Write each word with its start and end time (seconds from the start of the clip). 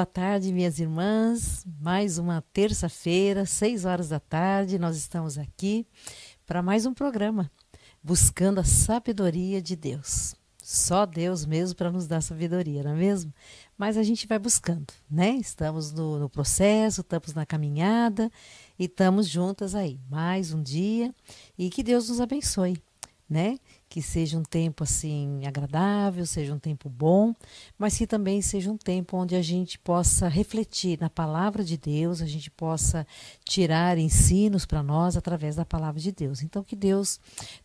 Boa 0.00 0.06
tarde, 0.06 0.50
minhas 0.50 0.78
irmãs. 0.78 1.62
Mais 1.78 2.16
uma 2.16 2.42
terça-feira, 2.54 3.44
seis 3.44 3.84
horas 3.84 4.08
da 4.08 4.18
tarde, 4.18 4.78
nós 4.78 4.96
estamos 4.96 5.36
aqui 5.36 5.86
para 6.46 6.62
mais 6.62 6.86
um 6.86 6.94
programa, 6.94 7.50
buscando 8.02 8.60
a 8.60 8.64
sabedoria 8.64 9.60
de 9.60 9.76
Deus. 9.76 10.34
Só 10.56 11.04
Deus 11.04 11.44
mesmo 11.44 11.76
para 11.76 11.92
nos 11.92 12.06
dar 12.06 12.22
sabedoria, 12.22 12.82
não 12.82 12.92
é 12.92 12.94
mesmo? 12.94 13.30
Mas 13.76 13.98
a 13.98 14.02
gente 14.02 14.26
vai 14.26 14.38
buscando, 14.38 14.90
né? 15.10 15.32
Estamos 15.32 15.92
no, 15.92 16.18
no 16.18 16.30
processo, 16.30 17.02
estamos 17.02 17.34
na 17.34 17.44
caminhada 17.44 18.32
e 18.78 18.86
estamos 18.86 19.28
juntas 19.28 19.74
aí. 19.74 20.00
Mais 20.08 20.50
um 20.54 20.62
dia 20.62 21.14
e 21.58 21.68
que 21.68 21.82
Deus 21.82 22.08
nos 22.08 22.22
abençoe, 22.22 22.82
né? 23.28 23.58
Que 23.90 24.00
seja 24.00 24.38
um 24.38 24.44
tempo 24.44 24.84
assim 24.84 25.44
agradável, 25.44 26.24
seja 26.24 26.54
um 26.54 26.60
tempo 26.60 26.88
bom, 26.88 27.34
mas 27.76 27.98
que 27.98 28.06
também 28.06 28.40
seja 28.40 28.70
um 28.70 28.76
tempo 28.76 29.16
onde 29.16 29.34
a 29.34 29.42
gente 29.42 29.80
possa 29.80 30.28
refletir 30.28 30.96
na 31.00 31.10
palavra 31.10 31.64
de 31.64 31.76
Deus, 31.76 32.22
a 32.22 32.26
gente 32.26 32.52
possa 32.52 33.04
tirar 33.44 33.98
ensinos 33.98 34.64
para 34.64 34.80
nós 34.80 35.16
através 35.16 35.56
da 35.56 35.64
palavra 35.64 36.00
de 36.00 36.12
Deus. 36.12 36.40
Então 36.40 36.62
que 36.62 36.76
Deus 36.76 37.18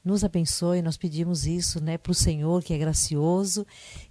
nos 0.04 0.24
abençoe, 0.24 0.82
nós 0.82 0.98
pedimos 0.98 1.46
isso, 1.46 1.80
né, 1.80 1.96
para 1.96 2.12
o 2.12 2.16
Senhor 2.16 2.64
que 2.64 2.74
é 2.74 2.78
gracioso 2.80 3.64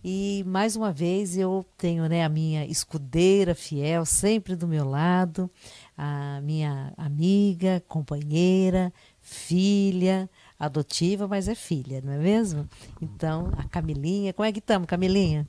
e 0.03 0.45
mais 0.47 0.77
uma 0.77 0.93
vez 0.93 1.37
eu 1.37 1.67
tenho, 1.77 2.09
né, 2.09 2.25
a 2.25 2.29
minha 2.29 2.65
escudeira 2.65 3.57
fiel 3.57 4.07
sempre 4.07 4.55
do 4.55 4.69
meu 4.69 4.89
lado, 4.89 5.51
a 5.99 6.41
minha 6.43 6.95
amiga, 6.97 7.83
companheira, 7.89 8.93
filha 9.21 10.31
adotiva, 10.59 11.27
mas 11.27 11.49
é 11.49 11.55
filha, 11.55 12.01
não 12.03 12.13
é 12.13 12.19
mesmo? 12.19 12.69
Então, 13.01 13.51
a 13.57 13.65
Camilinha, 13.65 14.33
como 14.33 14.47
é 14.47 14.53
que 14.53 14.59
estamos, 14.59 14.87
Camilinha? 14.87 15.47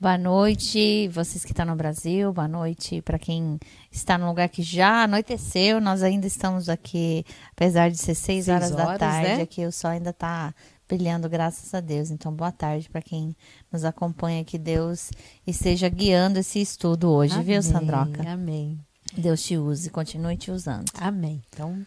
Boa 0.00 0.16
noite, 0.16 1.08
vocês 1.08 1.44
que 1.44 1.50
estão 1.50 1.66
no 1.66 1.74
Brasil, 1.74 2.32
boa 2.32 2.46
noite 2.46 3.02
para 3.02 3.18
quem 3.18 3.58
está 3.90 4.16
no 4.16 4.28
lugar 4.28 4.48
que 4.48 4.62
já 4.62 5.02
anoiteceu. 5.02 5.80
Nós 5.80 6.04
ainda 6.04 6.24
estamos 6.24 6.68
aqui, 6.68 7.24
apesar 7.50 7.90
de 7.90 7.98
ser 7.98 8.14
seis, 8.14 8.44
seis 8.44 8.48
horas, 8.48 8.70
horas, 8.70 8.86
da 8.86 8.98
tarde, 8.98 9.36
né? 9.38 9.42
aqui 9.42 9.66
o 9.66 9.72
sol 9.72 9.90
ainda 9.90 10.10
está 10.10 10.54
brilhando, 10.88 11.28
graças 11.28 11.74
a 11.74 11.80
Deus. 11.80 12.12
Então, 12.12 12.32
boa 12.32 12.52
tarde 12.52 12.88
para 12.88 13.02
quem 13.02 13.34
nos 13.72 13.84
acompanha, 13.84 14.44
que 14.44 14.56
Deus 14.56 15.10
esteja 15.44 15.88
guiando 15.88 16.38
esse 16.38 16.60
estudo 16.60 17.10
hoje, 17.10 17.34
amém, 17.34 17.46
viu, 17.46 17.62
Sandroca? 17.64 18.22
Amém. 18.30 18.78
Deus 19.16 19.42
te 19.42 19.56
use, 19.58 19.90
continue 19.90 20.36
te 20.36 20.52
usando. 20.52 20.92
Amém. 20.94 21.42
Então, 21.48 21.84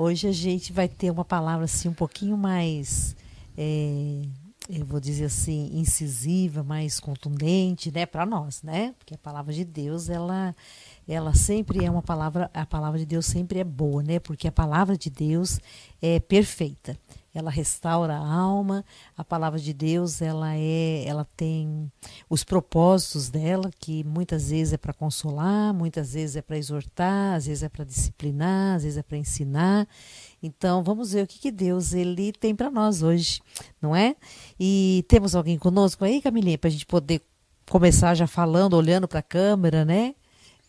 Hoje 0.00 0.28
a 0.28 0.32
gente 0.32 0.72
vai 0.72 0.86
ter 0.86 1.10
uma 1.10 1.24
palavra 1.24 1.64
assim 1.64 1.88
um 1.88 1.92
pouquinho 1.92 2.36
mais, 2.36 3.16
é, 3.56 4.22
eu 4.70 4.86
vou 4.86 5.00
dizer 5.00 5.24
assim, 5.24 5.72
incisiva, 5.74 6.62
mais 6.62 7.00
contundente, 7.00 7.90
né, 7.90 8.06
para 8.06 8.24
nós, 8.24 8.62
né? 8.62 8.94
Porque 8.96 9.14
a 9.14 9.18
palavra 9.18 9.52
de 9.52 9.64
Deus, 9.64 10.08
ela, 10.08 10.54
ela 11.08 11.34
sempre 11.34 11.84
é 11.84 11.90
uma 11.90 12.00
palavra, 12.00 12.48
a 12.54 12.64
palavra 12.64 12.96
de 12.96 13.04
Deus 13.04 13.26
sempre 13.26 13.58
é 13.58 13.64
boa, 13.64 14.00
né? 14.00 14.20
Porque 14.20 14.46
a 14.46 14.52
palavra 14.52 14.96
de 14.96 15.10
Deus 15.10 15.58
é 16.00 16.20
perfeita 16.20 16.96
ela 17.38 17.50
restaura 17.50 18.14
a 18.14 18.32
alma. 18.32 18.84
A 19.16 19.24
palavra 19.24 19.58
de 19.58 19.72
Deus, 19.72 20.20
ela 20.20 20.54
é, 20.54 21.04
ela 21.06 21.26
tem 21.36 21.90
os 22.28 22.44
propósitos 22.44 23.28
dela, 23.28 23.70
que 23.78 24.02
muitas 24.04 24.50
vezes 24.50 24.72
é 24.72 24.76
para 24.76 24.92
consolar, 24.92 25.72
muitas 25.72 26.14
vezes 26.14 26.36
é 26.36 26.42
para 26.42 26.58
exortar, 26.58 27.36
às 27.36 27.46
vezes 27.46 27.62
é 27.62 27.68
para 27.68 27.84
disciplinar, 27.84 28.76
às 28.76 28.82
vezes 28.82 28.98
é 28.98 29.02
para 29.02 29.16
ensinar. 29.16 29.88
Então, 30.42 30.82
vamos 30.82 31.12
ver 31.12 31.24
o 31.24 31.26
que, 31.26 31.38
que 31.38 31.50
Deus 31.50 31.92
ele 31.92 32.32
tem 32.32 32.54
para 32.54 32.70
nós 32.70 33.02
hoje, 33.02 33.40
não 33.80 33.94
é? 33.94 34.16
E 34.58 35.04
temos 35.08 35.34
alguém 35.34 35.58
conosco 35.58 36.04
aí, 36.04 36.20
Camilinha, 36.20 36.58
para 36.58 36.68
a 36.68 36.72
gente 36.72 36.86
poder 36.86 37.22
começar 37.68 38.14
já 38.14 38.26
falando, 38.26 38.74
olhando 38.74 39.06
para 39.06 39.20
a 39.20 39.22
câmera, 39.22 39.84
né? 39.84 40.14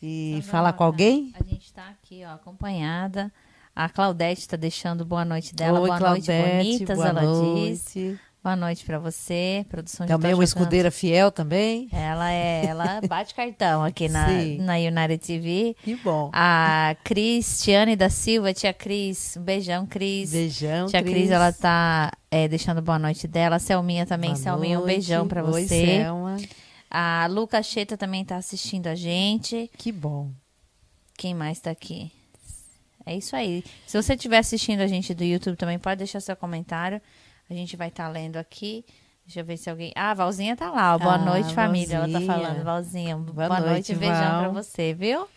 E 0.01 0.41
falar 0.43 0.73
com 0.73 0.83
alguém? 0.83 1.33
A 1.37 1.43
gente 1.43 1.65
está 1.65 1.89
aqui, 1.89 2.23
ó, 2.23 2.33
acompanhada 2.33 3.31
a 3.79 3.87
Claudete 3.87 4.41
está 4.41 4.57
deixando 4.57 5.05
boa 5.05 5.23
noite 5.23 5.55
dela. 5.55 5.79
Oi, 5.79 5.87
boa 5.87 5.97
Claudete, 5.97 6.29
noite, 6.29 6.63
bonitas, 6.63 6.97
boa 6.97 7.07
ela 7.07 7.21
noite. 7.21 7.71
disse. 7.71 8.19
Boa 8.43 8.55
noite 8.55 8.83
para 8.83 8.99
você, 8.99 9.65
produção 9.69 10.05
de 10.05 10.11
Também 10.11 10.33
uma 10.33 10.43
escudeira 10.43 10.91
fiel 10.91 11.31
também. 11.31 11.87
Ela 11.89 12.29
é, 12.29 12.65
ela 12.65 12.99
bate 13.07 13.33
cartão 13.33 13.81
aqui 13.81 14.09
na, 14.09 14.27
na 14.59 14.75
United 14.75 15.17
TV. 15.19 15.77
Que 15.81 15.95
bom. 15.95 16.29
A 16.33 16.93
Cristiane 17.05 17.95
da 17.95 18.09
Silva, 18.09 18.53
tia 18.53 18.73
Cris, 18.73 19.37
um 19.37 19.43
beijão, 19.43 19.85
Cris. 19.85 20.31
Beijão, 20.31 20.87
Tia 20.87 21.01
Cris, 21.01 21.13
Cris 21.13 21.31
ela 21.31 21.53
tá 21.53 22.11
é, 22.29 22.49
deixando 22.49 22.81
boa 22.81 22.99
noite 22.99 23.29
dela. 23.29 23.55
A 23.55 23.59
Selminha 23.59 24.05
também, 24.05 24.31
boa 24.31 24.43
Selminha, 24.43 24.77
noite. 24.77 24.91
um 24.91 24.95
beijão 24.95 25.25
para 25.27 25.41
você. 25.41 26.01
Selma. 26.01 26.35
A 26.91 27.27
Luca 27.29 27.63
Cheta 27.63 27.95
também 27.95 28.25
tá 28.25 28.35
assistindo 28.35 28.87
a 28.87 28.95
gente. 28.95 29.71
Que 29.77 29.89
bom. 29.89 30.31
Quem 31.17 31.33
mais 31.33 31.61
tá 31.61 31.71
aqui? 31.71 32.11
É 33.09 33.15
isso 33.15 33.35
aí. 33.35 33.63
Se 33.87 33.99
você 33.99 34.13
estiver 34.13 34.37
assistindo 34.37 34.81
a 34.81 34.87
gente 34.87 35.15
do 35.15 35.23
YouTube 35.23 35.55
também, 35.55 35.79
pode 35.79 35.97
deixar 35.97 36.19
seu 36.19 36.35
comentário. 36.35 37.01
A 37.49 37.53
gente 37.55 37.75
vai 37.75 37.87
estar 37.87 38.05
tá 38.05 38.09
lendo 38.09 38.37
aqui. 38.37 38.85
Deixa 39.25 39.39
eu 39.39 39.45
ver 39.45 39.57
se 39.57 39.67
alguém. 39.67 39.91
Ah, 39.95 40.11
a 40.11 40.13
Valzinha 40.13 40.55
tá 40.55 40.69
lá. 40.69 40.95
Boa 40.95 41.15
ah, 41.15 41.17
noite, 41.17 41.51
família. 41.55 42.01
Valzinha. 42.01 42.19
Ela 42.19 42.27
tá 42.27 42.33
falando. 42.33 42.63
Valzinha, 42.63 43.17
boa, 43.17 43.47
boa 43.47 43.59
noite, 43.61 43.93
noite 43.93 43.95
beijão 43.95 44.39
pra 44.41 44.49
você, 44.49 44.93
viu? 44.93 45.27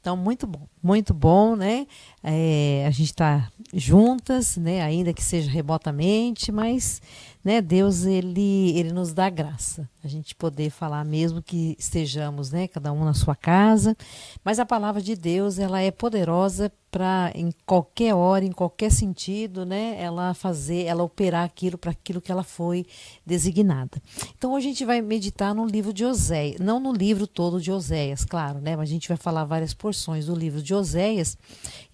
Então, 0.00 0.16
muito 0.16 0.44
bom, 0.44 0.66
muito 0.82 1.14
bom, 1.14 1.54
né? 1.54 1.86
É, 2.20 2.84
a 2.84 2.90
gente 2.90 3.10
está 3.10 3.48
juntas, 3.72 4.56
né? 4.56 4.82
Ainda 4.82 5.12
que 5.12 5.22
seja 5.22 5.48
remotamente, 5.48 6.50
mas 6.50 7.00
né, 7.44 7.60
Deus 7.60 8.06
ele, 8.06 8.76
ele 8.76 8.92
nos 8.92 9.12
dá 9.12 9.30
graça. 9.30 9.88
A 10.02 10.08
gente 10.08 10.34
poder 10.34 10.70
falar 10.70 11.04
mesmo 11.04 11.42
que 11.42 11.76
estejamos, 11.78 12.50
né, 12.50 12.66
cada 12.66 12.90
um 12.90 13.04
na 13.04 13.12
sua 13.12 13.36
casa, 13.36 13.94
mas 14.42 14.58
a 14.58 14.64
palavra 14.64 15.02
de 15.02 15.14
Deus, 15.14 15.58
ela 15.58 15.80
é 15.80 15.90
poderosa 15.90 16.72
para 16.90 17.30
em 17.34 17.52
qualquer 17.64 18.14
hora, 18.14 18.44
em 18.44 18.50
qualquer 18.50 18.90
sentido, 18.90 19.64
né, 19.64 19.96
ela 19.98 20.34
fazer, 20.34 20.84
ela 20.84 21.04
operar 21.04 21.44
aquilo 21.44 21.78
para 21.78 21.92
aquilo 21.92 22.20
que 22.20 22.32
ela 22.32 22.42
foi 22.42 22.84
designada. 23.24 24.02
Então 24.36 24.52
hoje 24.52 24.66
a 24.66 24.70
gente 24.70 24.84
vai 24.84 25.00
meditar 25.00 25.54
no 25.54 25.64
livro 25.64 25.92
de 25.92 26.04
Oséias, 26.04 26.58
não 26.58 26.80
no 26.80 26.92
livro 26.92 27.26
todo 27.26 27.60
de 27.60 27.70
Oséias, 27.70 28.24
claro, 28.24 28.60
né, 28.60 28.74
mas 28.74 28.88
a 28.88 28.92
gente 28.92 29.06
vai 29.06 29.16
falar 29.16 29.44
várias 29.44 29.72
porções 29.72 30.26
do 30.26 30.34
livro 30.34 30.60
de 30.60 30.74
Oséias. 30.74 31.38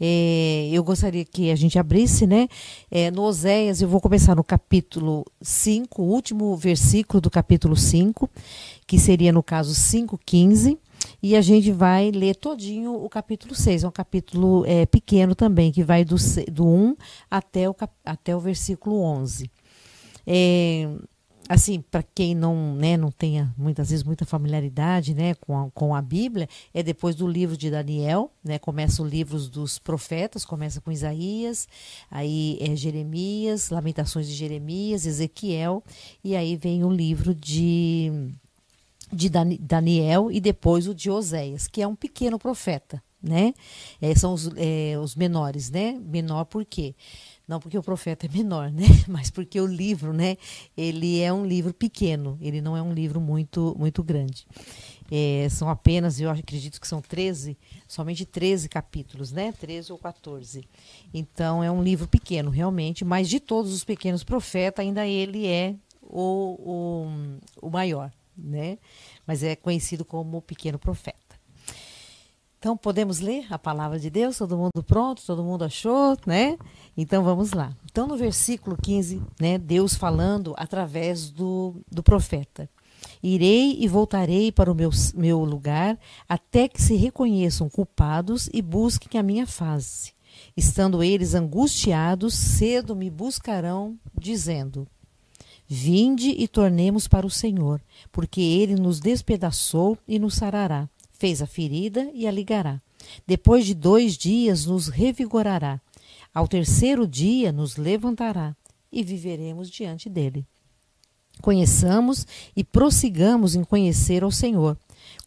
É, 0.00 0.70
eu 0.72 0.82
gostaria 0.82 1.24
que 1.24 1.50
a 1.50 1.56
gente 1.56 1.78
abrisse, 1.78 2.26
né, 2.26 2.48
é, 2.90 3.10
no 3.10 3.22
Oséias, 3.22 3.82
eu 3.82 3.88
vou 3.88 4.00
começar 4.00 4.34
no 4.34 4.44
capítulo 4.44 5.26
5, 5.42 6.00
o 6.02 6.06
último 6.06 6.56
versículo 6.56 7.20
do 7.20 7.30
capítulo 7.30 7.76
5, 7.76 7.95
que 8.86 8.98
seria 8.98 9.32
no 9.32 9.42
caso 9.42 9.74
5:15 9.74 10.78
e 11.22 11.36
a 11.36 11.40
gente 11.40 11.70
vai 11.72 12.10
ler 12.10 12.36
todinho 12.36 12.94
o 12.94 13.08
capítulo 13.08 13.54
6. 13.54 13.84
É 13.84 13.88
um 13.88 13.92
capítulo 13.92 14.64
é, 14.66 14.86
pequeno 14.86 15.34
também, 15.34 15.72
que 15.72 15.82
vai 15.82 16.04
do, 16.04 16.16
do 16.50 16.66
1 16.66 16.96
até 17.30 17.68
o, 17.68 17.76
até 18.04 18.36
o 18.36 18.40
versículo 18.40 19.00
11. 19.00 19.50
É, 20.26 20.88
assim, 21.48 21.80
para 21.80 22.02
quem 22.02 22.34
não, 22.34 22.74
né, 22.74 22.96
não 22.96 23.10
tenha 23.10 23.54
muitas 23.56 23.90
vezes 23.90 24.04
muita 24.04 24.24
familiaridade, 24.24 25.14
né, 25.14 25.34
com 25.34 25.58
a, 25.58 25.70
com 25.70 25.94
a 25.94 26.02
Bíblia, 26.02 26.48
é 26.74 26.82
depois 26.82 27.14
do 27.14 27.26
livro 27.26 27.56
de 27.56 27.70
Daniel, 27.70 28.30
né, 28.42 28.58
começa 28.58 29.02
o 29.02 29.06
livro 29.06 29.38
dos 29.38 29.78
profetas, 29.78 30.44
começa 30.44 30.80
com 30.80 30.90
Isaías, 30.90 31.68
aí 32.10 32.58
é 32.60 32.74
Jeremias, 32.74 33.70
Lamentações 33.70 34.26
de 34.26 34.34
Jeremias, 34.34 35.06
Ezequiel, 35.06 35.82
e 36.22 36.34
aí 36.34 36.56
vem 36.56 36.84
o 36.84 36.90
livro 36.90 37.34
de 37.34 38.12
de 39.12 39.28
Daniel 39.28 40.32
e 40.32 40.40
depois 40.40 40.88
o 40.88 40.94
de 40.94 41.08
Oséias, 41.08 41.68
que 41.68 41.80
é 41.80 41.86
um 41.86 41.94
pequeno 41.94 42.40
profeta, 42.40 43.00
né? 43.22 43.54
É, 44.00 44.12
são 44.16 44.32
os, 44.34 44.50
é, 44.56 44.98
os 44.98 45.14
menores, 45.14 45.70
né? 45.70 45.92
Menor 45.92 46.44
por 46.44 46.64
quê? 46.64 46.94
Não 47.46 47.60
porque 47.60 47.78
o 47.78 47.82
profeta 47.82 48.26
é 48.26 48.28
menor, 48.28 48.72
né? 48.72 48.86
Mas 49.06 49.30
porque 49.30 49.60
o 49.60 49.66
livro, 49.66 50.12
né? 50.12 50.36
Ele 50.76 51.20
é 51.20 51.32
um 51.32 51.46
livro 51.46 51.72
pequeno, 51.72 52.36
ele 52.40 52.60
não 52.60 52.76
é 52.76 52.82
um 52.82 52.92
livro 52.92 53.20
muito, 53.20 53.74
muito 53.78 54.02
grande. 54.02 54.46
É, 55.10 55.46
são 55.48 55.68
apenas, 55.68 56.20
eu 56.20 56.28
acredito 56.28 56.80
que 56.80 56.88
são 56.88 57.00
13, 57.00 57.56
somente 57.86 58.24
13 58.24 58.68
capítulos, 58.68 59.30
né? 59.30 59.52
13 59.52 59.92
ou 59.92 59.98
14. 59.98 60.68
Então 61.14 61.62
é 61.62 61.70
um 61.70 61.82
livro 61.82 62.08
pequeno, 62.08 62.50
realmente, 62.50 63.04
mas 63.04 63.28
de 63.28 63.38
todos 63.38 63.72
os 63.72 63.84
pequenos 63.84 64.24
profetas, 64.24 64.84
ainda 64.84 65.06
ele 65.06 65.46
é 65.46 65.76
o, 66.02 67.06
o, 67.62 67.68
o 67.68 67.70
maior, 67.70 68.12
né? 68.36 68.78
Mas 69.24 69.44
é 69.44 69.54
conhecido 69.54 70.04
como 70.04 70.38
o 70.38 70.42
pequeno 70.42 70.78
profeta. 70.78 71.25
Então 72.66 72.76
podemos 72.76 73.20
ler 73.20 73.46
a 73.48 73.56
palavra 73.56 73.96
de 73.96 74.10
Deus, 74.10 74.38
todo 74.38 74.56
mundo 74.56 74.82
pronto, 74.84 75.22
todo 75.24 75.44
mundo 75.44 75.62
achou, 75.62 76.16
né? 76.26 76.58
Então 76.96 77.22
vamos 77.22 77.52
lá. 77.52 77.72
Então 77.88 78.08
no 78.08 78.16
versículo 78.16 78.76
15, 78.76 79.22
né, 79.40 79.56
Deus 79.56 79.94
falando 79.94 80.52
através 80.56 81.30
do, 81.30 81.76
do 81.88 82.02
profeta. 82.02 82.68
Irei 83.22 83.76
e 83.78 83.86
voltarei 83.86 84.50
para 84.50 84.68
o 84.68 84.74
meu, 84.74 84.90
meu 85.14 85.44
lugar 85.44 85.96
até 86.28 86.66
que 86.66 86.82
se 86.82 86.96
reconheçam 86.96 87.68
culpados 87.68 88.50
e 88.52 88.60
busquem 88.60 89.20
a 89.20 89.22
minha 89.22 89.46
face. 89.46 90.12
Estando 90.56 91.04
eles 91.04 91.36
angustiados, 91.36 92.34
cedo 92.34 92.96
me 92.96 93.08
buscarão, 93.10 93.96
dizendo: 94.18 94.88
Vinde 95.68 96.30
e 96.30 96.48
tornemos 96.48 97.06
para 97.06 97.24
o 97.26 97.30
Senhor, 97.30 97.80
porque 98.10 98.40
ele 98.40 98.74
nos 98.74 98.98
despedaçou 98.98 99.96
e 100.08 100.18
nos 100.18 100.34
sarará, 100.34 100.88
fez 101.18 101.42
a 101.42 101.46
ferida 101.46 102.10
e 102.12 102.26
a 102.26 102.30
ligará. 102.30 102.80
Depois 103.26 103.66
de 103.66 103.74
dois 103.74 104.16
dias 104.16 104.66
nos 104.66 104.88
revigorará. 104.88 105.80
Ao 106.32 106.46
terceiro 106.46 107.06
dia 107.06 107.52
nos 107.52 107.76
levantará 107.76 108.54
e 108.92 109.02
viveremos 109.02 109.70
diante 109.70 110.08
dele. 110.08 110.46
Conheçamos 111.42 112.26
e 112.54 112.64
prossigamos 112.64 113.54
em 113.54 113.62
conhecer 113.62 114.22
ao 114.22 114.30
Senhor. 114.30 114.76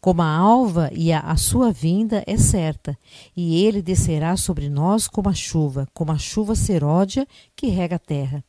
Como 0.00 0.22
a 0.22 0.28
alva 0.28 0.90
e 0.92 1.12
a, 1.12 1.20
a, 1.20 1.36
sua 1.36 1.72
vinda 1.72 2.22
é 2.26 2.36
certa, 2.36 2.98
e 3.36 3.64
ele 3.64 3.80
descerá 3.80 4.36
sobre 4.36 4.68
nós 4.68 5.06
como 5.06 5.28
a 5.28 5.34
chuva, 5.34 5.86
como 5.94 6.10
a 6.10 6.18
chuva 6.18 6.54
seródia 6.54 7.26
que 7.54 7.68
rega 7.68 7.96
a 7.96 7.98
terra. 7.98 8.44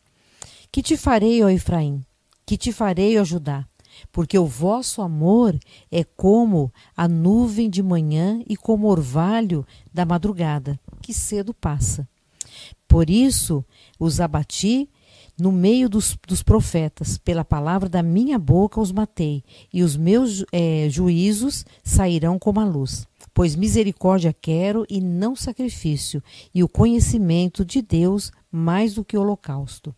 Que 0.72 0.82
te 0.82 0.98
farei, 0.98 1.44
ó 1.44 1.50
Efraim? 1.50 2.04
Que 2.46 2.58
te 2.58 2.72
farei, 2.72 3.18
ó 3.20 3.24
Judá? 3.24 3.66
Porque 4.12 4.38
o 4.38 4.46
vosso 4.46 5.02
amor 5.02 5.58
é 5.92 6.04
como 6.04 6.72
a 6.96 7.08
nuvem 7.08 7.70
de 7.70 7.82
manhã 7.82 8.42
e 8.48 8.56
como 8.56 8.88
orvalho 8.88 9.66
da 9.94 10.06
madrugada, 10.06 10.80
que 11.02 11.14
cedo 11.14 11.54
passa. 11.54 12.08
Por 12.88 13.10
isso 13.10 13.64
os 14.00 14.20
abati 14.20 14.90
no 15.40 15.52
meio 15.52 15.90
dos, 15.90 16.18
dos, 16.28 16.44
profetas, 16.44 17.18
pela 17.18 17.44
palavra 17.44 17.90
da 17.90 18.04
minha 18.04 18.38
boca 18.38 18.80
os 18.80 18.92
matei, 18.92 19.44
e 19.74 19.82
os 19.82 19.98
meus 19.98 20.46
é, 20.52 20.88
juízos 20.90 21.66
sairão 21.84 22.38
como 22.38 22.60
a 22.60 22.66
luz. 22.66 23.08
Pois 23.34 23.56
misericórdia 23.56 24.36
quero 24.40 24.86
e 24.90 25.02
não 25.02 25.36
sacrifício, 25.36 26.22
e 26.54 26.64
o 26.64 26.70
conhecimento 26.70 27.66
de 27.66 27.82
Deus 27.82 28.32
mais 28.52 28.94
do 28.94 29.06
que 29.06 29.18
holocausto. 29.18 29.96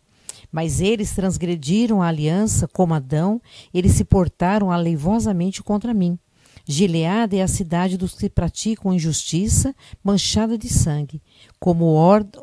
Mas 0.54 0.80
eles 0.80 1.10
transgrediram 1.10 2.00
a 2.00 2.06
aliança 2.06 2.68
como 2.68 2.94
Adão, 2.94 3.42
eles 3.74 3.90
se 3.94 4.04
portaram 4.04 4.70
aleivosamente 4.70 5.60
contra 5.64 5.92
mim. 5.92 6.16
Gileada 6.64 7.34
é 7.34 7.42
a 7.42 7.48
cidade 7.48 7.96
dos 7.96 8.14
que 8.14 8.30
praticam 8.30 8.94
injustiça, 8.94 9.74
manchada 10.00 10.56
de 10.56 10.68
sangue. 10.68 11.20
Como 11.58 11.86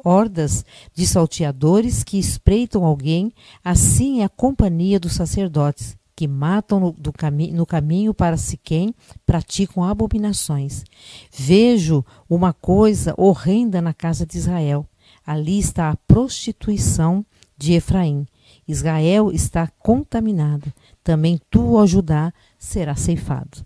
hordas 0.03 0.65
de 0.93 1.07
salteadores 1.07 2.03
que 2.03 2.19
espreitam 2.19 2.83
alguém, 2.83 3.31
assim 3.63 4.19
é 4.19 4.25
a 4.25 4.29
companhia 4.29 4.99
dos 4.99 5.13
sacerdotes, 5.13 5.95
que 6.13 6.27
matam 6.27 6.81
no, 6.81 7.13
cami 7.13 7.53
no 7.53 7.65
caminho 7.65 8.13
para 8.13 8.35
Siquém, 8.35 8.93
praticam 9.25 9.85
abominações. 9.85 10.83
Vejo 11.31 12.03
uma 12.29 12.51
coisa 12.51 13.13
horrenda 13.17 13.81
na 13.81 13.93
casa 13.93 14.25
de 14.25 14.37
Israel. 14.37 14.85
Ali 15.25 15.59
está 15.59 15.89
a 15.89 15.95
prostituição 15.95 17.25
de 17.61 17.73
Efraim. 17.73 18.25
Israel 18.67 19.31
está 19.31 19.67
contaminada. 19.67 20.73
Também 21.03 21.39
tu, 21.49 21.75
ó 21.75 21.85
Judá, 21.85 22.33
será 22.57 22.95
ceifado. 22.95 23.65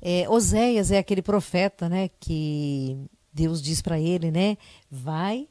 É, 0.00 0.28
Oséias 0.28 0.90
é 0.90 0.98
aquele 0.98 1.22
profeta, 1.22 1.88
né, 1.88 2.10
que 2.20 2.96
Deus 3.32 3.60
diz 3.60 3.80
para 3.80 3.98
ele, 3.98 4.30
né, 4.30 4.56
vai 4.90 5.48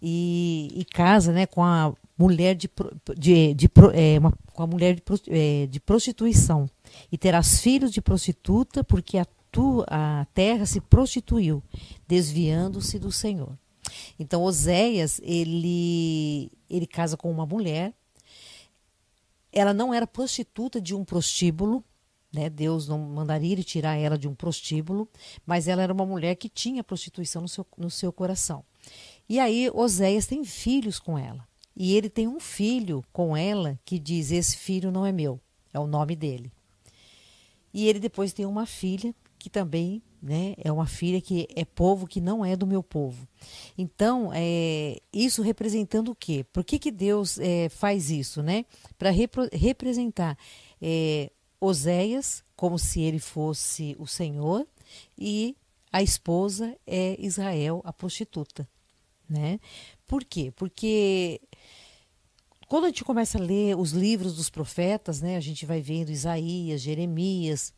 e, 0.00 0.70
e, 0.74 0.84
casa, 0.84 1.32
né, 1.32 1.46
com 1.46 1.62
a 1.62 1.92
mulher 2.16 2.54
de, 2.54 2.70
de, 3.18 3.52
de 3.54 3.70
é, 3.92 4.18
uma, 4.18 4.32
com 4.54 4.62
a 4.62 4.66
mulher 4.66 4.94
de, 4.94 5.02
é, 5.28 5.66
de 5.66 5.80
prostituição 5.80 6.66
e 7.12 7.18
terás 7.18 7.60
filhos 7.60 7.90
de 7.90 8.00
prostituta, 8.00 8.82
porque 8.82 9.18
a 9.18 9.26
tua 9.52 9.84
a 9.88 10.26
terra 10.32 10.64
se 10.64 10.80
prostituiu, 10.80 11.62
desviando-se 12.08 12.98
do 12.98 13.12
Senhor. 13.12 13.58
Então 14.18 14.42
Oséias 14.42 15.20
ele 15.22 16.50
ele 16.68 16.86
casa 16.86 17.16
com 17.16 17.30
uma 17.30 17.46
mulher. 17.46 17.92
Ela 19.52 19.74
não 19.74 19.92
era 19.92 20.06
prostituta 20.06 20.80
de 20.80 20.94
um 20.94 21.04
prostíbulo, 21.04 21.84
né? 22.32 22.48
Deus 22.48 22.86
não 22.86 22.98
mandaria 22.98 23.52
ele 23.52 23.64
tirar 23.64 23.96
ela 23.96 24.16
de 24.16 24.28
um 24.28 24.34
prostíbulo, 24.34 25.08
mas 25.44 25.66
ela 25.66 25.82
era 25.82 25.92
uma 25.92 26.06
mulher 26.06 26.36
que 26.36 26.48
tinha 26.48 26.84
prostituição 26.84 27.42
no 27.42 27.48
seu, 27.48 27.66
no 27.76 27.90
seu 27.90 28.12
coração. 28.12 28.64
E 29.28 29.38
aí 29.38 29.70
Oséias 29.72 30.26
tem 30.26 30.44
filhos 30.44 30.98
com 30.98 31.18
ela. 31.18 31.48
E 31.76 31.96
ele 31.96 32.10
tem 32.10 32.28
um 32.28 32.40
filho 32.40 33.04
com 33.12 33.36
ela 33.36 33.78
que 33.84 33.98
diz: 33.98 34.30
Esse 34.30 34.56
filho 34.56 34.90
não 34.90 35.06
é 35.06 35.12
meu, 35.12 35.40
é 35.72 35.78
o 35.78 35.86
nome 35.86 36.14
dele. 36.14 36.52
E 37.72 37.88
ele 37.88 38.00
depois 38.00 38.32
tem 38.32 38.44
uma 38.44 38.66
filha 38.66 39.14
que 39.38 39.48
também 39.48 40.02
né, 40.22 40.54
é 40.58 40.70
uma 40.70 40.86
filha 40.86 41.20
que 41.20 41.48
é 41.54 41.64
povo 41.64 42.06
que 42.06 42.20
não 42.20 42.44
é 42.44 42.54
do 42.54 42.66
meu 42.66 42.82
povo. 42.82 43.26
Então, 43.76 44.30
é, 44.34 45.00
isso 45.12 45.42
representando 45.42 46.10
o 46.10 46.14
quê? 46.14 46.44
Por 46.52 46.62
que, 46.62 46.78
que 46.78 46.90
Deus 46.90 47.38
é, 47.38 47.68
faz 47.68 48.10
isso? 48.10 48.42
Né? 48.42 48.64
Para 48.98 49.10
representar 49.52 50.36
é, 50.80 51.30
Oséias 51.60 52.44
como 52.54 52.78
se 52.78 53.00
ele 53.00 53.18
fosse 53.18 53.96
o 53.98 54.06
Senhor 54.06 54.66
e 55.16 55.56
a 55.92 56.02
esposa 56.02 56.76
é 56.86 57.16
Israel, 57.18 57.80
a 57.84 57.92
prostituta. 57.92 58.68
Né? 59.28 59.58
Por 60.06 60.24
quê? 60.24 60.52
Porque 60.54 61.40
quando 62.68 62.84
a 62.84 62.88
gente 62.88 63.04
começa 63.04 63.38
a 63.38 63.40
ler 63.40 63.76
os 63.76 63.92
livros 63.92 64.36
dos 64.36 64.50
profetas, 64.50 65.20
né, 65.20 65.36
a 65.36 65.40
gente 65.40 65.66
vai 65.66 65.80
vendo 65.80 66.10
Isaías, 66.10 66.80
Jeremias, 66.80 67.72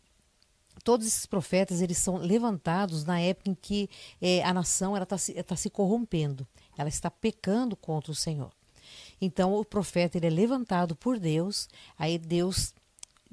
todos 0.82 1.06
esses 1.06 1.26
profetas 1.26 1.80
eles 1.80 1.98
são 1.98 2.16
levantados 2.16 3.04
na 3.04 3.20
época 3.20 3.50
em 3.50 3.54
que 3.54 3.88
é, 4.20 4.42
a 4.42 4.52
nação 4.52 4.96
está 4.96 5.18
se, 5.18 5.42
tá 5.42 5.56
se 5.56 5.70
corrompendo, 5.70 6.46
ela 6.76 6.88
está 6.88 7.10
pecando 7.10 7.76
contra 7.76 8.12
o 8.12 8.14
Senhor. 8.14 8.52
Então 9.20 9.54
o 9.54 9.64
profeta 9.64 10.18
ele 10.18 10.26
é 10.26 10.30
levantado 10.30 10.96
por 10.96 11.18
Deus, 11.18 11.68
aí 11.98 12.18
Deus 12.18 12.74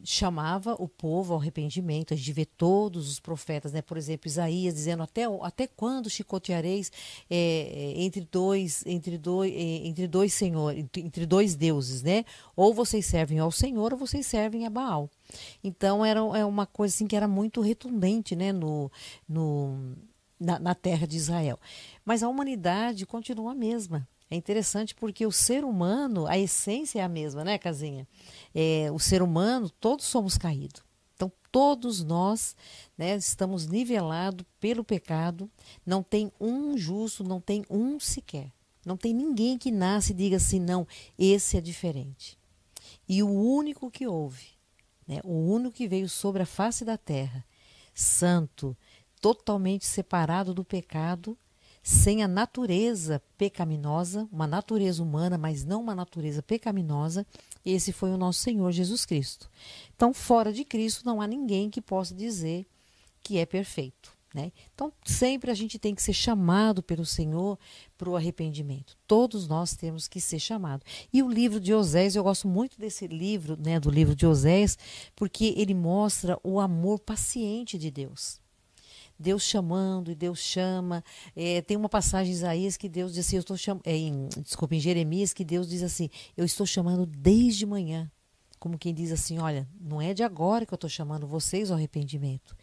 chamava 0.03 0.75
o 0.79 0.87
povo 0.87 1.33
ao 1.33 1.39
arrependimento. 1.39 2.13
A 2.13 2.17
gente 2.17 2.31
vê 2.33 2.45
todos 2.45 3.09
os 3.09 3.19
profetas, 3.19 3.71
né? 3.71 3.81
por 3.81 3.97
exemplo, 3.97 4.27
Isaías 4.27 4.73
dizendo 4.73 5.03
até, 5.03 5.23
até 5.41 5.67
quando 5.67 6.09
chicoteareis 6.09 6.91
é, 7.29 7.93
entre 7.95 8.21
dois 8.21 8.85
entre 8.85 9.17
dois 9.17 9.51
é, 9.51 9.87
entre 9.87 10.07
dois 10.07 10.33
senhores 10.33 10.85
entre 10.95 11.25
dois 11.25 11.55
deuses, 11.55 12.01
né? 12.03 12.25
Ou 12.55 12.73
vocês 12.73 13.05
servem 13.05 13.39
ao 13.39 13.51
Senhor 13.51 13.93
ou 13.93 13.99
vocês 13.99 14.25
servem 14.25 14.65
a 14.65 14.69
Baal. 14.69 15.09
Então 15.63 16.05
era 16.05 16.19
é 16.19 16.45
uma 16.45 16.65
coisa 16.65 16.93
assim 16.93 17.07
que 17.07 17.15
era 17.15 17.27
muito 17.27 17.61
retundente, 17.61 18.35
né? 18.35 18.51
No, 18.51 18.91
no 19.27 19.95
na, 20.39 20.57
na 20.57 20.75
terra 20.75 21.05
de 21.05 21.17
Israel. 21.17 21.59
Mas 22.05 22.23
a 22.23 22.29
humanidade 22.29 23.05
continua 23.05 23.51
a 23.51 23.55
mesma. 23.55 24.07
É 24.31 24.35
interessante 24.35 24.93
porque 24.93 25.25
o 25.25 25.31
ser 25.31 25.63
humano, 25.65 26.27
a 26.27 26.37
essência 26.37 26.99
é 26.99 27.03
a 27.03 27.09
mesma, 27.09 27.43
né, 27.43 27.57
Casinha? 27.57 28.07
É, 28.53 28.89
o 28.93 28.99
ser 28.99 29.23
humano, 29.23 29.69
todos 29.69 30.05
somos 30.05 30.37
caídos. 30.37 30.83
Então, 31.15 31.31
todos 31.51 32.03
nós 32.03 32.55
né, 32.95 33.15
estamos 33.15 33.65
nivelados 33.65 34.45
pelo 34.59 34.83
pecado. 34.83 35.49
Não 35.83 36.03
tem 36.03 36.31
um 36.39 36.77
justo, 36.77 37.23
não 37.23 37.41
tem 37.41 37.65
um 37.69 37.99
sequer. 37.99 38.51
Não 38.85 38.95
tem 38.95 39.13
ninguém 39.13 39.57
que 39.57 39.71
nasce 39.71 40.13
e 40.13 40.15
diga 40.15 40.37
assim, 40.37 40.59
não, 40.59 40.87
esse 41.17 41.57
é 41.57 41.61
diferente. 41.61 42.37
E 43.07 43.23
o 43.23 43.29
único 43.29 43.89
que 43.89 44.07
houve, 44.07 44.47
né, 45.07 45.19
o 45.23 45.33
único 45.33 45.75
que 45.75 45.87
veio 45.87 46.07
sobre 46.07 46.43
a 46.43 46.45
face 46.45 46.85
da 46.85 46.97
terra, 46.97 47.43
santo, 47.93 48.77
totalmente 49.19 49.85
separado 49.85 50.53
do 50.53 50.63
pecado, 50.63 51.37
sem 51.89 52.21
a 52.21 52.27
natureza 52.27 53.19
pecaminosa, 53.35 54.29
uma 54.31 54.45
natureza 54.45 55.01
humana, 55.01 55.39
mas 55.39 55.65
não 55.65 55.81
uma 55.81 55.95
natureza 55.95 56.43
pecaminosa, 56.43 57.25
esse 57.65 57.91
foi 57.91 58.11
o 58.11 58.17
nosso 58.17 58.41
Senhor 58.41 58.71
Jesus 58.71 59.07
Cristo. 59.07 59.49
Então, 59.95 60.13
fora 60.13 60.53
de 60.53 60.63
Cristo, 60.63 61.03
não 61.03 61.19
há 61.19 61.25
ninguém 61.25 61.67
que 61.67 61.81
possa 61.81 62.13
dizer 62.13 62.67
que 63.23 63.39
é 63.39 63.45
perfeito. 63.45 64.15
Né? 64.35 64.51
Então, 64.71 64.93
sempre 65.03 65.49
a 65.49 65.55
gente 65.55 65.79
tem 65.79 65.95
que 65.95 66.03
ser 66.03 66.13
chamado 66.13 66.83
pelo 66.83 67.07
Senhor 67.07 67.57
para 67.97 68.07
o 68.07 68.15
arrependimento. 68.15 68.95
Todos 69.07 69.47
nós 69.47 69.75
temos 69.75 70.07
que 70.07 70.21
ser 70.21 70.37
chamados. 70.37 70.85
E 71.11 71.23
o 71.23 71.27
livro 71.27 71.59
de 71.59 71.73
Oséias, 71.73 72.15
eu 72.15 72.23
gosto 72.23 72.47
muito 72.47 72.79
desse 72.79 73.07
livro, 73.07 73.57
né, 73.59 73.79
do 73.79 73.89
livro 73.89 74.13
de 74.13 74.27
Oséias, 74.27 74.77
porque 75.15 75.55
ele 75.57 75.73
mostra 75.73 76.39
o 76.43 76.59
amor 76.59 76.99
paciente 76.99 77.79
de 77.79 77.89
Deus. 77.89 78.39
Deus 79.19 79.43
chamando 79.43 80.11
e 80.11 80.15
Deus 80.15 80.39
chama. 80.39 81.03
É, 81.35 81.61
tem 81.61 81.75
uma 81.75 81.89
passagem 81.89 82.31
em 82.31 82.35
Isaías 82.35 82.77
que 82.77 82.87
Deus 82.87 83.13
diz 83.13 83.27
assim, 83.27 83.35
eu 83.35 83.41
estou 83.41 83.57
chamando, 83.57 83.83
é, 83.85 83.95
em, 83.95 84.29
desculpa, 84.41 84.75
em 84.75 84.79
Jeremias 84.79 85.33
que 85.33 85.43
Deus 85.43 85.67
diz 85.67 85.83
assim, 85.83 86.09
eu 86.37 86.45
estou 86.45 86.65
chamando 86.65 87.05
desde 87.05 87.65
manhã. 87.65 88.09
Como 88.57 88.77
quem 88.77 88.93
diz 88.93 89.11
assim, 89.11 89.39
olha, 89.39 89.67
não 89.79 90.01
é 90.01 90.13
de 90.13 90.23
agora 90.23 90.65
que 90.65 90.73
eu 90.73 90.77
estou 90.77 90.89
chamando 90.89 91.27
vocês 91.27 91.69
ao 91.69 91.77
arrependimento. 91.77 92.55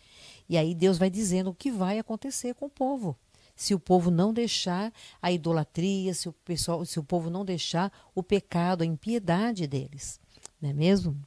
E 0.49 0.57
aí 0.57 0.75
Deus 0.75 0.99
vai 0.99 1.11
dizendo 1.11 1.51
o 1.51 1.55
que 1.55 1.71
vai 1.71 1.99
acontecer 1.99 2.55
com 2.55 2.67
o 2.67 2.71
povo. 2.71 3.17
Se 3.55 3.75
o 3.75 3.81
povo 3.81 4.11
não 4.11 4.33
deixar 4.33 4.93
a 5.21 5.33
idolatria, 5.33 6.13
se 6.13 6.29
o 6.29 6.33
pessoal, 6.33 6.85
se 6.85 6.99
o 6.99 7.05
povo 7.05 7.31
não 7.31 7.45
deixar 7.45 7.91
o 8.15 8.23
pecado, 8.23 8.83
a 8.83 8.87
impiedade 8.87 9.67
deles, 9.67 10.21
não 10.61 10.69
é 10.69 10.73
mesmo? 10.75 11.19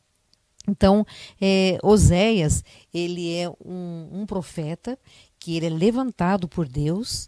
Então, 0.69 1.05
é, 1.41 1.77
Oséias, 1.83 2.63
ele 2.93 3.35
é 3.35 3.49
um, 3.49 4.21
um 4.21 4.25
profeta 4.25 4.97
que 5.39 5.55
ele 5.55 5.65
é 5.65 5.69
levantado 5.69 6.47
por 6.47 6.67
Deus 6.67 7.27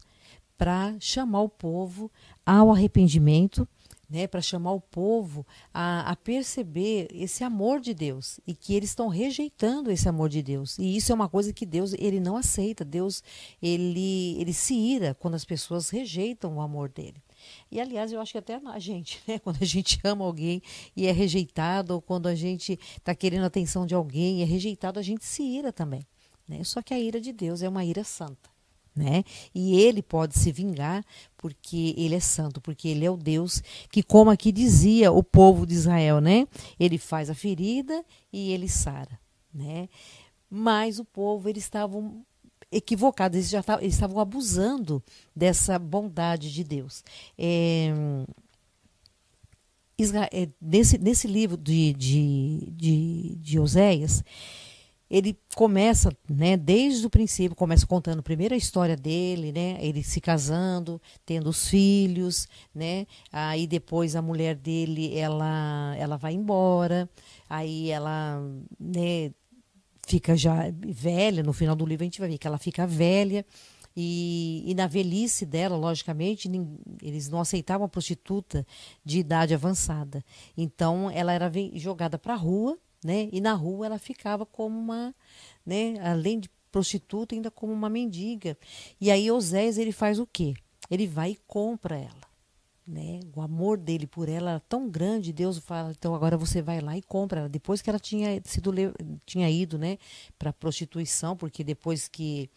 para 0.57 0.95
chamar 1.00 1.41
o 1.41 1.50
povo 1.50 2.12
ao 2.45 2.71
arrependimento, 2.71 3.67
né, 4.07 4.27
para 4.27 4.41
chamar 4.41 4.74
o 4.74 4.81
povo 4.81 5.48
a, 5.74 6.12
a, 6.12 6.15
perceber 6.17 7.07
esse 7.13 7.45
amor 7.45 7.79
de 7.79 7.93
Deus 7.93 8.41
e 8.45 8.53
que 8.53 8.75
eles 8.75 8.89
estão 8.89 9.07
rejeitando 9.07 9.89
esse 9.89 10.10
amor 10.10 10.27
de 10.27 10.43
Deus. 10.43 10.77
E 10.77 10.98
isso 10.98 11.13
é 11.13 11.15
uma 11.15 11.29
coisa 11.29 11.53
que 11.53 11.65
Deus 11.65 11.93
ele 11.93 12.19
não 12.19 12.36
aceita. 12.36 12.83
Deus 12.83 13.24
ele, 13.62 14.36
ele 14.38 14.51
se 14.51 14.75
ira 14.75 15.15
quando 15.17 15.36
as 15.36 15.45
pessoas 15.45 15.89
rejeitam 15.89 16.57
o 16.57 16.62
amor 16.62 16.89
dele. 16.89 17.24
E 17.72 17.79
aliás, 17.79 18.12
eu 18.12 18.20
acho 18.22 18.31
que 18.31 18.38
até 18.38 18.60
a 18.63 18.79
gente, 18.79 19.22
né, 19.27 19.39
quando 19.43 19.58
a 19.62 19.65
gente 19.65 20.00
ama 20.03 20.25
alguém 20.25 20.62
e 20.96 21.08
é 21.08 21.12
rejeitado, 21.12 21.93
ou 21.93 22.01
quando 22.01 22.27
a 22.27 22.36
gente 22.36 22.79
está 22.98 23.13
querendo 23.15 23.43
a 23.43 23.48
atenção 23.48 23.86
de 23.86 23.96
alguém 23.96 24.39
e 24.39 24.41
é 24.41 24.46
rejeitado, 24.46 25.00
a 25.00 25.03
gente 25.03 25.25
se 25.25 25.43
ira 25.43 25.72
também. 25.72 26.05
Né? 26.48 26.63
Só 26.63 26.81
que 26.81 26.93
a 26.93 27.00
ira 27.00 27.20
de 27.20 27.31
Deus 27.31 27.62
é 27.62 27.70
uma 27.70 27.86
ira 27.86 28.03
santa 28.03 28.51
né? 28.96 29.24
E 29.53 29.79
ele 29.79 30.01
pode 30.01 30.38
se 30.38 30.51
vingar 30.51 31.03
porque 31.38 31.93
ele 31.98 32.15
é 32.15 32.20
santo, 32.20 32.62
porque 32.62 32.89
ele 32.89 33.05
é 33.05 33.12
o 33.12 33.17
Deus 33.17 33.62
que, 33.89 34.03
como 34.03 34.29
aqui 34.29 34.51
dizia 34.51 35.12
o 35.12 35.24
povo 35.24 35.65
de 35.65 35.74
Israel, 35.74 36.20
né? 36.20 36.48
Ele 36.79 36.98
faz 36.98 37.29
a 37.29 37.36
ferida 37.36 38.03
e 38.31 38.51
ele 38.51 38.67
sara, 38.67 39.20
né? 39.53 39.88
Mas 40.50 41.00
o 41.00 41.05
povo 41.05 41.48
eles 41.48 41.63
estavam 41.63 42.25
equivocados, 42.71 43.37
eles 43.37 43.49
já 43.49 43.61
tavam, 43.61 43.83
eles 43.83 43.95
estavam 43.95 44.19
abusando 44.19 45.03
dessa 45.35 45.77
bondade 45.77 46.51
de 46.51 46.63
Deus. 46.63 47.03
É, 47.37 47.93
Israel, 49.97 50.29
é, 50.31 50.47
nesse, 50.59 50.97
nesse 50.97 51.27
livro 51.27 51.57
de, 51.57 51.93
de, 51.93 52.71
de, 52.71 53.35
de 53.35 53.59
Oséias, 53.59 54.23
ele 55.09 55.37
começa, 55.55 56.15
né, 56.29 56.55
desde 56.55 57.05
o 57.05 57.09
princípio, 57.09 57.53
começa 57.53 57.85
contando 57.85 58.23
primeiro 58.23 58.53
a 58.53 58.57
história 58.57 58.95
dele, 58.95 59.51
né, 59.51 59.77
ele 59.81 60.01
se 60.01 60.21
casando, 60.21 61.01
tendo 61.25 61.49
os 61.49 61.67
filhos, 61.67 62.47
né, 62.73 63.05
aí 63.29 63.67
depois 63.67 64.15
a 64.15 64.21
mulher 64.21 64.55
dele, 64.55 65.17
ela, 65.17 65.93
ela 65.97 66.15
vai 66.15 66.33
embora, 66.33 67.09
aí 67.49 67.89
ela, 67.89 68.41
né, 68.79 69.33
fica 70.12 70.36
já 70.36 70.70
velha, 70.86 71.41
no 71.41 71.53
final 71.53 71.75
do 71.75 71.86
livro 71.86 72.03
a 72.03 72.06
gente 72.06 72.20
vai 72.20 72.30
ver 72.30 72.38
que 72.38 72.46
ela 72.46 72.58
fica 72.58 72.86
velha, 72.86 73.46
e, 73.96 74.63
e, 74.65 74.74
na 74.74 74.88
velhice 74.88 75.46
dela, 75.46 75.75
logicamente, 75.75 76.50
eles 77.01 77.27
não 77.30 77.41
aceitavam 77.41 77.86
a 77.86 77.89
prostituta 77.89 78.65
de 79.03 79.20
idade 79.20 79.53
avançada. 79.53 80.24
Então, 80.56 81.12
ela 81.12 81.34
era 81.34 81.51
jogada 81.74 82.18
para 82.18 82.34
a 82.34 82.38
rua, 82.38 82.77
né? 83.03 83.27
E 83.34 83.41
na 83.41 83.53
rua 83.53 83.88
ela 83.88 84.00
ficava 84.00 84.46
como 84.46 84.80
uma, 84.80 85.13
né? 85.65 85.96
Além 86.01 86.39
de 86.39 86.50
prostituta, 86.72 87.36
ainda 87.36 87.51
como 87.51 87.74
uma 87.74 87.89
mendiga. 87.89 88.58
E 89.00 89.12
aí 89.12 89.30
Osés 89.30 89.77
ele 89.77 89.91
faz 89.91 90.20
o 90.20 90.25
quê? 90.25 90.53
Ele 90.89 91.06
vai 91.06 91.32
e 91.32 91.39
compra 91.46 91.98
ela. 91.98 92.30
Né? 92.88 93.19
O 93.35 93.41
amor 93.41 93.77
dele 93.77 94.07
por 94.07 94.27
ela 94.27 94.51
era 94.51 94.59
tão 94.59 94.89
grande, 94.89 95.31
Deus 95.31 95.59
fala, 95.59 95.91
então 95.91 96.15
agora 96.15 96.35
você 96.35 96.61
vai 96.61 96.81
lá 96.81 96.97
e 96.97 97.01
compra 97.01 97.41
ela. 97.41 97.50
Depois 97.50 97.81
que 97.81 97.89
ela 97.89 98.00
tinha 98.00 98.41
sido 98.43 98.71
tinha 99.25 99.50
ido, 99.50 99.77
né, 99.77 99.97
para 100.38 100.51
prostituição, 100.51 101.38
porque 101.38 101.63
depois 101.63 102.07
que, 102.07 102.50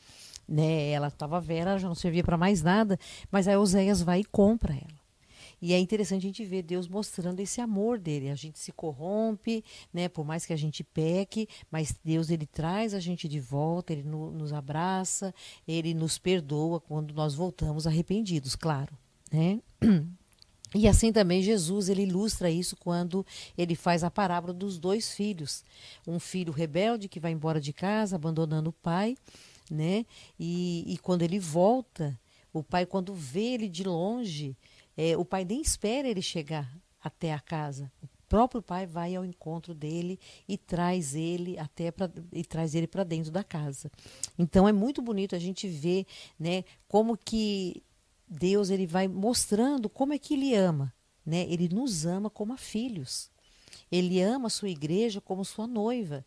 né, 0.49 0.90
ela 0.90 1.09
estava 1.09 1.40
velha, 1.40 1.71
ela 1.71 1.78
já 1.78 1.88
não 1.88 1.95
servia 1.95 2.25
para 2.25 2.38
mais 2.38 2.62
nada, 2.62 2.99
mas 3.31 3.47
aí 3.47 3.57
Oséias 3.57 4.00
vai 4.00 4.21
e 4.21 4.25
compra 4.25 4.73
ela. 4.75 5.04
E 5.61 5.73
é 5.73 5.78
interessante 5.78 6.26
a 6.26 6.28
gente 6.28 6.45
ver 6.45 6.62
Deus 6.62 6.87
mostrando 6.88 7.40
esse 7.40 7.61
amor 7.61 7.99
dele. 7.99 8.28
A 8.28 8.35
gente 8.35 8.59
se 8.59 8.71
corrompe, 8.73 9.64
né? 9.93 10.09
Por 10.09 10.25
mais 10.25 10.45
que 10.45 10.52
a 10.52 10.57
gente 10.57 10.85
peque, 10.85 11.49
mas 11.71 11.95
Deus 12.04 12.28
ele 12.28 12.45
traz 12.45 12.93
a 12.93 13.00
gente 13.00 13.26
de 13.26 13.40
volta, 13.40 13.93
ele 13.93 14.02
no, 14.02 14.31
nos 14.31 14.52
abraça, 14.52 15.35
ele 15.66 15.95
nos 15.95 16.19
perdoa 16.19 16.81
quando 16.81 17.14
nós 17.14 17.35
voltamos 17.35 17.87
arrependidos, 17.87 18.54
claro, 18.54 18.95
né? 19.35 19.61
E 20.76 20.88
assim 20.88 21.12
também 21.12 21.41
Jesus 21.41 21.88
ele 21.88 22.03
ilustra 22.03 22.50
isso 22.50 22.76
quando 22.76 23.25
ele 23.57 23.76
faz 23.76 24.03
a 24.03 24.11
parábola 24.11 24.53
dos 24.53 24.76
dois 24.76 25.14
filhos, 25.14 25.64
um 26.05 26.19
filho 26.19 26.53
rebelde 26.53 27.09
que 27.09 27.21
vai 27.21 27.31
embora 27.31 27.61
de 27.61 27.73
casa, 27.73 28.17
abandonando 28.17 28.71
o 28.71 28.73
pai, 28.73 29.17
né? 29.71 30.05
E, 30.37 30.83
e 30.93 30.99
quando 30.99 31.23
ele 31.23 31.38
volta, 31.38 32.19
o 32.53 32.61
pai 32.61 32.87
quando 32.87 33.14
vê 33.14 33.55
ele 33.55 33.69
de 33.69 33.85
longe, 33.85 34.57
é, 34.97 35.17
o 35.17 35.25
pai 35.25 35.45
nem 35.45 35.61
espera 35.62 36.09
ele 36.09 36.21
chegar 36.21 36.69
até 37.00 37.33
a 37.33 37.38
casa. 37.38 37.93
O 38.03 38.09
próprio 38.29 38.61
pai 38.61 38.85
vai 38.85 39.14
ao 39.14 39.25
encontro 39.25 39.75
dele 39.75 40.19
e 40.49 40.59
traz 40.59 41.14
ele 41.14 41.57
até 41.57 41.93
pra, 41.93 42.11
e 42.33 42.45
traz 42.45 42.75
ele 42.75 42.88
para 42.88 43.05
dentro 43.05 43.31
da 43.31 43.45
casa. 43.45 43.93
Então 44.37 44.67
é 44.67 44.73
muito 44.73 45.00
bonito 45.00 45.37
a 45.37 45.38
gente 45.38 45.69
ver, 45.69 46.05
né, 46.37 46.64
como 46.88 47.17
que 47.17 47.81
Deus 48.28 48.71
ele 48.71 48.87
vai 48.87 49.09
mostrando 49.09 49.88
como 49.88 50.12
é 50.12 50.19
que 50.19 50.35
ele 50.35 50.54
ama, 50.54 50.93
né? 51.25 51.47
Ele 51.49 51.69
nos 51.69 52.07
ama 52.07 52.31
como 52.31 52.57
filhos. 52.57 53.31
Ele 53.90 54.21
ama 54.21 54.47
a 54.47 54.50
sua 54.50 54.69
igreja 54.69 55.21
como 55.21 55.44
sua 55.44 55.66
noiva. 55.66 56.25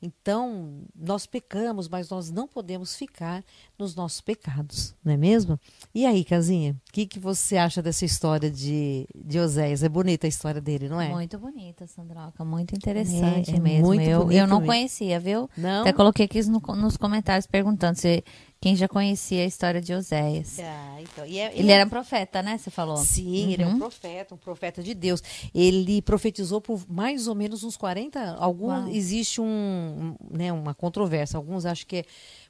Então, 0.00 0.84
nós 0.94 1.26
pecamos, 1.26 1.88
mas 1.88 2.08
nós 2.08 2.30
não 2.30 2.46
podemos 2.46 2.94
ficar 2.94 3.44
nos 3.76 3.96
nossos 3.96 4.20
pecados, 4.20 4.94
não 5.04 5.12
é 5.12 5.16
mesmo? 5.16 5.58
E 5.92 6.06
aí, 6.06 6.24
Casinha, 6.24 6.76
o 6.88 6.92
que, 6.92 7.04
que 7.04 7.18
você 7.18 7.56
acha 7.56 7.82
dessa 7.82 8.04
história 8.04 8.48
de, 8.48 9.08
de 9.12 9.40
Oséias? 9.40 9.82
É 9.82 9.88
bonita 9.88 10.24
a 10.24 10.28
história 10.28 10.60
dele, 10.60 10.88
não 10.88 11.00
é? 11.00 11.08
Muito 11.08 11.36
bonita, 11.36 11.84
Sandroca, 11.88 12.44
muito 12.44 12.76
interessante 12.76 13.50
é, 13.50 13.56
é 13.56 13.60
mesmo. 13.60 13.86
Muito 13.86 14.02
eu, 14.02 14.30
eu 14.30 14.46
não 14.46 14.60
mesmo. 14.60 14.66
conhecia, 14.66 15.18
viu? 15.18 15.50
Não? 15.56 15.80
Até 15.80 15.92
coloquei 15.92 16.26
aqui 16.26 16.40
no, 16.44 16.60
nos 16.76 16.96
comentários 16.96 17.48
perguntando 17.48 17.98
se 17.98 18.22
quem 18.60 18.74
já 18.74 18.88
conhecia 18.88 19.42
a 19.42 19.46
história 19.46 19.80
de 19.80 19.94
Oséias. 19.94 20.58
Ah, 20.58 20.98
então. 21.00 21.24
É, 21.24 21.28
ele, 21.28 21.60
ele, 21.60 21.72
era 21.72 21.86
profeta, 21.86 22.42
né? 22.42 22.58
Você 22.58 22.70
falou? 22.70 22.96
Sim, 22.96 23.44
uhum. 23.44 23.50
ele 23.52 23.62
é 23.62 23.66
um 23.66 23.70
uhum. 23.70 23.78
profeta, 23.78 24.34
um 24.34 24.38
profeta 24.38 24.82
de 24.82 24.94
Deus. 24.94 25.22
Ele 25.54 26.02
profetizou 26.02 26.60
por 26.60 26.84
mais 26.88 27.28
ou 27.28 27.34
menos 27.34 27.62
uns 27.62 27.76
40. 27.76 28.34
Alguns, 28.34 28.94
existe 28.94 29.40
um, 29.40 30.16
né, 30.30 30.52
uma 30.52 30.74
controvérsia. 30.74 31.36
Alguns 31.36 31.64
acham 31.64 31.86
que 31.86 31.98
é 31.98 32.04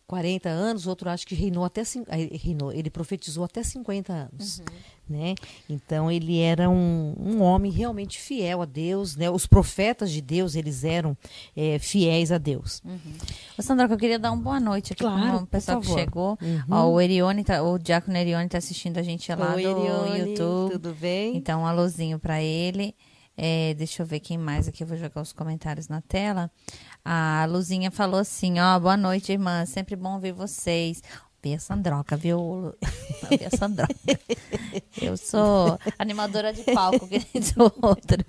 40 0.09 0.49
anos, 0.49 0.87
outro 0.87 1.11
acho 1.11 1.27
que 1.27 1.35
reinou 1.35 1.67
até 1.67 1.83
reinou, 2.43 2.73
ele 2.73 2.89
profetizou 2.89 3.45
até 3.45 3.63
50 3.63 4.11
anos, 4.11 4.61
uhum. 4.61 4.65
né? 5.07 5.35
Então 5.69 6.11
ele 6.11 6.41
era 6.41 6.69
um, 6.71 7.15
um 7.21 7.43
homem 7.43 7.71
realmente 7.71 8.19
fiel 8.19 8.63
a 8.63 8.65
Deus, 8.65 9.17
né? 9.17 9.31
Os 9.31 9.47
profetas 9.47 10.11
de 10.11 10.23
Deus 10.23 10.55
eles 10.55 10.83
eram 10.83 11.15
é, 11.55 11.79
fiéis 11.79 12.33
a 12.33 12.39
Deus. 12.39 12.81
Uhum. 12.87 12.99
Ô, 13.59 13.63
Sandra, 13.63 13.87
eu 13.87 13.99
queria 13.99 14.19
dar 14.19 14.33
uma 14.33 14.43
boa 14.43 14.59
noite 14.59 14.95
aqui 14.95 15.03
claro, 15.03 15.21
para 15.21 15.45
o 15.45 15.47
pessoal 15.47 15.81
que 15.83 15.89
chegou. 15.89 16.39
Uhum. 16.41 16.63
Ó, 16.71 16.89
o 16.89 17.01
Erione, 17.03 17.45
tá, 17.45 17.63
o 17.63 17.79
Diácono 17.79 18.17
Erione 18.17 18.47
está 18.47 18.57
assistindo 18.57 18.97
a 18.97 19.03
gente 19.03 19.31
lá 19.35 19.55
Oi, 19.55 19.63
do 19.63 19.69
Erione, 19.69 20.31
YouTube. 20.31 20.73
Tudo 20.73 20.95
bem? 20.95 21.37
Então 21.37 21.61
um 21.61 21.67
alôzinho 21.67 22.19
para 22.19 22.43
ele. 22.43 22.95
É, 23.41 23.73
deixa 23.75 24.03
eu 24.03 24.07
ver 24.07 24.19
quem 24.19 24.37
mais 24.37 24.67
aqui, 24.67 24.83
eu 24.83 24.87
vou 24.87 24.97
jogar 24.97 25.23
os 25.23 25.33
comentários 25.33 25.87
na 25.87 26.01
tela. 26.01 26.51
A 27.05 27.47
Luzinha 27.49 27.89
falou 27.89 28.19
assim: 28.19 28.59
ó, 28.59 28.81
boa 28.81 28.97
noite, 28.97 29.31
irmã, 29.31 29.65
sempre 29.65 29.95
bom 29.95 30.19
ver 30.19 30.33
vocês. 30.33 31.01
Vi 31.41 31.55
a 31.55 31.59
Sandroca, 31.61 32.17
viu? 32.17 32.75
Vi 33.31 33.45
a 33.45 33.57
Sandroca. 33.57 33.95
Eu 35.01 35.17
sou 35.17 35.79
animadora 35.97 36.53
de 36.53 36.65
palco, 36.65 37.07
que 37.07 37.21
diz 37.33 37.55
o 37.57 37.73
outro. 37.81 38.25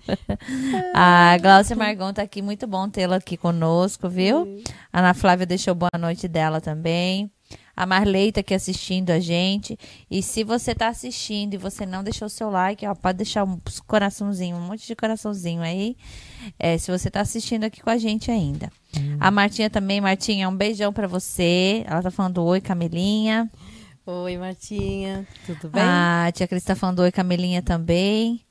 A 0.94 1.36
Glaucia 1.42 1.76
Margon 1.76 2.14
tá 2.14 2.22
aqui, 2.22 2.40
muito 2.40 2.68
bom 2.68 2.88
tê-la 2.88 3.16
aqui 3.16 3.36
conosco, 3.36 4.08
viu? 4.08 4.62
A 4.94 5.00
Ana 5.00 5.16
Flávia 5.16 5.48
deixou 5.48 5.74
boa 5.74 5.90
noite 5.98 6.28
dela 6.28 6.62
também 6.62 7.32
a 7.80 7.86
Marley 7.86 8.30
tá 8.30 8.42
aqui 8.42 8.54
assistindo 8.54 9.10
a 9.10 9.22
gente. 9.22 9.80
E 10.12 10.22
se 10.22 10.44
você 10.44 10.76
tá 10.76 10.90
assistindo 10.90 11.54
e 11.54 11.58
você 11.58 11.86
não 11.86 12.04
deixou 12.04 12.26
o 12.26 12.30
seu 12.30 12.50
like, 12.50 12.86
ó, 12.86 12.94
pode 12.94 13.20
deixar 13.20 13.46
um 13.46 13.58
coraçãozinho, 13.88 14.58
um 14.58 14.60
monte 14.60 14.86
de 14.86 14.94
coraçãozinho 14.98 15.62
aí. 15.62 15.96
É, 16.60 16.78
se 16.78 16.92
você 16.92 17.10
tá 17.10 17.22
assistindo 17.22 17.64
aqui 17.64 17.82
com 17.82 17.90
a 17.90 17.98
gente 17.98 18.30
ainda. 18.30 18.70
Hum. 18.98 19.16
A 19.18 19.32
Martinha 19.32 19.70
também, 19.70 20.02
Martinha, 20.02 20.50
um 20.50 20.58
beijão 20.58 20.92
para 20.92 21.08
você. 21.08 21.86
Ela 21.88 22.02
tá 22.02 22.12
falando 22.12 22.44
oi, 22.44 22.60
Camelinha. 22.60 23.50
Oi, 24.06 24.38
Martinha. 24.38 25.26
Tudo 25.46 25.70
bem? 25.70 25.82
A 25.82 26.30
tia 26.34 26.50
Cris 26.50 26.66
tá 26.66 26.76
falando 26.76 27.00
oi, 27.00 27.14
Camelinha 27.14 27.62
também. 27.62 28.42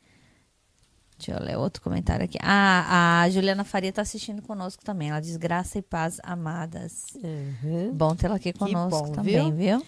Deixa 1.18 1.32
eu 1.32 1.44
ler 1.44 1.58
outro 1.58 1.82
comentário 1.82 2.24
aqui. 2.24 2.38
Ah, 2.40 3.22
a 3.22 3.30
Juliana 3.30 3.64
Faria 3.64 3.90
está 3.90 4.02
assistindo 4.02 4.40
conosco 4.40 4.84
também. 4.84 5.10
Ela 5.10 5.20
diz 5.20 5.36
graça 5.36 5.76
e 5.76 5.82
paz 5.82 6.20
amadas. 6.22 7.06
Uhum. 7.16 7.92
Bom 7.92 8.14
tê-la 8.14 8.36
aqui 8.36 8.52
conosco 8.52 9.06
bom, 9.06 9.12
também, 9.12 9.52
viu? 9.52 9.78
viu? 9.78 9.86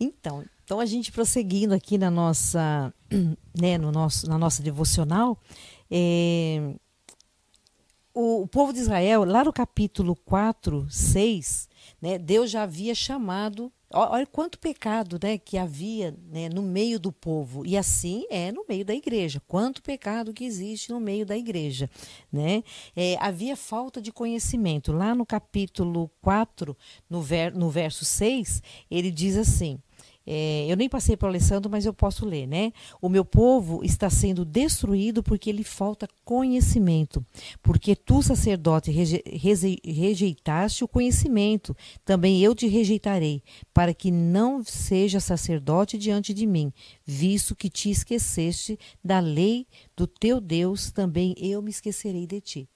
Então, 0.00 0.42
então 0.64 0.80
a 0.80 0.86
gente 0.86 1.12
prosseguindo 1.12 1.74
aqui 1.74 1.98
na 1.98 2.10
nossa, 2.10 2.92
né, 3.54 3.76
no 3.76 3.92
nosso, 3.92 4.26
na 4.26 4.38
nossa 4.38 4.62
devocional, 4.62 5.38
é, 5.90 6.74
o, 8.12 8.42
o, 8.42 8.48
povo 8.48 8.72
de 8.72 8.80
Israel, 8.80 9.24
lá 9.24 9.44
no 9.44 9.52
capítulo 9.52 10.16
4, 10.16 10.86
6, 10.90 11.68
né, 12.00 12.18
Deus 12.18 12.50
já 12.50 12.62
havia 12.62 12.94
chamado 12.94 13.70
Olha 13.92 14.26
quanto 14.26 14.58
pecado 14.58 15.18
né, 15.22 15.38
que 15.38 15.56
havia 15.56 16.12
né, 16.28 16.48
no 16.48 16.60
meio 16.60 16.98
do 16.98 17.12
povo. 17.12 17.64
E 17.64 17.76
assim 17.76 18.26
é 18.28 18.50
no 18.50 18.64
meio 18.68 18.84
da 18.84 18.94
igreja. 18.94 19.40
Quanto 19.46 19.82
pecado 19.82 20.32
que 20.32 20.44
existe 20.44 20.90
no 20.90 20.98
meio 20.98 21.24
da 21.24 21.36
igreja. 21.36 21.88
Né? 22.32 22.64
É, 22.96 23.16
havia 23.20 23.56
falta 23.56 24.02
de 24.02 24.10
conhecimento. 24.10 24.92
Lá 24.92 25.14
no 25.14 25.24
capítulo 25.24 26.10
4, 26.20 26.76
no, 27.08 27.22
ver, 27.22 27.54
no 27.54 27.70
verso 27.70 28.04
6, 28.04 28.60
ele 28.90 29.10
diz 29.10 29.36
assim: 29.36 29.78
é, 30.26 30.66
eu 30.68 30.76
nem 30.76 30.88
passei 30.88 31.16
para 31.16 31.26
o 31.26 31.28
Alessandro, 31.28 31.70
mas 31.70 31.86
eu 31.86 31.94
posso 31.94 32.26
ler, 32.26 32.46
né? 32.46 32.72
O 33.00 33.08
meu 33.08 33.24
povo 33.24 33.84
está 33.84 34.10
sendo 34.10 34.44
destruído 34.44 35.22
porque 35.22 35.52
lhe 35.52 35.62
falta 35.62 36.08
conhecimento. 36.24 37.24
Porque 37.62 37.94
tu, 37.94 38.20
sacerdote, 38.22 38.90
reje, 38.90 39.22
rejeitaste 39.84 40.82
o 40.82 40.88
conhecimento, 40.88 41.76
também 42.04 42.42
eu 42.42 42.54
te 42.54 42.66
rejeitarei, 42.66 43.42
para 43.72 43.94
que 43.94 44.10
não 44.10 44.64
seja 44.64 45.20
sacerdote 45.20 45.96
diante 45.96 46.34
de 46.34 46.46
mim, 46.46 46.72
visto 47.04 47.54
que 47.54 47.70
te 47.70 47.90
esqueceste 47.90 48.78
da 49.04 49.20
lei 49.20 49.66
do 49.96 50.06
teu 50.06 50.40
Deus, 50.40 50.90
também 50.90 51.34
eu 51.38 51.62
me 51.62 51.70
esquecerei 51.70 52.26
de 52.26 52.40
ti. 52.40 52.68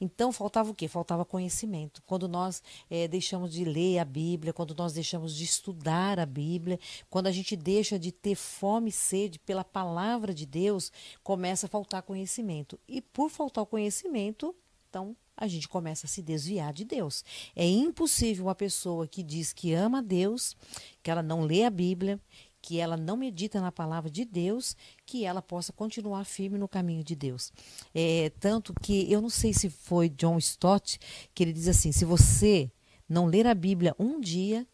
Então 0.00 0.32
faltava 0.32 0.70
o 0.70 0.74
quê? 0.74 0.88
Faltava 0.88 1.24
conhecimento. 1.24 2.02
Quando 2.06 2.28
nós 2.28 2.62
é, 2.90 3.08
deixamos 3.08 3.52
de 3.52 3.64
ler 3.64 3.98
a 3.98 4.04
Bíblia, 4.04 4.52
quando 4.52 4.74
nós 4.74 4.92
deixamos 4.92 5.34
de 5.34 5.44
estudar 5.44 6.18
a 6.18 6.26
Bíblia, 6.26 6.78
quando 7.08 7.26
a 7.26 7.32
gente 7.32 7.56
deixa 7.56 7.98
de 7.98 8.12
ter 8.12 8.34
fome 8.34 8.90
e 8.90 8.92
sede 8.92 9.38
pela 9.38 9.64
palavra 9.64 10.34
de 10.34 10.46
Deus, 10.46 10.92
começa 11.22 11.66
a 11.66 11.68
faltar 11.68 12.02
conhecimento. 12.02 12.78
E 12.88 13.00
por 13.00 13.30
faltar 13.30 13.64
o 13.64 13.66
conhecimento, 13.66 14.54
então 14.88 15.16
a 15.36 15.46
gente 15.46 15.68
começa 15.68 16.06
a 16.06 16.08
se 16.08 16.22
desviar 16.22 16.72
de 16.72 16.84
Deus. 16.84 17.22
É 17.54 17.66
impossível 17.68 18.46
uma 18.46 18.54
pessoa 18.54 19.06
que 19.06 19.22
diz 19.22 19.52
que 19.52 19.74
ama 19.74 19.98
a 19.98 20.02
Deus, 20.02 20.56
que 21.02 21.10
ela 21.10 21.22
não 21.22 21.42
lê 21.42 21.64
a 21.64 21.70
Bíblia, 21.70 22.18
que 22.66 22.80
ela 22.80 22.96
não 22.96 23.16
medita 23.16 23.60
na 23.60 23.70
palavra 23.70 24.10
de 24.10 24.24
Deus, 24.24 24.76
que 25.06 25.24
ela 25.24 25.40
possa 25.40 25.72
continuar 25.72 26.24
firme 26.24 26.58
no 26.58 26.66
caminho 26.66 27.04
de 27.04 27.14
Deus. 27.14 27.52
É, 27.94 28.32
tanto 28.40 28.74
que 28.74 29.10
eu 29.10 29.22
não 29.22 29.30
sei 29.30 29.54
se 29.54 29.70
foi 29.70 30.08
John 30.08 30.36
Stott 30.38 30.98
que 31.32 31.44
ele 31.44 31.52
diz 31.52 31.68
assim: 31.68 31.92
se 31.92 32.04
você 32.04 32.68
não 33.08 33.26
ler 33.26 33.46
a 33.46 33.54
Bíblia 33.54 33.94
um 34.00 34.20
dia, 34.20 34.66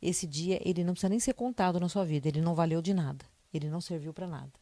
esse 0.00 0.26
dia 0.26 0.60
ele 0.68 0.82
não 0.82 0.94
precisa 0.94 1.10
nem 1.10 1.20
ser 1.20 1.34
contado 1.34 1.78
na 1.78 1.88
sua 1.88 2.04
vida, 2.04 2.26
ele 2.26 2.40
não 2.40 2.56
valeu 2.56 2.82
de 2.82 2.92
nada, 2.92 3.24
ele 3.54 3.70
não 3.70 3.80
serviu 3.80 4.12
para 4.12 4.26
nada. 4.26 4.52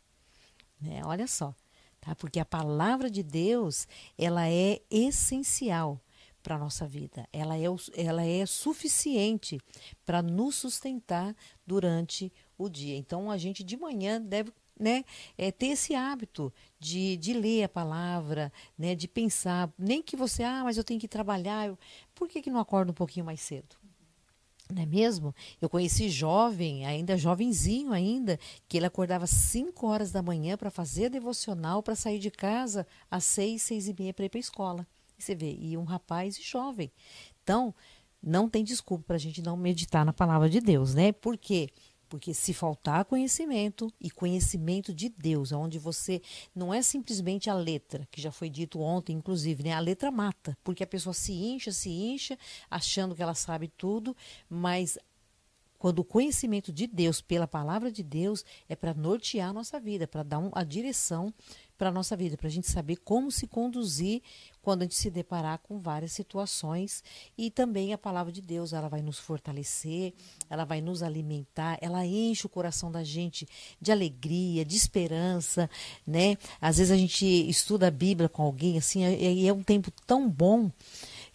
Né? 0.79 1.01
Olha 1.07 1.27
só, 1.27 1.55
tá? 1.99 2.15
Porque 2.15 2.39
a 2.39 2.45
palavra 2.45 3.11
de 3.11 3.23
Deus 3.23 3.89
ela 4.19 4.47
é 4.51 4.83
essencial 4.91 5.99
para 6.43 6.59
nossa 6.59 6.87
vida. 6.87 7.27
Ela 7.33 7.57
é, 7.57 7.65
ela 7.95 8.25
é 8.25 8.45
suficiente 8.47 9.61
para 10.05 10.23
nos 10.23 10.57
sustentar 10.57 11.35
durante 11.67 12.33
o 12.65 12.69
dia. 12.69 12.97
Então, 12.97 13.31
a 13.31 13.37
gente 13.37 13.65
de 13.65 13.77
manhã 13.77 14.21
deve 14.21 14.53
né, 14.79 15.05
é, 15.37 15.53
ter 15.53 15.67
esse 15.67 15.95
hábito 15.95 16.53
de, 16.79 17.17
de 17.19 17.35
ler 17.35 17.65
a 17.65 17.69
palavra, 17.69 18.53
né, 18.79 18.95
de 18.95 19.07
pensar. 19.07 19.71
Nem 19.79 20.03
que 20.03 20.17
você, 20.17 20.43
ah, 20.43 20.63
mas 20.65 20.77
eu 20.77 20.85
tenho 20.85 20.99
que 20.99 21.09
trabalhar. 21.09 21.69
Eu, 21.69 21.79
por 22.15 22.29
que, 22.29 22.41
que 22.41 22.51
não 22.51 22.59
acorda 22.59 22.91
um 22.91 22.95
pouquinho 22.95 23.27
mais 23.27 23.41
cedo? 23.41 23.77
Não 24.73 24.83
é 24.83 24.87
mesmo? 24.87 25.35
Eu 25.61 25.69
conheci 25.69 26.09
jovem, 26.09 26.87
ainda 26.87 27.17
jovenzinho 27.17 27.93
ainda, 27.93 28.39
que 28.69 28.77
ele 28.77 28.87
acordava 28.87 29.27
5 29.27 29.87
horas 29.87 30.13
da 30.13 30.23
manhã 30.23 30.57
para 30.57 30.71
fazer 30.71 31.11
devocional, 31.11 31.83
para 31.83 31.97
sair 31.97 32.19
de 32.19 32.31
casa 32.31 32.87
às 33.11 33.25
6, 33.25 33.61
6 33.63 33.89
e 33.89 33.97
meia 33.99 34.15
para 34.15 34.25
ir 34.25 34.29
para 34.29 34.39
a 34.39 34.41
escola. 34.41 34.87
E 35.19 35.23
você 35.23 35.35
vê, 35.35 35.57
e 35.61 35.77
um 35.77 35.85
rapaz 35.85 36.39
jovem. 36.41 36.91
Então, 37.43 37.75
não 38.23 38.49
tem 38.49 38.63
desculpa 38.63 39.05
para 39.09 39.17
a 39.17 39.19
gente 39.19 39.43
não 39.43 39.57
meditar 39.57 40.05
na 40.05 40.13
palavra 40.13 40.49
de 40.49 40.61
Deus, 40.61 40.95
né? 40.95 41.13
Por 41.13 41.37
quê? 41.37 41.69
Porque 41.71 41.90
se 42.33 42.55
faltar 42.55 43.05
conhecimento 43.05 43.93
e 44.01 44.11
conhecimento 44.11 44.95
de 44.95 45.09
Deus, 45.09 45.53
onde 45.53 45.79
você 45.79 46.23
não 46.55 46.73
é 46.73 46.83
simplesmente 46.83 47.51
a 47.51 47.55
letra, 47.55 48.07
que 48.11 48.21
já 48.21 48.33
foi 48.33 48.49
dito 48.49 48.81
ontem, 48.81 49.17
inclusive, 49.17 49.63
né? 49.63 49.73
A 49.73 49.81
letra 49.81 50.11
mata, 50.11 50.57
porque 50.65 50.83
a 50.83 50.87
pessoa 50.87 51.13
se 51.13 51.33
incha, 51.33 51.73
se 51.73 51.91
incha, 51.91 52.39
achando 52.71 53.15
que 53.15 53.23
ela 53.23 53.35
sabe 53.35 53.69
tudo, 53.69 54.17
mas 54.49 54.99
quando 55.81 56.01
o 56.01 56.05
conhecimento 56.05 56.71
de 56.71 56.87
Deus, 56.87 57.23
pela 57.23 57.49
palavra 57.49 57.91
de 57.91 58.03
Deus, 58.03 58.45
é 58.69 58.77
para 58.77 58.93
nortear 58.93 59.49
a 59.49 59.53
nossa 59.53 59.81
vida, 59.81 60.07
para 60.07 60.23
dar 60.23 60.39
um, 60.39 60.51
a 60.53 60.63
direção 60.63 61.33
para 61.81 61.89
a 61.89 61.93
nossa 61.93 62.15
vida, 62.15 62.37
para 62.37 62.47
a 62.47 62.51
gente 62.51 62.71
saber 62.71 62.97
como 62.97 63.31
se 63.31 63.47
conduzir 63.47 64.21
quando 64.61 64.83
a 64.83 64.85
gente 64.85 64.97
se 64.97 65.09
deparar 65.09 65.59
com 65.61 65.79
várias 65.79 66.13
situações. 66.13 67.03
E 67.39 67.51
também 67.51 67.95
a 67.95 67.99
palavra 67.99 68.31
de 68.31 68.43
Deus, 68.43 68.75
ela 68.75 68.87
vai 68.87 69.01
nos 69.01 69.19
fortalecer, 69.19 70.13
ela 70.51 70.67
vai 70.67 70.83
nos 70.83 71.03
alimentar, 71.03 71.79
ela 71.81 72.05
enche 72.05 72.45
o 72.45 72.51
coração 72.51 72.93
da 72.93 73.03
gente 73.03 73.49
de 73.81 73.91
alegria, 73.91 74.63
de 74.63 74.77
esperança, 74.77 75.71
né? 76.07 76.37
Às 76.61 76.77
vezes 76.77 76.93
a 76.93 76.99
gente 76.99 77.25
estuda 77.25 77.87
a 77.87 77.91
Bíblia 77.91 78.29
com 78.29 78.43
alguém, 78.43 78.77
assim, 78.77 79.03
e 79.03 79.49
é 79.49 79.53
um 79.55 79.63
tempo 79.63 79.91
tão 80.07 80.29
bom 80.29 80.71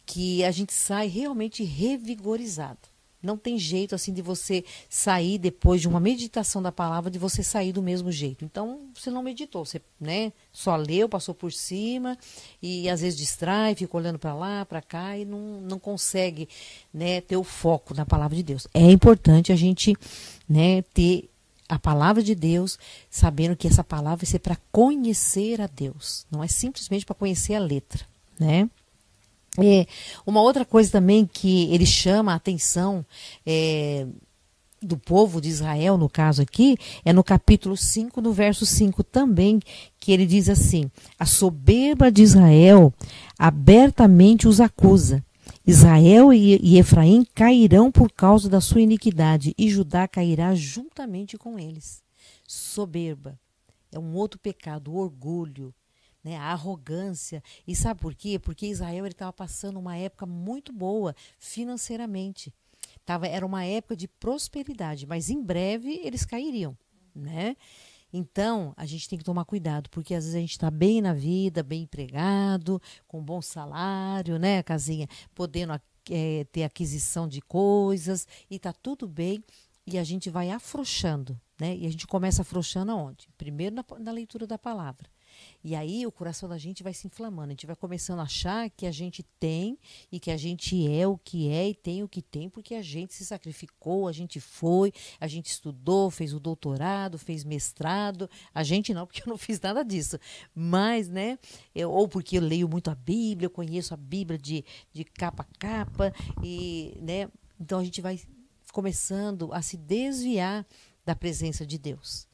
que 0.06 0.44
a 0.44 0.52
gente 0.52 0.74
sai 0.74 1.08
realmente 1.08 1.64
revigorizado. 1.64 2.95
Não 3.26 3.38
tem 3.38 3.58
jeito 3.58 3.96
assim 3.96 4.14
de 4.14 4.22
você 4.22 4.64
sair 4.90 5.38
depois 5.38 5.82
de 5.82 5.88
uma 5.88 6.00
meditação 6.00 6.62
da 6.62 6.72
palavra, 6.72 7.10
de 7.10 7.20
você 7.20 7.44
sair 7.44 7.72
do 7.72 7.82
mesmo 7.82 8.12
jeito. 8.12 8.46
Então, 8.46 8.82
você 8.94 9.10
não 9.10 9.24
meditou, 9.24 9.66
você 9.66 9.82
né, 10.00 10.32
só 10.52 10.76
leu, 10.76 11.10
passou 11.10 11.34
por 11.34 11.52
cima 11.52 12.18
e 12.62 12.90
às 12.90 13.02
vezes 13.02 13.18
distrai, 13.18 13.76
fica 13.76 13.98
olhando 13.98 14.20
para 14.20 14.34
lá, 14.34 14.66
para 14.66 14.82
cá 14.82 15.18
e 15.18 15.26
não, 15.26 15.62
não 15.62 15.80
consegue 15.80 16.48
né, 16.94 17.22
ter 17.22 17.38
o 17.38 17.44
foco 17.44 17.94
na 17.94 18.06
palavra 18.06 18.36
de 18.36 18.44
Deus. 18.44 18.68
É 18.74 18.92
importante 18.92 19.52
a 19.52 19.56
gente 19.56 19.96
né, 20.48 20.82
ter 20.94 21.30
a 21.68 21.80
palavra 21.80 22.22
de 22.22 22.36
Deus, 22.36 22.78
sabendo 23.10 23.56
que 23.56 23.68
essa 23.68 23.84
palavra 23.84 24.18
vai 24.18 24.26
ser 24.26 24.40
para 24.40 24.58
conhecer 24.72 25.60
a 25.60 25.68
Deus, 25.68 26.26
não 26.30 26.44
é 26.44 26.48
simplesmente 26.48 27.06
para 27.06 27.16
conhecer 27.16 27.56
a 27.56 27.60
letra, 27.60 28.06
né? 28.40 28.70
É, 29.62 29.86
uma 30.26 30.41
outra 30.41 30.65
coisa 30.65 30.91
também 30.91 31.26
que 31.26 31.72
ele 31.74 31.86
chama 31.86 32.34
a 32.34 32.36
atenção 32.36 33.06
é, 33.46 34.06
do 34.82 34.98
povo 34.98 35.41
de 35.41 35.50
Israel, 35.50 35.98
no 35.98 36.10
caso 36.10 36.41
aqui, 36.41 36.78
é 37.04 37.12
no 37.12 37.24
capítulo 37.24 37.76
5, 37.76 38.22
no 38.22 38.32
verso 38.32 38.65
5 38.65 39.04
também, 39.04 39.60
que 40.00 40.12
ele 40.12 40.26
diz 40.26 40.50
assim: 40.50 40.89
A 41.20 41.26
soberba 41.26 42.12
de 42.12 42.22
Israel 42.22 42.94
abertamente 43.38 44.48
os 44.48 44.62
acusa. 44.62 45.24
Israel 45.68 46.32
e 46.32 46.78
Efraim 46.78 47.26
cairão 47.34 47.91
por 47.91 48.12
causa 48.12 48.48
da 48.48 48.62
sua 48.62 48.82
iniquidade, 48.82 49.54
e 49.58 49.68
Judá 49.68 50.08
cairá 50.08 50.54
juntamente 50.54 51.38
com 51.38 51.58
eles. 51.58 52.04
Soberba 52.48 53.39
é 53.91 53.98
um 53.98 54.13
outro 54.13 54.39
pecado, 54.39 54.96
orgulho, 54.96 55.74
né, 56.26 56.38
a 56.38 56.52
arrogância. 56.52 57.44
E 57.68 57.76
sabe 57.76 58.02
por 58.02 58.16
quê? 58.16 58.40
Porque 58.40 58.66
Israel 58.66 59.06
estava 59.06 59.32
passando 59.32 59.78
uma 59.78 59.96
época 59.96 60.26
muito 60.26 60.74
boa 60.74 61.16
financeiramente. 61.38 62.52
Tava, 63.06 63.28
era 63.28 63.46
uma 63.46 63.64
época 63.64 63.96
de 63.96 64.08
prosperidade, 64.08 65.06
mas 65.06 65.30
em 65.30 65.42
breve 65.42 66.02
eles 66.04 66.26
cairiam, 66.26 66.76
né? 67.14 67.56
Então, 68.12 68.74
a 68.78 68.86
gente 68.86 69.08
tem 69.08 69.20
que 69.20 69.26
tomar 69.26 69.46
cuidado, 69.46 69.90
porque 69.90 70.16
às 70.16 70.24
vezes 70.24 70.36
a 70.36 70.40
gente 70.40 70.52
está 70.52 70.72
bem 70.72 71.02
na 71.02 71.14
vida, 71.14 71.62
bem 71.62 71.84
empregado, 71.84 72.82
com 73.08 73.22
bom 73.22 73.42
salário, 73.42 74.40
né, 74.40 74.64
casinha, 74.64 75.08
podendo 75.34 75.80
é, 76.10 76.46
ter 76.46 76.64
aquisição 76.64 77.28
de 77.28 77.42
coisas, 77.42 78.26
e 78.50 78.56
está 78.56 78.72
tudo 78.72 79.08
bem, 79.08 79.44
e 79.86 79.98
a 80.00 80.04
gente 80.04 80.30
vai 80.30 80.50
afrouxando, 80.50 81.40
né? 81.60 81.76
E 81.76 81.86
a 81.86 81.90
gente 81.90 82.08
começa 82.08 82.42
afrouxando 82.42 82.92
aonde? 82.92 83.28
Primeiro 83.38 83.76
na, 83.76 83.86
na 84.00 84.12
leitura 84.12 84.48
da 84.48 84.58
palavra. 84.58 85.10
E 85.63 85.76
aí 85.76 86.06
o 86.06 86.12
coração 86.12 86.48
da 86.48 86.58
gente 86.58 86.84
vai 86.84 86.93
se 86.93 87.08
inflamando, 87.08 87.48
a 87.48 87.52
gente 87.52 87.65
vai 87.65 87.76
começando 87.76 88.19
a 88.19 88.24
achar 88.24 88.69
que 88.69 88.86
a 88.86 88.91
gente 88.91 89.24
tem 89.39 89.78
e 90.12 90.19
que 90.19 90.30
a 90.30 90.38
gente 90.38 90.88
é 90.88 91.08
o 91.08 91.17
que 91.17 91.50
é 91.50 91.69
e 91.69 91.74
tem 91.74 92.04
o 92.04 92.08
que 92.08 92.21
tem, 92.21 92.50
porque 92.50 92.76
a 92.76 92.82
gente 92.82 93.13
se 93.13 93.26
sacrificou, 93.26 94.08
a 94.08 94.12
gente 94.12 94.39
foi, 94.39 94.93
a 95.19 95.28
gente 95.28 95.48
estudou, 95.48 96.12
fez 96.12 96.34
o 96.34 96.39
doutorado, 96.39 97.17
fez 97.17 97.43
mestrado. 97.43 98.30
A 98.54 98.63
gente 98.63 98.93
não, 98.93 99.06
porque 99.08 99.21
eu 99.21 99.28
não 99.28 99.38
fiz 99.38 99.60
nada 99.60 99.84
disso. 99.84 100.19
Mas, 100.54 101.10
né, 101.10 101.39
eu, 101.74 101.91
ou 101.91 102.08
porque 102.08 102.38
eu 102.38 102.41
leio 102.41 102.69
muito 102.69 102.89
a 102.89 102.95
Bíblia, 102.95 103.48
eu 103.48 103.52
conheço 103.52 103.93
a 103.93 103.98
Bíblia 103.98 104.38
de, 104.38 104.63
de 104.93 105.04
capa 105.04 105.43
a 105.43 105.58
capa, 105.58 106.13
e, 106.43 106.98
né, 107.02 107.30
então 107.60 107.80
a 107.80 107.84
gente 107.84 108.02
vai 108.02 108.19
começando 108.71 109.54
a 109.54 109.62
se 109.62 109.78
desviar 109.78 110.65
da 111.06 111.15
presença 111.15 111.65
de 111.65 111.78
Deus. 111.78 112.28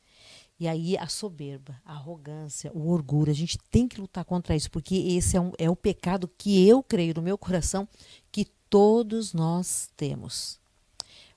E 0.62 0.68
aí 0.68 0.96
a 0.96 1.08
soberba, 1.08 1.82
a 1.84 1.94
arrogância, 1.94 2.70
o 2.72 2.92
orgulho, 2.92 3.32
a 3.32 3.34
gente 3.34 3.58
tem 3.72 3.88
que 3.88 4.00
lutar 4.00 4.24
contra 4.24 4.56
isso, 4.56 4.70
porque 4.70 4.94
esse 4.96 5.36
é, 5.36 5.42
um, 5.42 5.52
é 5.58 5.68
o 5.68 5.76
pecado 5.76 6.30
que 6.38 6.68
eu 6.68 6.84
creio 6.84 7.16
no 7.16 7.22
meu 7.24 7.36
coração 7.36 7.90
que 8.32 8.46
todos 8.70 9.34
nós 9.34 9.90
temos. 9.98 10.60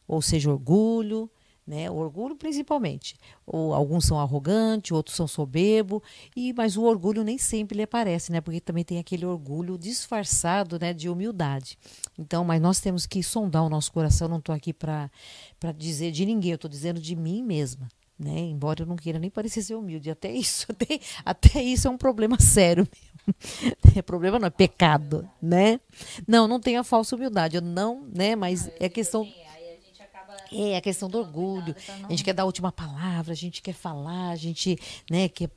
Ou 0.06 0.20
seja, 0.20 0.50
orgulho, 0.50 1.30
né? 1.66 1.90
O 1.90 1.94
orgulho 1.94 2.36
principalmente. 2.36 3.16
Ou 3.46 3.72
alguns 3.72 4.04
são 4.04 4.20
arrogantes, 4.20 4.92
outros 4.92 5.16
são 5.16 5.26
soberbo, 5.26 6.02
e 6.36 6.52
mas 6.52 6.76
o 6.76 6.82
orgulho 6.82 7.24
nem 7.24 7.38
sempre 7.38 7.78
lhe 7.78 7.84
aparece, 7.84 8.30
né? 8.30 8.42
Porque 8.42 8.60
também 8.60 8.84
tem 8.84 8.98
aquele 8.98 9.24
orgulho 9.24 9.78
disfarçado, 9.78 10.78
né, 10.78 10.92
de 10.92 11.08
humildade. 11.08 11.78
Então, 12.18 12.44
mas 12.44 12.60
nós 12.60 12.78
temos 12.78 13.06
que 13.06 13.22
sondar 13.22 13.64
o 13.64 13.70
nosso 13.70 13.90
coração, 13.90 14.28
não 14.28 14.36
estou 14.36 14.54
aqui 14.54 14.74
para 14.74 15.10
para 15.58 15.72
dizer 15.72 16.12
de 16.12 16.26
ninguém, 16.26 16.50
eu 16.50 16.56
estou 16.56 16.70
dizendo 16.70 17.00
de 17.00 17.16
mim 17.16 17.42
mesma. 17.42 17.88
Né? 18.18 18.38
Embora 18.38 18.82
eu 18.82 18.86
não 18.86 18.94
queira 18.96 19.18
nem 19.18 19.28
parecer 19.28 19.62
ser 19.62 19.74
humilde, 19.74 20.08
até 20.08 20.30
isso, 20.30 20.66
até, 20.70 21.00
até 21.24 21.62
isso 21.62 21.88
é 21.88 21.90
um 21.90 21.98
problema 21.98 22.38
sério 22.40 22.86
mesmo. 22.92 23.14
É 23.96 24.02
problema 24.02 24.38
não, 24.38 24.48
é 24.48 24.50
pecado, 24.50 25.28
né? 25.40 25.80
Não, 26.26 26.48
não 26.48 26.58
tem 26.60 26.76
a 26.76 26.84
falsa 26.84 27.14
humildade, 27.14 27.56
eu 27.56 27.62
não, 27.62 28.06
né? 28.12 28.34
Mas 28.36 28.70
é 28.78 28.88
questão. 28.88 29.22
Aí 29.22 29.70
a 29.70 29.86
gente 29.86 30.02
acaba 30.02 30.36
É, 30.52 30.76
a 30.76 30.80
questão 30.80 31.08
do 31.08 31.18
orgulho. 31.18 31.74
A 32.02 32.10
gente 32.10 32.24
quer 32.24 32.34
dar 32.34 32.42
a 32.42 32.46
última 32.46 32.72
palavra, 32.72 33.32
a 33.32 33.36
gente 33.36 33.62
quer 33.62 33.72
falar, 33.72 34.30
a 34.30 34.36
gente, 34.36 34.78
né, 35.10 35.28
quer 35.28 35.50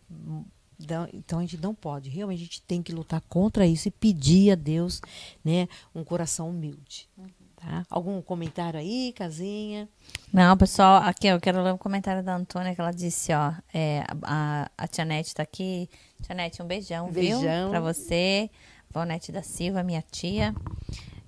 então 1.14 1.40
a 1.40 1.42
gente 1.42 1.58
não 1.58 1.74
pode, 1.74 2.10
realmente 2.10 2.42
a 2.42 2.44
gente 2.44 2.62
tem 2.62 2.84
que 2.84 2.92
lutar 2.92 3.20
contra 3.22 3.66
isso 3.66 3.88
e 3.88 3.92
pedir 3.92 4.52
a 4.52 4.56
Deus, 4.56 5.02
né, 5.44 5.68
um 5.94 6.04
coração 6.04 6.50
humilde. 6.52 7.10
Tá? 7.58 7.86
Algum 7.90 8.22
comentário 8.22 8.80
aí, 8.80 9.14
casinha? 9.16 9.90
Não, 10.32 10.56
pessoal, 10.56 11.02
aqui 11.04 11.28
eu 11.28 11.40
quero 11.42 11.62
ler 11.62 11.74
um 11.74 11.78
comentário 11.78 12.24
da 12.24 12.36
Antônia 12.36 12.74
que 12.76 12.80
ela 12.80 12.92
disse, 12.92 13.34
ó, 13.34 13.52
é, 13.74 14.04
a, 14.22 14.70
a 14.78 14.88
Tia 14.88 15.04
Nete 15.04 15.34
tá 15.34 15.44
aqui. 15.44 15.90
Tia 16.22 16.36
Nete, 16.36 16.62
um 16.62 16.68
beijão, 16.68 17.12
beijão. 17.12 17.42
viu? 17.42 17.70
Pra 17.72 17.80
você. 17.80 18.50
Vonete 18.92 19.32
da 19.32 19.44
Silva, 19.44 19.84
minha 19.84 20.02
tia. 20.02 20.56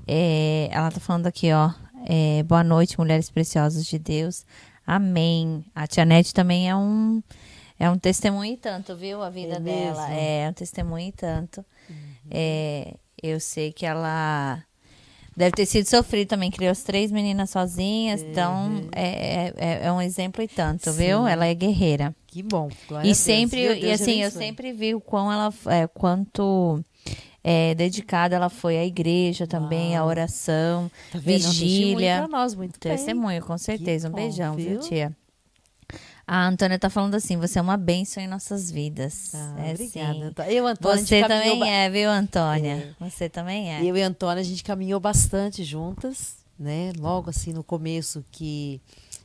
É, 0.08 0.70
ela 0.72 0.90
tá 0.90 1.00
falando 1.00 1.28
aqui, 1.28 1.52
ó, 1.52 1.72
é, 2.08 2.42
boa 2.44 2.64
noite, 2.64 2.98
mulheres 2.98 3.30
preciosas 3.30 3.86
de 3.86 4.00
Deus. 4.00 4.46
Amém. 4.88 5.64
A 5.76 5.86
Tia 5.86 6.06
Nete 6.06 6.34
também 6.34 6.70
é 6.70 6.76
um 6.76 7.22
é 7.78 7.90
um 7.90 7.98
testemunho 7.98 8.54
e 8.54 8.58
tanto, 8.58 8.96
viu? 8.96 9.22
A 9.22 9.30
vida 9.30 9.56
é 9.56 9.60
dela. 9.60 10.08
Mesmo? 10.08 10.20
É, 10.20 10.50
um 10.50 10.54
testemunho 10.54 11.08
e 11.10 11.12
tanto. 11.12 11.64
Uhum. 11.90 11.96
É, 12.32 12.96
eu 13.22 13.40
sei 13.40 13.72
que 13.72 13.86
ela 13.86 14.64
deve 15.40 15.52
ter 15.54 15.66
sido 15.66 15.86
sofrido 15.86 16.28
também. 16.28 16.52
Criou 16.52 16.72
as 16.72 16.84
três 16.84 17.12
meninas 17.12 17.50
sozinhas. 17.50 18.22
Uhum. 18.22 18.28
Então, 18.30 18.90
é, 18.92 19.54
é, 19.58 19.80
é, 19.86 19.92
um 19.92 20.02
exemplo 20.02 20.44
e 20.44 20.48
tanto, 20.48 20.92
Sim. 20.92 20.98
viu? 20.98 21.26
Ela 21.26 21.48
é 21.48 21.54
guerreira. 21.54 22.14
Que 22.28 22.44
bom. 22.44 22.70
Glória 22.88 23.10
e 23.10 23.16
sempre, 23.16 23.80
e 23.80 23.92
assim, 23.92 24.22
eu 24.22 24.30
sempre 24.30 24.74
vi 24.74 24.94
o 24.94 25.00
quão 25.00 25.32
ela, 25.32 25.52
é, 25.68 25.88
quanto 25.88 26.84
é, 27.42 27.74
dedicada 27.74 28.36
ela 28.36 28.50
foi 28.50 28.78
à 28.78 28.86
igreja 28.86 29.48
também, 29.48 29.94
Uau. 29.94 30.04
à 30.04 30.06
oração, 30.06 30.92
tá 31.12 31.18
vigília. 31.18 32.22
Não, 32.22 32.28
nós 32.28 32.54
muito 32.54 32.78
testemunho, 32.78 33.42
com 33.42 33.58
certeza. 33.58 34.10
Que 34.10 34.14
um 34.14 34.16
bom, 34.16 34.22
beijão, 34.22 34.56
viu, 34.56 34.70
viu 34.72 34.80
tia? 34.82 35.16
A 36.32 36.48
Antônia 36.48 36.78
tá 36.78 36.92
falando 36.92 37.16
assim, 37.16 37.38
você 37.38 37.58
é 37.58 37.62
uma 37.62 37.76
bênção 37.76 38.22
em 38.22 38.28
nossas 38.28 38.70
vidas. 38.70 39.32
Ah, 39.34 39.66
é, 39.66 39.72
obrigada. 39.72 40.46
Sim. 40.46 40.52
Eu, 40.54 40.68
Antônia, 40.68 41.04
você 41.04 41.22
também 41.24 41.58
ba... 41.58 41.68
é, 41.68 41.90
viu, 41.90 42.08
Antônia? 42.08 42.96
É. 43.00 43.10
Você 43.10 43.28
também 43.28 43.74
é. 43.74 43.84
Eu 43.84 43.98
e 43.98 44.04
a 44.04 44.06
Antônia, 44.06 44.40
a 44.40 44.44
gente 44.44 44.64
caminhou 44.64 45.00
bastante 45.00 45.64
juntas, 45.64 46.36
né? 46.60 46.94
Logo 47.00 47.32
assim 47.32 47.52
no 47.52 47.64
começo 47.64 48.24
que 48.32 48.80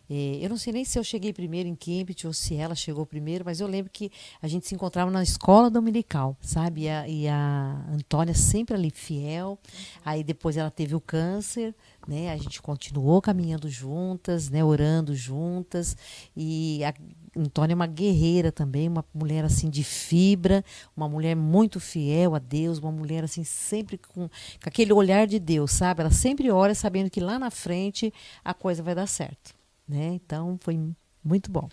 eu 0.08 0.50
não 0.50 0.56
sei 0.56 0.72
nem 0.72 0.84
se 0.84 0.98
eu 0.98 1.04
cheguei 1.04 1.32
primeiro 1.32 1.68
em 1.68 1.74
Cambridge 1.74 2.26
ou 2.26 2.32
se 2.32 2.54
ela 2.54 2.74
chegou 2.74 3.06
primeiro, 3.06 3.44
mas 3.44 3.60
eu 3.60 3.66
lembro 3.66 3.90
que 3.90 4.10
a 4.42 4.46
gente 4.46 4.66
se 4.66 4.74
encontrava 4.74 5.10
na 5.10 5.22
escola 5.22 5.70
dominical, 5.70 6.36
sabe? 6.40 6.82
E 6.82 6.88
a, 6.88 7.08
e 7.08 7.28
a 7.28 7.86
Antônia 7.90 8.34
sempre 8.34 8.74
ali 8.74 8.90
fiel. 8.90 9.58
Aí 10.04 10.22
depois 10.22 10.56
ela 10.56 10.70
teve 10.70 10.94
o 10.94 11.00
câncer, 11.00 11.74
né? 12.06 12.30
A 12.32 12.36
gente 12.36 12.60
continuou 12.60 13.22
caminhando 13.22 13.68
juntas, 13.68 14.50
né? 14.50 14.62
Orando 14.62 15.14
juntas. 15.14 15.96
E 16.36 16.84
a 16.84 16.92
Antônia 17.36 17.72
é 17.72 17.74
uma 17.74 17.86
guerreira 17.86 18.52
também, 18.52 18.88
uma 18.88 19.04
mulher 19.14 19.44
assim 19.44 19.70
de 19.70 19.82
fibra, 19.82 20.62
uma 20.94 21.08
mulher 21.08 21.34
muito 21.34 21.80
fiel 21.80 22.34
a 22.34 22.38
Deus, 22.38 22.78
uma 22.78 22.92
mulher 22.92 23.24
assim 23.24 23.42
sempre 23.42 23.96
com, 23.96 24.28
com 24.28 24.68
aquele 24.68 24.92
olhar 24.92 25.26
de 25.26 25.38
Deus, 25.38 25.72
sabe? 25.72 26.02
Ela 26.02 26.10
sempre 26.10 26.50
ora 26.50 26.74
sabendo 26.74 27.10
que 27.10 27.20
lá 27.20 27.38
na 27.38 27.50
frente 27.50 28.12
a 28.44 28.52
coisa 28.52 28.82
vai 28.82 28.94
dar 28.94 29.06
certo. 29.06 29.63
Né? 29.88 30.14
Então 30.14 30.58
foi 30.60 30.78
muito 31.22 31.50
bom. 31.50 31.68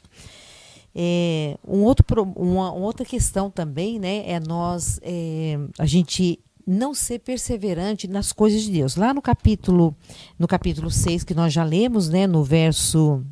É, 0.93 1.57
um 1.65 1.83
outro, 1.83 2.23
uma, 2.35 2.73
outra 2.73 3.05
questão 3.05 3.49
também 3.49 3.97
né, 3.97 4.29
é 4.29 4.39
nós 4.39 4.99
é, 5.01 5.57
a 5.79 5.85
gente 5.85 6.37
não 6.67 6.93
ser 6.93 7.19
perseverante 7.19 8.07
nas 8.07 8.31
coisas 8.31 8.61
de 8.61 8.71
Deus. 8.71 8.95
Lá 8.95 9.13
no 9.13 9.21
capítulo 9.21 9.95
no 10.37 10.47
capítulo 10.47 10.91
6 10.91 11.23
que 11.23 11.33
nós 11.33 11.53
já 11.53 11.63
lemos, 11.63 12.09
né, 12.09 12.27
no 12.27 12.43
verso 12.43 13.23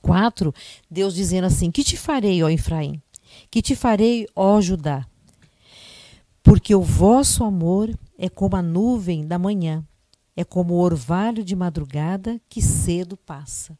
4, 0.00 0.54
Deus 0.90 1.14
dizendo 1.14 1.46
assim: 1.46 1.70
"Que 1.70 1.84
te 1.84 1.96
farei, 1.96 2.42
ó 2.42 2.48
Efraim? 2.48 3.00
Que 3.50 3.60
te 3.60 3.76
farei, 3.76 4.26
ó 4.34 4.60
Judá? 4.60 5.06
Porque 6.42 6.74
o 6.74 6.82
vosso 6.82 7.44
amor 7.44 7.94
é 8.18 8.28
como 8.28 8.56
a 8.56 8.62
nuvem 8.62 9.26
da 9.26 9.38
manhã, 9.38 9.84
é 10.34 10.44
como 10.44 10.74
o 10.74 10.80
orvalho 10.80 11.44
de 11.44 11.54
madrugada 11.54 12.40
que 12.48 12.62
cedo 12.62 13.18
passa." 13.18 13.78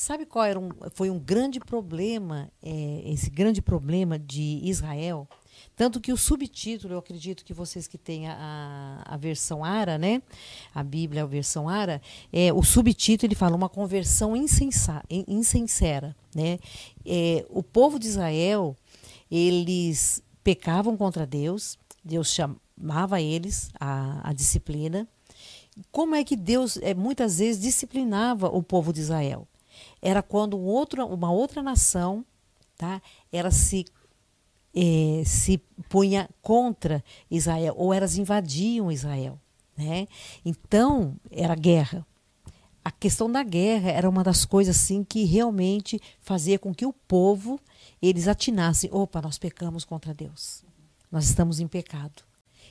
Sabe 0.00 0.24
qual 0.24 0.44
era 0.44 0.60
um, 0.60 0.68
foi 0.94 1.10
um 1.10 1.18
grande 1.18 1.58
problema, 1.58 2.48
é, 2.62 3.02
esse 3.06 3.28
grande 3.28 3.60
problema 3.60 4.16
de 4.16 4.60
Israel? 4.62 5.26
Tanto 5.74 6.00
que 6.00 6.12
o 6.12 6.16
subtítulo, 6.16 6.94
eu 6.94 6.98
acredito 7.00 7.44
que 7.44 7.52
vocês 7.52 7.88
que 7.88 7.98
têm 7.98 8.28
a, 8.28 9.02
a 9.04 9.16
versão 9.16 9.64
ARA, 9.64 9.98
né? 9.98 10.22
A 10.72 10.84
Bíblia, 10.84 11.24
a 11.24 11.26
versão 11.26 11.68
ARA, 11.68 12.00
é, 12.32 12.52
o 12.52 12.62
subtítulo 12.62 13.26
ele 13.26 13.34
fala 13.34 13.56
uma 13.56 13.68
conversão 13.68 14.36
insensa, 14.36 15.02
insincera, 15.10 16.14
né? 16.32 16.60
É, 17.04 17.44
o 17.50 17.60
povo 17.60 17.98
de 17.98 18.06
Israel, 18.06 18.76
eles 19.28 20.22
pecavam 20.44 20.96
contra 20.96 21.26
Deus, 21.26 21.76
Deus 22.04 22.32
chamava 22.32 23.20
eles 23.20 23.68
à, 23.80 24.30
à 24.30 24.32
disciplina. 24.32 25.08
Como 25.90 26.14
é 26.14 26.22
que 26.22 26.36
Deus 26.36 26.76
é, 26.76 26.94
muitas 26.94 27.40
vezes 27.40 27.60
disciplinava 27.60 28.46
o 28.46 28.62
povo 28.62 28.92
de 28.92 29.00
Israel? 29.00 29.48
Era 30.00 30.22
quando 30.22 30.56
um 30.56 30.64
outro, 30.64 31.04
uma 31.06 31.30
outra 31.30 31.62
nação 31.62 32.24
tá, 32.76 33.02
ela 33.32 33.50
se, 33.50 33.84
eh, 34.74 35.22
se 35.26 35.58
punha 35.88 36.28
contra 36.40 37.02
Israel, 37.30 37.74
ou 37.76 37.92
elas 37.92 38.16
invadiam 38.16 38.92
Israel. 38.92 39.38
Né? 39.76 40.06
Então, 40.44 41.16
era 41.30 41.54
guerra. 41.54 42.06
A 42.84 42.90
questão 42.90 43.30
da 43.30 43.42
guerra 43.42 43.90
era 43.90 44.08
uma 44.08 44.22
das 44.22 44.44
coisas 44.44 44.76
assim 44.76 45.04
que 45.04 45.24
realmente 45.24 46.00
fazia 46.20 46.58
com 46.58 46.74
que 46.74 46.86
o 46.86 46.92
povo 46.92 47.60
eles 48.00 48.28
atinassem, 48.28 48.88
opa, 48.92 49.20
nós 49.20 49.38
pecamos 49.38 49.84
contra 49.84 50.14
Deus. 50.14 50.64
Nós 51.10 51.24
estamos 51.24 51.58
em 51.60 51.66
pecado 51.66 52.27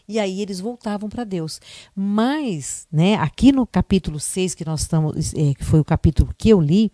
e 0.08 0.20
aí 0.20 0.42
eles 0.42 0.60
voltavam 0.60 1.10
para 1.10 1.24
Deus. 1.24 1.60
Mas, 1.94 2.88
né, 2.92 3.16
aqui 3.16 3.52
no 3.52 3.68
capítulo 3.68 4.20
6, 4.20 4.56
que 4.56 4.64
nós 4.64 4.82
estamos, 4.82 5.34
é, 5.34 5.54
que 5.54 5.64
foi 5.64 5.80
o 5.80 5.86
capítulo 5.86 6.34
que 6.38 6.50
eu 6.50 6.62
li, 6.62 6.92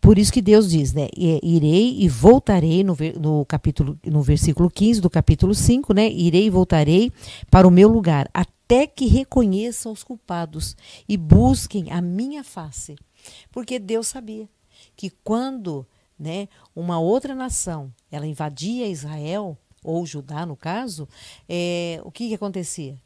por 0.00 0.18
isso 0.18 0.32
que 0.32 0.42
Deus 0.42 0.70
diz, 0.70 0.92
né, 0.92 1.08
irei 1.14 1.96
e 2.00 2.08
voltarei 2.08 2.82
no, 2.82 2.96
no 3.20 3.44
capítulo, 3.46 3.98
no 4.04 4.20
versículo 4.20 4.68
15 4.68 5.00
do 5.00 5.08
capítulo 5.08 5.54
5, 5.54 5.94
né, 5.94 6.10
irei 6.10 6.46
e 6.46 6.50
voltarei 6.50 7.12
para 7.50 7.68
o 7.68 7.70
meu 7.70 7.88
lugar, 7.88 8.28
até 8.34 8.86
que 8.86 9.06
reconheçam 9.06 9.92
os 9.92 10.02
culpados 10.02 10.76
e 11.08 11.16
busquem 11.16 11.92
a 11.92 12.00
minha 12.00 12.42
face. 12.42 12.96
Porque 13.52 13.78
Deus 13.78 14.08
sabia 14.08 14.48
que 14.96 15.10
quando, 15.22 15.86
né, 16.18 16.48
uma 16.74 16.98
outra 16.98 17.34
nação, 17.34 17.92
ela 18.10 18.26
invadia 18.26 18.88
Israel, 18.88 19.56
ou 19.86 20.04
Judá, 20.04 20.44
no 20.44 20.56
caso, 20.56 21.08
é, 21.48 22.00
o 22.04 22.10
que, 22.10 22.28
que 22.28 22.34
acontecia? 22.34 23.00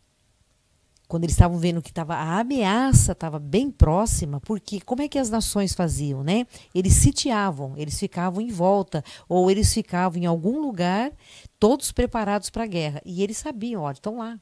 Quando 1.07 1.25
eles 1.25 1.35
estavam 1.35 1.59
vendo 1.59 1.83
que 1.83 1.93
tava, 1.93 2.15
a 2.15 2.39
ameaça 2.39 3.13
estava 3.13 3.39
bem 3.39 3.71
próxima, 3.71 4.41
porque 4.41 4.81
como 4.81 5.03
é 5.03 5.09
que 5.09 5.19
as 5.19 5.29
nações 5.29 5.75
faziam, 5.75 6.23
né? 6.23 6.47
Eles 6.75 6.95
sitiavam, 6.95 7.77
eles 7.77 7.99
ficavam 7.99 8.41
em 8.41 8.49
volta, 8.49 9.05
ou 9.29 9.51
eles 9.51 9.75
ficavam 9.75 10.23
em 10.23 10.27
algum 10.27 10.61
lugar, 10.61 11.13
todos 11.59 11.93
preparados 11.93 12.49
para 12.49 12.63
a 12.63 12.69
guerra. 12.69 13.03
E 13.05 13.23
eles 13.23 13.37
sabiam, 13.37 13.83
olha, 13.83 13.95
estão 13.95 14.19
lá. 14.19 14.39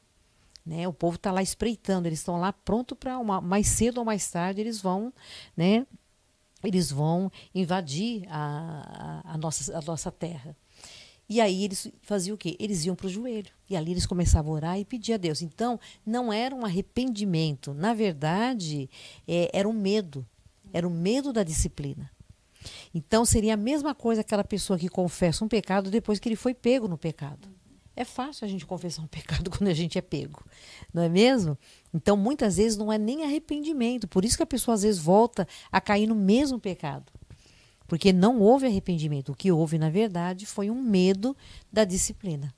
Né? 0.65 0.87
O 0.87 0.93
povo 0.93 1.15
está 1.15 1.31
lá 1.31 1.41
espreitando, 1.41 2.07
eles 2.07 2.19
estão 2.19 2.39
lá 2.39 2.53
pronto 2.53 2.95
para 2.95 3.21
mais 3.41 3.67
cedo 3.67 3.97
ou 3.97 4.05
mais 4.05 4.29
tarde 4.29 4.61
eles 4.61 4.79
vão, 4.79 5.11
né? 5.57 5.87
Eles 6.63 6.91
vão 6.91 7.31
invadir 7.55 8.27
a, 8.29 9.23
a, 9.25 9.33
a 9.33 9.37
nossa, 9.37 9.75
a 9.75 9.81
nossa 9.81 10.11
terra. 10.11 10.55
E 11.29 11.39
aí 11.39 11.63
eles 11.63 11.87
faziam 12.01 12.33
o 12.33 12.37
quê? 12.37 12.57
Eles 12.59 12.83
iam 12.85 12.95
para 12.95 13.05
o 13.05 13.09
joelho. 13.09 13.51
E 13.69 13.77
ali 13.77 13.91
eles 13.91 14.07
começavam 14.07 14.51
a 14.51 14.55
orar 14.55 14.79
e 14.79 14.83
pedir 14.83 15.13
a 15.13 15.17
Deus. 15.17 15.43
Então, 15.43 15.79
não 16.03 16.33
era 16.33 16.55
um 16.55 16.65
arrependimento. 16.65 17.71
Na 17.71 17.93
verdade, 17.93 18.89
é, 19.27 19.49
era 19.53 19.69
um 19.69 19.73
medo. 19.73 20.25
Era 20.73 20.87
o 20.87 20.89
um 20.89 20.93
medo 20.93 21.31
da 21.31 21.43
disciplina. 21.43 22.09
Então, 22.93 23.23
seria 23.23 23.53
a 23.53 23.57
mesma 23.57 23.93
coisa 23.93 24.21
aquela 24.21 24.43
pessoa 24.43 24.79
que 24.79 24.89
confessa 24.89 25.45
um 25.45 25.47
pecado 25.47 25.91
depois 25.91 26.17
que 26.17 26.27
ele 26.27 26.35
foi 26.35 26.55
pego 26.55 26.87
no 26.87 26.97
pecado. 26.97 27.47
É 27.95 28.03
fácil 28.03 28.45
a 28.45 28.47
gente 28.47 28.65
confessar 28.65 29.03
um 29.03 29.07
pecado 29.07 29.51
quando 29.55 29.67
a 29.67 29.73
gente 29.73 29.97
é 29.97 30.01
pego, 30.01 30.43
não 30.93 31.03
é 31.03 31.09
mesmo? 31.09 31.57
Então, 31.93 32.17
muitas 32.17 32.57
vezes 32.57 32.77
não 32.77 32.91
é 32.91 32.97
nem 32.97 33.23
arrependimento. 33.23 34.07
Por 34.07 34.25
isso 34.25 34.37
que 34.37 34.43
a 34.43 34.47
pessoa 34.47 34.73
às 34.73 34.81
vezes 34.81 34.99
volta 34.99 35.47
a 35.71 35.79
cair 35.79 36.07
no 36.07 36.15
mesmo 36.15 36.59
pecado. 36.59 37.11
Porque 37.89 38.13
não 38.13 38.39
houve 38.39 38.67
arrependimento. 38.67 39.33
O 39.33 39.35
que 39.35 39.51
houve, 39.51 39.77
na 39.79 39.89
verdade, 39.89 40.45
foi 40.45 40.69
um 40.69 40.81
medo 40.81 41.35
da 41.73 41.83
disciplina. 41.83 42.53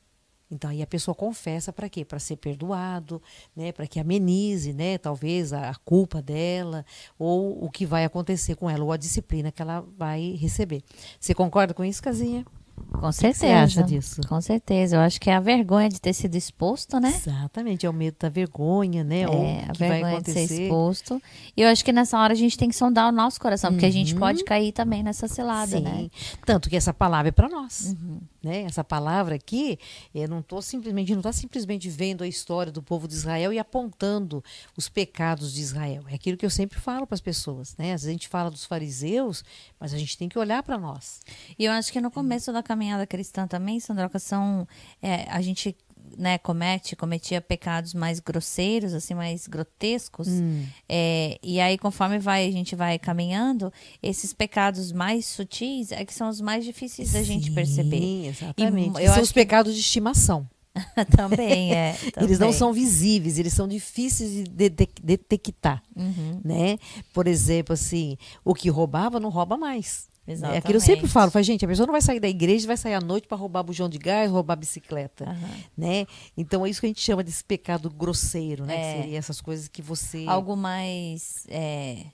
Então 0.51 0.69
aí 0.69 0.81
a 0.81 0.87
pessoa 0.87 1.15
confessa 1.15 1.71
para 1.71 1.87
quê? 1.87 2.03
Para 2.03 2.19
ser 2.19 2.35
perdoado, 2.35 3.21
né? 3.55 3.71
Para 3.71 3.87
que 3.87 4.01
amenize, 4.01 4.73
né? 4.73 4.97
Talvez 4.97 5.53
a, 5.53 5.69
a, 5.69 5.75
culpa 5.75 6.21
dela 6.21 6.85
ou 7.17 7.63
o 7.63 7.71
que 7.71 7.85
vai 7.85 8.03
acontecer 8.03 8.55
com 8.55 8.69
ela 8.69 8.83
ou 8.83 8.91
a 8.91 8.97
disciplina 8.97 9.49
que 9.49 9.61
ela 9.61 9.79
vai 9.97 10.31
receber. 10.31 10.83
Você 11.17 11.33
concorda 11.33 11.73
com 11.73 11.85
isso, 11.85 12.03
Casinha? 12.03 12.45
Com 12.91 13.11
certeza. 13.11 13.39
Você 13.39 13.51
acha 13.51 13.83
disso? 13.83 14.21
Com 14.27 14.41
certeza. 14.41 14.95
Eu 14.95 15.01
acho 15.01 15.19
que 15.19 15.29
é 15.29 15.35
a 15.35 15.39
vergonha 15.39 15.89
de 15.89 15.99
ter 15.99 16.13
sido 16.13 16.35
exposto, 16.35 16.99
né? 16.99 17.09
Exatamente. 17.09 17.85
É 17.85 17.89
o 17.89 17.93
medo 17.93 18.17
da 18.19 18.29
vergonha, 18.29 19.03
né? 19.03 19.21
É, 19.21 19.27
Ou 19.27 19.45
a 19.69 19.73
vergonha 19.73 20.21
de 20.21 20.31
ser 20.31 20.43
exposto. 20.43 21.21
E 21.55 21.61
eu 21.61 21.69
acho 21.69 21.83
que 21.83 21.91
nessa 21.91 22.19
hora 22.19 22.33
a 22.33 22.35
gente 22.35 22.57
tem 22.57 22.69
que 22.69 22.75
sondar 22.75 23.09
o 23.09 23.11
nosso 23.11 23.39
coração, 23.39 23.69
uhum. 23.69 23.75
porque 23.75 23.85
a 23.85 23.91
gente 23.91 24.15
pode 24.15 24.39
uhum. 24.39 24.45
cair 24.45 24.71
também 24.71 25.03
nessa 25.03 25.27
cilada, 25.27 25.77
Sim. 25.77 25.83
né? 25.83 26.09
Tanto 26.45 26.69
que 26.69 26.75
essa 26.75 26.93
palavra 26.93 27.29
é 27.29 27.31
para 27.31 27.49
nós. 27.49 27.95
Uhum. 28.01 28.19
Né? 28.43 28.63
Essa 28.63 28.83
palavra 28.83 29.35
aqui, 29.35 29.77
eu 30.15 30.27
não 30.27 30.39
estou 30.39 30.61
simplesmente, 30.63 31.11
não 31.11 31.19
está 31.19 31.31
simplesmente 31.31 31.87
vendo 31.89 32.23
a 32.23 32.27
história 32.27 32.71
do 32.71 32.81
povo 32.81 33.07
de 33.07 33.13
Israel 33.13 33.53
e 33.53 33.59
apontando 33.59 34.43
os 34.75 34.89
pecados 34.89 35.53
de 35.53 35.61
Israel. 35.61 36.03
É 36.09 36.15
aquilo 36.15 36.37
que 36.37 36.45
eu 36.45 36.49
sempre 36.49 36.79
falo 36.79 37.05
para 37.05 37.13
as 37.13 37.21
pessoas, 37.21 37.77
né? 37.77 37.93
Às 37.93 38.01
vezes 38.01 38.07
a 38.07 38.11
gente 38.11 38.27
fala 38.27 38.49
dos 38.49 38.65
fariseus, 38.65 39.43
mas 39.79 39.93
a 39.93 39.97
gente 39.97 40.17
tem 40.17 40.27
que 40.27 40.39
olhar 40.39 40.63
para 40.63 40.77
nós. 40.77 41.21
E 41.57 41.65
eu 41.65 41.71
acho 41.71 41.91
que 41.91 42.01
no 42.01 42.09
começo 42.09 42.51
da 42.51 42.63
caminhada 42.63 43.05
cristã 43.05 43.47
também, 43.47 43.79
Sandroca, 43.79 44.17
são 44.17 44.67
é, 45.01 45.29
a 45.29 45.41
gente 45.41 45.77
né, 46.17 46.37
comete, 46.37 46.95
cometia 46.95 47.41
pecados 47.41 47.93
mais 47.93 48.19
grosseiros, 48.19 48.93
assim, 48.93 49.13
mais 49.13 49.47
grotescos. 49.47 50.27
Hum. 50.27 50.65
É, 50.87 51.39
e 51.41 51.59
aí, 51.59 51.77
conforme 51.77 52.19
vai, 52.19 52.47
a 52.47 52.51
gente 52.51 52.75
vai 52.75 52.97
caminhando, 52.99 53.71
esses 54.01 54.33
pecados 54.33 54.91
mais 54.91 55.25
sutis 55.25 55.91
é 55.91 56.05
que 56.05 56.13
são 56.13 56.29
os 56.29 56.41
mais 56.41 56.63
difíceis 56.63 57.13
da 57.13 57.23
gente 57.23 57.51
perceber. 57.51 58.27
Exatamente. 58.27 59.01
E, 59.01 59.07
são 59.07 59.21
os 59.21 59.29
que... 59.29 59.35
pecados 59.35 59.73
de 59.73 59.79
estimação. 59.79 60.47
também 61.15 61.73
é. 61.73 61.93
Também. 61.93 62.13
Eles 62.27 62.39
não 62.39 62.53
são 62.53 62.71
visíveis, 62.71 63.37
eles 63.37 63.53
são 63.53 63.67
difíceis 63.67 64.31
de, 64.49 64.69
de, 64.69 64.87
detectar, 65.03 65.83
uhum. 65.95 66.39
né? 66.43 66.77
Por 67.13 67.27
exemplo, 67.27 67.73
assim, 67.73 68.17
o 68.43 68.53
que 68.53 68.69
roubava 68.69 69.19
não 69.19 69.29
rouba 69.29 69.57
mais. 69.57 70.07
Exatamente. 70.27 70.55
É 70.55 70.59
aquilo 70.59 70.77
eu 70.77 70.81
sempre 70.81 71.07
falo, 71.07 71.31
falo, 71.31 71.43
gente, 71.43 71.65
a 71.65 71.67
pessoa 71.67 71.87
não 71.87 71.91
vai 71.91 72.01
sair 72.01 72.19
da 72.19 72.29
igreja, 72.29 72.67
vai 72.67 72.77
sair 72.77 72.93
à 72.93 73.01
noite 73.01 73.27
para 73.27 73.37
roubar 73.37 73.63
bujão 73.63 73.89
de 73.89 73.97
gás, 73.97 74.29
roubar 74.29 74.55
bicicleta, 74.55 75.25
uhum. 75.29 75.63
né? 75.77 76.05
Então 76.37 76.65
é 76.65 76.69
isso 76.69 76.79
que 76.79 76.85
a 76.85 76.89
gente 76.89 77.01
chama 77.01 77.23
desse 77.23 77.43
pecado 77.43 77.89
grosseiro, 77.89 78.65
né? 78.65 78.75
É. 78.75 78.93
Que 78.93 79.01
seria 79.01 79.17
essas 79.17 79.41
coisas 79.41 79.67
que 79.67 79.81
você 79.81 80.25
algo 80.27 80.55
mais 80.55 81.45
é... 81.49 82.05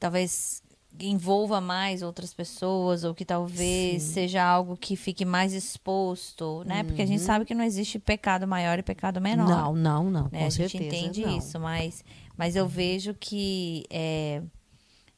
talvez 0.00 0.62
envolva 0.98 1.60
mais 1.60 2.02
outras 2.02 2.32
pessoas 2.32 3.04
ou 3.04 3.14
que 3.14 3.24
talvez 3.24 4.02
Sim. 4.02 4.12
seja 4.12 4.42
algo 4.42 4.76
que 4.76 4.96
fique 4.96 5.24
mais 5.24 5.52
exposto, 5.52 6.62
né? 6.66 6.80
Uhum. 6.80 6.86
Porque 6.86 7.02
a 7.02 7.06
gente 7.06 7.20
uhum. 7.20 7.26
sabe 7.26 7.44
que 7.44 7.54
não 7.54 7.64
existe 7.64 7.98
pecado 7.98 8.48
maior 8.48 8.78
e 8.78 8.82
pecado 8.82 9.20
menor. 9.20 9.48
Não, 9.48 9.74
não, 9.74 10.10
não. 10.10 10.28
Né? 10.32 10.46
a 10.46 10.50
gente 10.50 10.76
entende 10.76 11.22
não. 11.22 11.38
isso, 11.38 11.60
mas 11.60 12.04
mas 12.36 12.54
eu 12.54 12.68
vejo 12.68 13.14
que 13.14 13.84
é, 13.90 14.42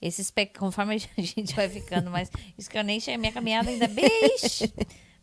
esses 0.00 0.30
pe... 0.30 0.46
conforme 0.46 0.94
a 0.94 0.98
gente 1.20 1.54
vai 1.54 1.68
ficando 1.68 2.11
mais. 2.11 2.30
Isso 2.56 2.70
que 2.70 2.78
eu 2.78 2.84
nem 2.84 3.00
cheguei, 3.00 3.18
minha 3.18 3.32
caminhada 3.32 3.70
ainda 3.70 3.84
é 3.84 3.88
bem, 3.88 4.08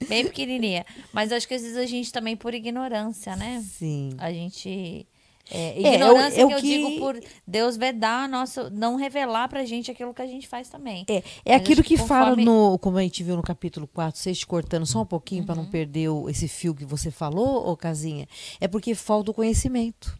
bem 0.07 0.25
pequenininha. 0.25 0.85
Mas 1.13 1.31
acho 1.31 1.47
que 1.47 1.53
às 1.53 1.61
vezes 1.61 1.77
a 1.77 1.85
gente 1.85 2.11
também, 2.11 2.35
por 2.35 2.53
ignorância, 2.53 3.35
né? 3.35 3.63
Sim. 3.65 4.11
A 4.17 4.31
gente. 4.31 5.07
É, 5.51 5.79
ignorância 5.79 6.39
é, 6.39 6.43
eu, 6.43 6.49
eu 6.49 6.49
que 6.49 6.53
eu 6.55 6.61
que... 6.61 6.67
digo 6.67 6.99
por 6.99 7.19
Deus 7.45 7.77
vedar 7.77 8.27
nosso, 8.27 8.67
não 8.71 8.95
revelar 8.95 9.47
pra 9.47 9.63
gente 9.63 9.91
aquilo 9.91 10.11
que 10.11 10.21
a 10.21 10.25
gente 10.25 10.47
faz 10.47 10.69
também. 10.69 11.05
É, 11.07 11.21
é 11.45 11.53
aquilo 11.53 11.83
que, 11.83 11.89
que 11.89 12.01
conforme... 12.01 12.23
fala 12.23 12.35
no, 12.35 12.79
como 12.79 12.97
a 12.97 13.03
gente 13.03 13.23
viu 13.23 13.35
no 13.35 13.43
capítulo 13.43 13.88
4, 13.88 14.19
6, 14.19 14.43
cortando 14.43 14.88
só 14.88 15.03
um 15.03 15.05
pouquinho 15.05 15.41
uhum. 15.41 15.45
para 15.45 15.55
não 15.55 15.65
perder 15.67 16.09
o, 16.09 16.27
esse 16.27 16.47
fio 16.47 16.73
que 16.73 16.83
você 16.83 17.11
falou, 17.11 17.69
ô 17.69 17.77
Casinha, 17.77 18.27
é 18.59 18.67
porque 18.67 18.95
falta 18.95 19.29
o 19.29 19.35
conhecimento. 19.35 20.19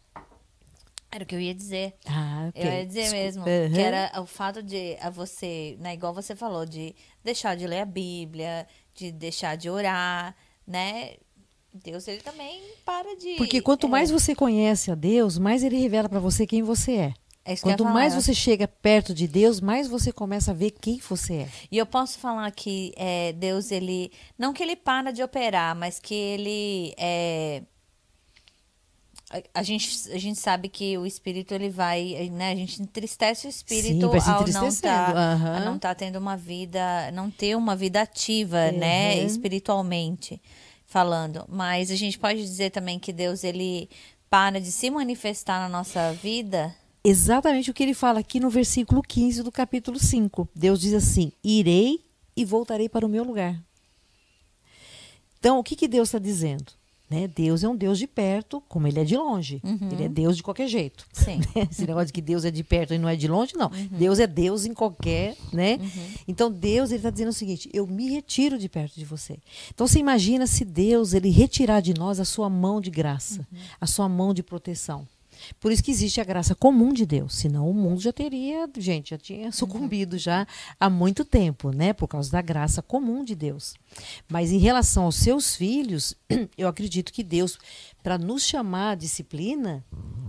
Era 1.15 1.23
o 1.23 1.28
que 1.28 1.34
eu 1.34 1.39
ia 1.39 1.56
dizer. 1.56 1.93
Ah, 2.06 2.47
okay. 2.49 2.62
Eu 2.62 2.73
ia 2.73 2.86
dizer 2.86 3.10
mesmo. 3.10 3.43
Uhum. 3.43 3.73
Que 3.73 3.80
era 3.80 4.21
o 4.21 4.25
fato 4.25 4.62
de 4.62 4.97
a 4.99 5.10
você, 5.10 5.78
né, 5.80 5.93
igual 5.93 6.13
você 6.13 6.36
falou, 6.36 6.65
de 6.65 6.93
deixar 7.23 7.56
de 7.56 7.65
ler 7.65 7.80
a 7.80 7.86
Bíblia, 7.86 8.67
de 8.93 9.13
deixar 9.13 9.56
de 9.56 9.69
orar, 9.69 10.36
né? 10.67 11.13
Deus, 11.73 12.06
ele 12.10 12.19
também 12.19 12.62
para 12.84 13.15
de. 13.15 13.36
Porque 13.36 13.62
quanto 13.62 13.88
é... 13.88 13.89
mais 13.89 14.12
você 14.12 14.36
conhece 14.36 14.91
a 14.91 14.95
Deus, 14.95 15.38
mais 15.38 15.63
ele 15.63 15.78
revela 15.80 16.10
para 16.10 16.19
você 16.19 16.45
quem 16.45 16.62
você 16.62 16.91
é. 16.91 17.13
É 17.45 17.56
Quanto 17.56 17.86
mais 17.86 18.13
você 18.13 18.34
chega 18.34 18.67
perto 18.67 19.13
de 19.13 19.25
Deus, 19.25 19.62
mais 19.62 19.88
você 19.88 20.12
começa 20.12 20.51
a 20.51 20.54
ver 20.54 20.71
quem 20.71 20.97
você 20.97 21.34
é. 21.34 21.49
E 21.71 21.78
eu 21.78 21.86
posso 21.86 22.19
falar 22.19 22.51
que 22.51 22.91
é, 22.97 23.32
Deus, 23.32 23.71
ele. 23.71 24.12
Não 24.38 24.51
que 24.51 24.62
ele 24.62 24.75
para 24.75 25.12
de 25.12 25.23
operar, 25.23 25.73
mas 25.78 25.97
que 25.97 26.13
ele. 26.13 26.93
A, 29.54 29.63
gente, 29.63 30.12
a 30.12 30.17
gente 30.17 30.39
sabe 30.39 30.69
que 30.69 30.98
o 30.98 31.06
espírito 31.06 31.54
ele 31.54 31.69
vai, 31.69 32.30
né? 32.32 32.52
A 32.52 32.56
gente 32.56 32.82
entristece 32.82 33.48
o 33.48 33.50
espírito 33.50 34.12
Sim, 34.12 34.30
ao 34.30 34.48
não 34.48 34.67
estar 34.67 35.13
tá, 35.13 35.36
uhum. 35.36 35.65
não 35.65 35.80
tá 35.80 35.95
tendo 35.95 36.17
uma 36.17 36.38
vida, 36.38 37.12
não 37.12 37.30
ter 37.30 37.56
uma 37.56 37.76
vida 37.76 38.02
ativa, 38.02 38.69
uhum. 38.71 38.78
né, 38.78 39.17
espiritualmente 39.24 40.41
falando. 40.86 41.45
Mas 41.50 41.91
a 41.91 41.95
gente 41.95 42.17
pode 42.17 42.41
dizer 42.41 42.71
também 42.71 43.00
que 43.00 43.12
Deus 43.12 43.43
ele 43.43 43.89
para 44.30 44.60
de 44.60 44.71
se 44.71 44.89
manifestar 44.89 45.60
na 45.60 45.69
nossa 45.69 46.13
vida. 46.13 46.76
Exatamente 47.04 47.69
o 47.69 47.74
que 47.74 47.84
ele 47.84 47.93
fala 47.93 48.19
aqui 48.19 48.39
no 48.39 48.50
versículo 48.50 49.02
15 49.02 49.43
do 49.43 49.52
capítulo 49.52 50.00
5. 50.00 50.50
Deus 50.56 50.80
diz 50.80 50.93
assim: 50.93 51.32
Irei 51.43 52.00
e 52.36 52.43
voltarei 52.43 52.89
para 52.89 53.06
o 53.06 53.10
meu 53.10 53.24
lugar. 53.24 53.62
Então, 55.39 55.60
o 55.60 55.63
que, 55.63 55.76
que 55.76 55.88
Deus 55.88 56.08
está 56.10 56.17
dizendo? 56.17 56.74
Né? 57.10 57.28
Deus 57.28 57.63
é 57.63 57.70
um 57.70 57.76
Deus 57.76 58.00
de 58.00 58.08
perto, 58.08 58.62
como 58.68 58.88
ele 58.88 59.00
é 59.00 59.04
de 59.04 59.15
longe. 59.15 59.62
Uhum. 59.63 59.89
Ele 59.91 60.04
é 60.06 60.10
Deus 60.10 60.36
de 60.36 60.41
qualquer 60.41 60.68
jeito. 60.68 61.06
Sim. 61.13 61.39
Esse 61.70 61.86
negócio 61.86 62.08
de 62.08 62.13
que 62.13 62.22
Deus 62.22 62.46
é 62.46 62.52
de 62.52 62.63
perto 62.63 62.94
e 62.96 62.98
não 62.98 63.08
é 63.08 63.15
de 63.15 63.28
longe, 63.28 63.54
não. 63.56 63.68
Uhum. 63.68 63.88
Deus 63.91 64.18
é 64.20 64.26
Deus 64.26 64.65
em 64.65 64.74
qualquer, 64.74 65.36
né? 65.54 65.78
Uhum. 65.80 66.08
Então 66.28 66.52
Deus 66.52 66.89
ele 66.89 66.98
está 66.98 67.12
dizendo 67.12 67.30
o 67.30 67.34
seguinte: 67.34 67.70
eu 67.72 67.86
me 67.86 68.10
retiro 68.10 68.58
de 68.58 68.68
perto 68.68 68.96
de 68.96 69.06
você. 69.06 69.38
Então 69.74 69.88
você 69.88 70.00
imagina 70.00 70.48
se 70.48 70.65
Deus 70.65 71.13
ele 71.13 71.30
retirar 71.30 71.80
de 71.80 71.94
nós 71.94 72.20
a 72.20 72.26
sua 72.26 72.50
mão 72.50 72.82
de 72.82 72.89
graça, 72.89 73.41
uhum. 73.52 73.60
a 73.80 73.86
sua 73.86 74.10
mão 74.10 74.34
de 74.34 74.41
proteção. 74.41 75.08
Por 75.60 75.72
isso 75.72 75.84
que 75.84 75.92
existe 75.92 76.20
a 76.20 76.24
graça 76.24 76.56
comum 76.56 76.94
de 76.94 77.06
Deus, 77.06 77.36
senão 77.36 77.70
o 77.70 77.74
mundo 77.74 78.02
já 78.02 78.14
teria, 78.14 78.70
gente, 78.78 79.12
já 79.12 79.18
tinha 79.18 79.52
sucumbido 79.52 80.18
já 80.18 80.48
há 80.80 80.90
muito 80.90 81.26
tempo, 81.26 81.72
né, 81.72 81.94
por 81.94 82.08
causa 82.08 82.32
da 82.32 82.42
graça 82.42 82.82
comum 82.82 83.24
de 83.24 83.36
Deus. 83.36 83.76
Mas 84.28 84.52
em 84.52 84.58
relação 84.58 85.04
aos 85.04 85.16
seus 85.16 85.56
filhos, 85.56 86.16
eu 86.58 86.68
acredito 86.68 87.14
que 87.14 87.24
Deus, 87.24 87.58
para 88.04 88.18
nos 88.18 88.44
chamar 88.44 88.92
à 88.92 88.96
disciplina, 88.96 89.86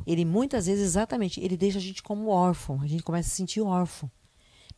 ele 0.07 0.25
muitas 0.25 0.67
vezes 0.67 0.85
exatamente, 0.85 1.41
ele 1.41 1.57
deixa 1.57 1.79
a 1.79 1.83
gente 1.83 2.03
como 2.03 2.29
órfão, 2.29 2.81
a 2.81 2.87
gente 2.87 3.03
começa 3.03 3.29
a 3.29 3.31
se 3.31 3.37
sentir 3.37 3.61
órfão. 3.61 4.11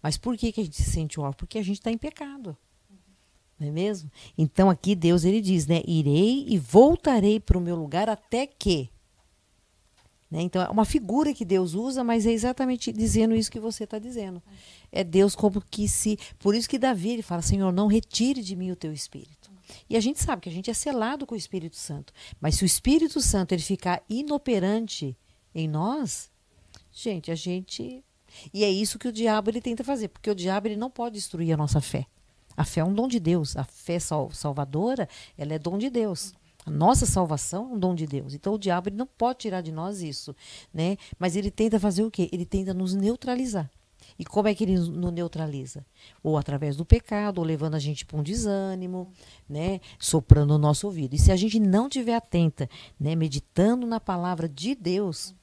Mas 0.02 0.16
por 0.16 0.36
que, 0.36 0.52
que 0.52 0.60
a 0.60 0.64
gente 0.64 0.76
se 0.76 0.90
sente 0.90 1.18
órfão? 1.18 1.38
Porque 1.38 1.58
a 1.58 1.62
gente 1.62 1.78
está 1.78 1.90
em 1.90 1.98
pecado. 1.98 2.56
Não 3.58 3.66
é 3.66 3.70
mesmo? 3.70 4.10
Então 4.36 4.70
aqui 4.70 4.94
Deus 4.94 5.24
ele 5.24 5.40
diz, 5.40 5.66
né? 5.66 5.82
Irei 5.86 6.44
e 6.48 6.58
voltarei 6.58 7.40
para 7.40 7.58
o 7.58 7.60
meu 7.60 7.74
lugar 7.74 8.08
até 8.08 8.46
que 8.46 8.88
né? 10.30 10.42
Então, 10.42 10.62
é 10.62 10.68
uma 10.68 10.84
figura 10.84 11.32
que 11.32 11.44
Deus 11.44 11.74
usa, 11.74 12.04
mas 12.04 12.26
é 12.26 12.32
exatamente 12.32 12.92
dizendo 12.92 13.34
isso 13.34 13.50
que 13.50 13.58
você 13.58 13.84
está 13.84 13.98
dizendo. 13.98 14.42
É 14.92 15.02
Deus 15.02 15.34
como 15.34 15.62
que 15.62 15.88
se. 15.88 16.18
Por 16.38 16.54
isso 16.54 16.68
que 16.68 16.78
Davi 16.78 17.10
ele 17.10 17.22
fala: 17.22 17.40
Senhor, 17.40 17.72
não 17.72 17.86
retire 17.86 18.42
de 18.42 18.54
mim 18.54 18.70
o 18.70 18.76
teu 18.76 18.92
espírito. 18.92 19.50
E 19.88 19.96
a 19.96 20.00
gente 20.00 20.22
sabe 20.22 20.42
que 20.42 20.48
a 20.48 20.52
gente 20.52 20.70
é 20.70 20.74
selado 20.74 21.26
com 21.26 21.34
o 21.34 21.38
Espírito 21.38 21.76
Santo. 21.76 22.12
Mas 22.40 22.54
se 22.54 22.64
o 22.64 22.66
Espírito 22.66 23.20
Santo 23.20 23.52
ele 23.52 23.62
ficar 23.62 24.02
inoperante 24.08 25.16
em 25.54 25.68
nós, 25.68 26.30
gente, 26.92 27.30
a 27.30 27.34
gente. 27.34 28.02
E 28.52 28.64
é 28.64 28.70
isso 28.70 28.98
que 28.98 29.08
o 29.08 29.12
diabo 29.12 29.50
ele 29.50 29.60
tenta 29.60 29.82
fazer, 29.82 30.08
porque 30.08 30.30
o 30.30 30.34
diabo 30.34 30.68
ele 30.68 30.76
não 30.76 30.90
pode 30.90 31.14
destruir 31.14 31.52
a 31.52 31.56
nossa 31.56 31.80
fé. 31.80 32.06
A 32.56 32.64
fé 32.64 32.80
é 32.80 32.84
um 32.84 32.92
dom 32.92 33.08
de 33.08 33.20
Deus. 33.20 33.56
A 33.56 33.64
fé 33.64 33.98
salvadora, 33.98 35.08
ela 35.36 35.54
é 35.54 35.58
dom 35.58 35.78
de 35.78 35.88
Deus. 35.88 36.34
A 36.68 36.70
nossa 36.70 37.06
salvação 37.06 37.64
é 37.64 37.74
um 37.74 37.78
dom 37.78 37.94
de 37.94 38.06
Deus. 38.06 38.34
Então 38.34 38.52
o 38.52 38.58
diabo 38.58 38.90
ele 38.90 38.96
não 38.96 39.06
pode 39.06 39.38
tirar 39.38 39.62
de 39.62 39.72
nós 39.72 40.02
isso, 40.02 40.36
né? 40.72 40.98
Mas 41.18 41.34
ele 41.34 41.50
tenta 41.50 41.80
fazer 41.80 42.02
o 42.02 42.10
quê? 42.10 42.28
Ele 42.30 42.44
tenta 42.44 42.74
nos 42.74 42.94
neutralizar. 42.94 43.70
E 44.18 44.24
como 44.24 44.48
é 44.48 44.54
que 44.54 44.64
ele 44.64 44.78
nos 44.78 45.12
neutraliza? 45.12 45.86
Ou 46.22 46.36
através 46.36 46.76
do 46.76 46.84
pecado, 46.84 47.38
ou 47.38 47.44
levando 47.44 47.74
a 47.74 47.78
gente 47.78 48.04
para 48.04 48.18
um 48.18 48.22
desânimo, 48.22 49.10
né? 49.48 49.80
Soprando 49.98 50.54
o 50.54 50.58
nosso 50.58 50.86
ouvido. 50.86 51.14
E 51.14 51.18
se 51.18 51.32
a 51.32 51.36
gente 51.36 51.58
não 51.58 51.88
tiver 51.88 52.14
atenta, 52.14 52.68
né? 53.00 53.14
Meditando 53.14 53.86
na 53.86 53.98
palavra 53.98 54.46
de 54.46 54.74
Deus 54.74 55.34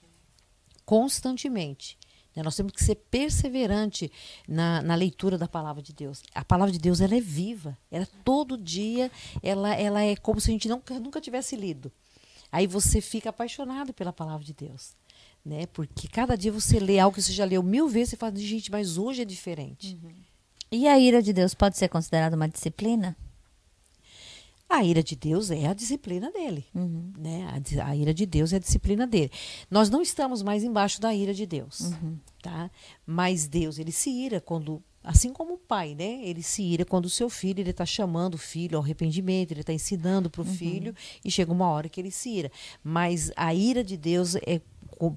constantemente? 0.86 1.98
Nós 2.44 2.56
temos 2.56 2.74
que 2.74 2.84
ser 2.84 2.96
perseverante 2.96 4.12
na, 4.48 4.82
na, 4.82 4.96
leitura 4.96 5.38
da 5.38 5.48
palavra 5.48 5.82
de 5.82 5.94
Deus. 5.94 6.22
A 6.34 6.44
palavra 6.44 6.72
de 6.72 6.80
Deus 6.80 7.00
ela 7.00 7.16
é 7.16 7.22
viva. 7.22 7.78
Ela 7.90 8.08
todo 8.24 8.58
dia 8.58 9.10
ela, 9.42 9.74
ela 9.74 10.04
é 10.04 10.16
como 10.16 10.42
se 10.42 10.50
a 10.50 10.54
gente 10.54 10.68
nunca, 10.68 11.00
nunca 11.00 11.22
tivesse 11.22 11.56
lido. 11.56 11.92
Aí 12.52 12.68
você 12.68 13.02
fica 13.02 13.30
apaixonado 13.30 13.94
pela 13.94 14.14
palavra 14.14 14.46
de 14.46 14.54
Deus. 14.54 14.96
Né? 15.46 15.66
Porque 15.68 16.08
cada 16.08 16.36
dia 16.36 16.52
você 16.52 16.80
lê 16.80 17.00
algo 17.00 17.16
que 17.16 17.22
você 17.22 17.32
já 17.32 17.46
leu 17.46 17.62
mil 17.62 17.88
vezes 17.88 18.14
e 18.14 18.18
fala, 18.18 18.36
gente, 18.36 18.72
mas 18.72 18.98
hoje 18.98 19.22
é 19.22 19.26
diferente. 19.26 19.98
Uhum. 20.04 20.12
E 20.72 20.88
a 20.88 21.00
ira 21.00 21.22
de 21.22 21.32
Deus 21.32 21.54
pode 21.54 21.78
ser 21.78 21.88
considerada 21.88 22.36
uma 22.36 22.50
disciplina? 22.50 23.16
A 24.68 24.84
ira 24.84 25.04
de 25.04 25.16
Deus 25.16 25.52
é 25.52 25.68
a 25.68 25.74
disciplina 25.74 26.32
dele. 26.32 26.66
Uhum. 26.74 27.14
Né? 27.18 27.48
A, 27.48 27.88
a, 27.90 27.96
ira 27.96 28.14
de 28.14 28.26
Deus 28.26 28.52
é 28.52 28.56
a 28.56 28.60
disciplina 28.60 29.06
dele. 29.06 29.32
Nós 29.70 29.90
não 29.90 30.02
estamos 30.02 30.42
mais 30.42 30.64
embaixo 30.64 31.00
da 31.00 31.14
ira 31.14 31.34
de 31.34 31.46
Deus. 31.46 31.82
Uhum. 31.82 32.18
Tá? 32.42 32.72
Mas 33.06 33.48
Deus, 33.48 33.78
ele 33.78 33.92
se 33.92 34.10
ira 34.10 34.42
quando 34.42 34.82
assim 35.04 35.32
como 35.32 35.54
o 35.54 35.58
pai, 35.58 35.94
né? 35.94 36.20
Ele 36.24 36.42
se 36.42 36.64
ira 36.64 36.84
quando 36.84 37.06
o 37.06 37.10
seu 37.10 37.30
filho, 37.30 37.60
ele 37.60 37.70
está 37.70 37.86
chamando 37.86 38.34
o 38.34 38.40
filho 38.40 38.76
ao 38.76 38.84
arrependimento, 38.84 39.52
ele 39.52 39.62
está 39.62 39.72
ensinando 39.72 40.32
para 40.32 40.42
o 40.42 40.46
uhum. 40.46 40.54
filho 40.54 40.96
e 41.24 41.30
chega 41.30 41.52
uma 41.52 41.68
hora 41.68 41.88
que 41.88 42.02
ele 42.02 42.10
se 42.10 42.30
ira. 42.30 42.52
Mas 42.84 43.32
a 43.36 43.54
ira 43.54 43.84
de 43.84 43.96
Deus 43.98 44.36
é 44.36 44.60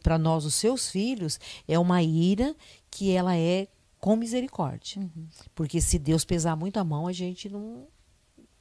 para 0.02 0.18
nós, 0.18 0.44
os 0.44 0.54
seus 0.54 0.90
filhos, 0.90 1.38
é 1.66 1.78
uma 1.78 2.02
ira 2.02 2.54
que 2.90 3.10
ela 3.12 3.36
é 3.36 3.68
com 3.98 4.16
misericórdia. 4.16 5.00
Uhum. 5.00 5.26
Porque 5.54 5.80
se 5.80 5.98
Deus 5.98 6.24
pesar 6.24 6.56
muito 6.56 6.78
a 6.78 6.84
mão, 6.84 7.06
a 7.06 7.12
gente 7.12 7.48
não 7.48 7.86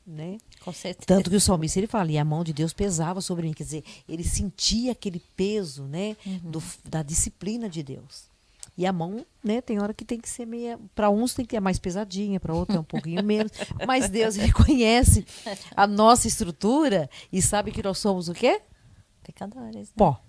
né? 0.08 0.38
Com 0.64 0.72
certeza. 0.72 1.05
Tanto 1.05 1.30
que 1.30 1.36
o 1.36 1.41
salmista 1.41 1.80
ele 1.80 1.88
fala, 1.88 2.10
e 2.12 2.18
a 2.18 2.24
mão 2.24 2.43
de 2.43 2.53
Deus 2.53 2.72
pesava 2.72 3.20
sobre 3.20 3.45
mim, 3.45 3.53
quer 3.53 3.64
dizer, 3.64 3.84
ele 4.08 4.24
sentia 4.24 4.93
aquele 4.93 5.22
peso, 5.36 5.84
né, 5.84 6.16
uhum. 6.26 6.39
do, 6.51 6.64
da 6.86 7.03
disciplina 7.03 7.70
de 7.70 7.84
Deus. 7.84 8.26
E 8.78 8.86
a 8.86 8.93
mão, 8.93 9.26
né, 9.43 9.60
tem 9.60 9.80
hora 9.80 9.93
que 9.93 10.05
tem 10.05 10.20
que 10.20 10.30
ser 10.30 10.45
meia. 10.45 10.80
Para 10.93 11.10
uns 11.10 11.34
tem 11.34 11.43
que 11.43 11.49
ter 11.49 11.60
mais 11.60 11.80
pesadinha, 11.80 12.39
para 12.39 12.53
outros 12.53 12.78
é 12.78 12.80
um 12.80 12.84
pouquinho 12.84 13.22
menos. 13.26 13.51
Mas 13.88 14.08
Deus 14.08 14.36
reconhece 14.36 15.26
a 15.76 15.88
nossa 15.88 16.28
estrutura 16.28 17.10
e 17.34 17.41
sabe 17.41 17.72
que 17.72 17.82
nós 17.82 17.97
somos 17.97 18.30
o 18.30 18.36
quê? 18.36 18.62
Pecadores. 19.24 19.88
Né? 19.88 19.93
Pó. 19.95 20.22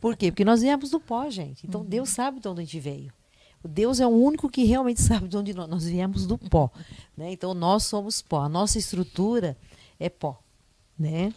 Por 0.00 0.16
quê? 0.16 0.30
Porque 0.32 0.44
nós 0.44 0.60
viemos 0.60 0.90
do 0.90 0.98
pó, 0.98 1.30
gente. 1.30 1.66
Então 1.66 1.82
uhum. 1.82 1.86
Deus 1.86 2.08
sabe 2.08 2.40
de 2.40 2.48
onde 2.48 2.62
a 2.62 2.64
gente 2.64 2.80
veio. 2.80 3.12
Deus 3.64 4.00
é 4.00 4.06
o 4.06 4.10
único 4.10 4.48
que 4.48 4.64
realmente 4.64 5.00
sabe 5.02 5.28
de 5.28 5.36
onde 5.36 5.54
nós, 5.54 5.68
nós 5.68 5.84
viemos 5.84 6.26
do 6.26 6.38
pó. 6.38 6.70
Né? 7.16 7.32
Então 7.32 7.54
nós 7.54 7.84
somos 7.84 8.22
pó. 8.22 8.42
A 8.42 8.48
nossa 8.48 8.78
estrutura 8.78 9.56
é 9.98 10.08
pó. 10.08 10.38
Né? 10.98 11.32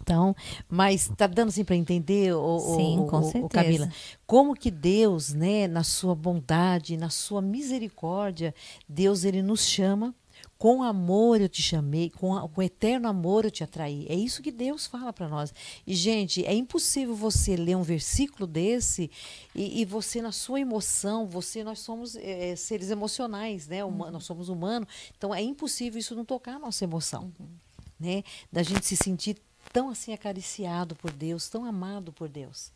Então, 0.00 0.36
mas 0.68 1.10
tá 1.16 1.26
dando 1.26 1.48
assim 1.48 1.64
para 1.64 1.76
entender, 1.76 2.34
o, 2.34 2.58
Sim, 2.76 2.98
o, 2.98 3.06
com 3.06 3.18
o, 3.20 3.22
certeza. 3.22 3.48
Camila, 3.48 3.88
como 4.26 4.54
que 4.54 4.70
Deus, 4.70 5.32
né, 5.32 5.66
na 5.66 5.82
sua 5.82 6.14
bondade, 6.14 6.94
na 6.98 7.08
sua 7.08 7.40
misericórdia, 7.40 8.54
Deus 8.86 9.24
ele 9.24 9.40
nos 9.40 9.62
chama 9.66 10.14
com 10.64 10.82
amor 10.82 11.42
eu 11.42 11.48
te 11.50 11.60
chamei, 11.60 12.08
com, 12.08 12.34
a, 12.34 12.48
com 12.48 12.62
eterno 12.62 13.06
amor 13.06 13.44
eu 13.44 13.50
te 13.50 13.62
atraí. 13.62 14.06
É 14.08 14.14
isso 14.14 14.40
que 14.40 14.50
Deus 14.50 14.86
fala 14.86 15.12
para 15.12 15.28
nós. 15.28 15.52
E, 15.86 15.94
gente, 15.94 16.42
é 16.46 16.54
impossível 16.54 17.14
você 17.14 17.54
ler 17.54 17.76
um 17.76 17.82
versículo 17.82 18.46
desse 18.46 19.10
e, 19.54 19.82
e 19.82 19.84
você, 19.84 20.22
na 20.22 20.32
sua 20.32 20.60
emoção, 20.60 21.26
você, 21.26 21.62
nós 21.62 21.80
somos 21.80 22.16
é, 22.16 22.56
seres 22.56 22.88
emocionais, 22.88 23.68
né? 23.68 23.84
Uma, 23.84 24.06
uhum. 24.06 24.12
Nós 24.12 24.24
somos 24.24 24.48
humanos. 24.48 24.88
Então, 25.18 25.34
é 25.34 25.42
impossível 25.42 26.00
isso 26.00 26.14
não 26.14 26.24
tocar 26.24 26.54
a 26.54 26.58
nossa 26.58 26.82
emoção. 26.82 27.30
Uhum. 27.38 27.46
Né? 28.00 28.24
Da 28.50 28.62
gente 28.62 28.86
se 28.86 28.96
sentir 28.96 29.36
tão 29.70 29.90
assim 29.90 30.14
acariciado 30.14 30.96
por 30.96 31.12
Deus, 31.12 31.46
tão 31.46 31.66
amado 31.66 32.10
por 32.10 32.26
Deus. 32.26 32.72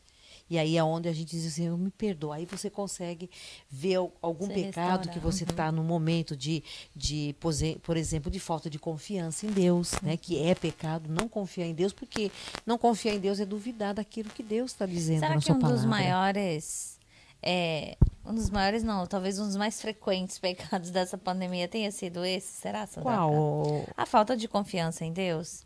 E 0.50 0.58
aí 0.58 0.76
é 0.76 0.84
onde 0.84 1.08
a 1.08 1.12
gente 1.12 1.30
diz 1.30 1.46
assim, 1.46 1.66
eu 1.66 1.76
me 1.76 1.90
perdoo. 1.90 2.32
Aí 2.32 2.46
você 2.46 2.70
consegue 2.70 3.30
ver 3.68 3.96
algum 4.22 4.46
você 4.46 4.54
pecado 4.54 5.08
que 5.08 5.18
você 5.18 5.44
está 5.44 5.66
uhum. 5.66 5.76
no 5.76 5.84
momento 5.84 6.36
de, 6.36 6.62
de, 6.94 7.34
por 7.82 7.96
exemplo, 7.96 8.30
de 8.30 8.40
falta 8.40 8.70
de 8.70 8.78
confiança 8.78 9.46
em 9.46 9.50
Deus, 9.50 9.92
né? 10.02 10.16
Que 10.16 10.42
é 10.42 10.54
pecado 10.54 11.08
não 11.08 11.28
confiar 11.28 11.66
em 11.66 11.74
Deus, 11.74 11.92
porque 11.92 12.30
não 12.64 12.78
confiar 12.78 13.14
em 13.14 13.20
Deus 13.20 13.40
é 13.40 13.44
duvidar 13.44 13.94
daquilo 13.94 14.30
que 14.30 14.42
Deus 14.42 14.72
está 14.72 14.86
dizendo 14.86 15.20
Será 15.20 15.34
na 15.34 15.40
que 15.40 15.52
um 15.52 15.58
dos 15.58 15.84
maiores, 15.84 16.98
é, 17.42 17.96
um 18.24 18.34
dos 18.34 18.50
maiores 18.50 18.82
não, 18.82 19.06
talvez 19.06 19.38
um 19.38 19.46
dos 19.46 19.56
mais 19.56 19.80
frequentes 19.80 20.38
pecados 20.40 20.90
dessa 20.90 21.16
pandemia 21.16 21.68
tenha 21.68 21.90
sido 21.90 22.24
esse? 22.24 22.60
Será, 22.60 22.86
Sandra? 22.86 23.02
Qual? 23.02 23.84
A 23.96 24.06
falta 24.06 24.36
de 24.36 24.48
confiança 24.48 25.04
em 25.04 25.12
Deus. 25.12 25.64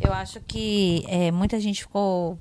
Eu 0.00 0.12
acho 0.12 0.40
que 0.40 1.04
é, 1.08 1.30
muita 1.30 1.58
gente 1.58 1.82
ficou. 1.82 2.38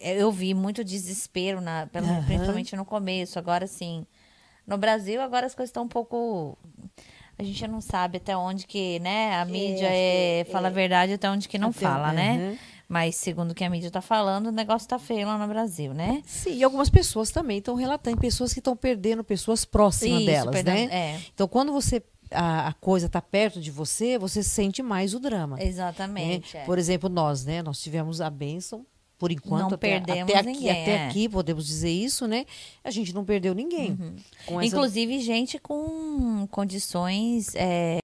Eu 0.00 0.30
vi 0.30 0.54
muito 0.54 0.84
desespero, 0.84 1.60
na, 1.60 1.88
uhum. 1.94 2.24
principalmente 2.24 2.76
no 2.76 2.84
começo. 2.84 3.38
Agora, 3.38 3.66
sim, 3.66 4.06
no 4.66 4.76
Brasil, 4.76 5.20
agora 5.20 5.46
as 5.46 5.54
coisas 5.54 5.70
estão 5.70 5.84
um 5.84 5.88
pouco. 5.88 6.56
A 7.38 7.42
gente 7.42 7.66
não 7.66 7.80
sabe 7.80 8.18
até 8.18 8.36
onde 8.36 8.66
que, 8.66 8.98
né? 9.00 9.34
A 9.36 9.44
mídia 9.44 9.88
é, 9.88 10.40
é 10.40 10.44
fala 10.44 10.68
a 10.68 10.70
verdade 10.70 11.14
até 11.14 11.28
onde 11.30 11.48
que 11.48 11.58
não 11.58 11.72
fala, 11.72 12.08
uhum. 12.08 12.14
né? 12.14 12.58
Mas 12.88 13.16
segundo 13.16 13.52
o 13.52 13.54
que 13.54 13.64
a 13.64 13.70
mídia 13.70 13.88
está 13.88 14.02
falando, 14.02 14.48
o 14.48 14.52
negócio 14.52 14.84
está 14.84 14.98
feio 14.98 15.26
lá 15.26 15.38
no 15.38 15.48
Brasil, 15.48 15.94
né? 15.94 16.22
Sim, 16.26 16.56
e 16.56 16.62
algumas 16.62 16.90
pessoas 16.90 17.30
também 17.30 17.58
estão 17.58 17.74
relatando, 17.74 18.18
pessoas 18.18 18.52
que 18.52 18.60
estão 18.60 18.76
perdendo 18.76 19.24
pessoas 19.24 19.64
próximas 19.64 20.20
Isso, 20.20 20.26
delas, 20.26 20.52
perdendo, 20.52 20.90
né? 20.90 21.14
É. 21.14 21.20
Então, 21.32 21.48
quando 21.48 21.72
você 21.72 22.02
a, 22.30 22.68
a 22.68 22.72
coisa 22.74 23.06
está 23.06 23.20
perto 23.20 23.60
de 23.60 23.70
você, 23.70 24.18
você 24.18 24.42
sente 24.42 24.82
mais 24.82 25.14
o 25.14 25.20
drama. 25.20 25.62
Exatamente. 25.62 26.54
Né? 26.54 26.62
É. 26.62 26.66
Por 26.66 26.78
exemplo, 26.78 27.08
nós, 27.08 27.44
né? 27.44 27.62
Nós 27.62 27.80
tivemos 27.80 28.20
a 28.20 28.28
bênção 28.28 28.86
por 29.22 29.30
enquanto, 29.30 29.60
não 29.60 29.66
até, 29.68 29.76
perdemos 29.76 30.34
até 30.34 30.40
aqui, 30.40 30.46
ninguém, 30.48 30.70
até 30.70 30.90
é. 30.90 31.06
aqui, 31.06 31.28
podemos 31.28 31.64
dizer 31.64 31.92
isso, 31.92 32.26
né? 32.26 32.44
A 32.82 32.90
gente 32.90 33.14
não 33.14 33.24
perdeu 33.24 33.54
ninguém. 33.54 33.92
Uhum. 33.92 34.16
Essa... 34.58 34.64
Inclusive, 34.66 35.20
gente 35.20 35.60
com 35.60 36.44
condições. 36.50 37.54
É, 37.54 38.00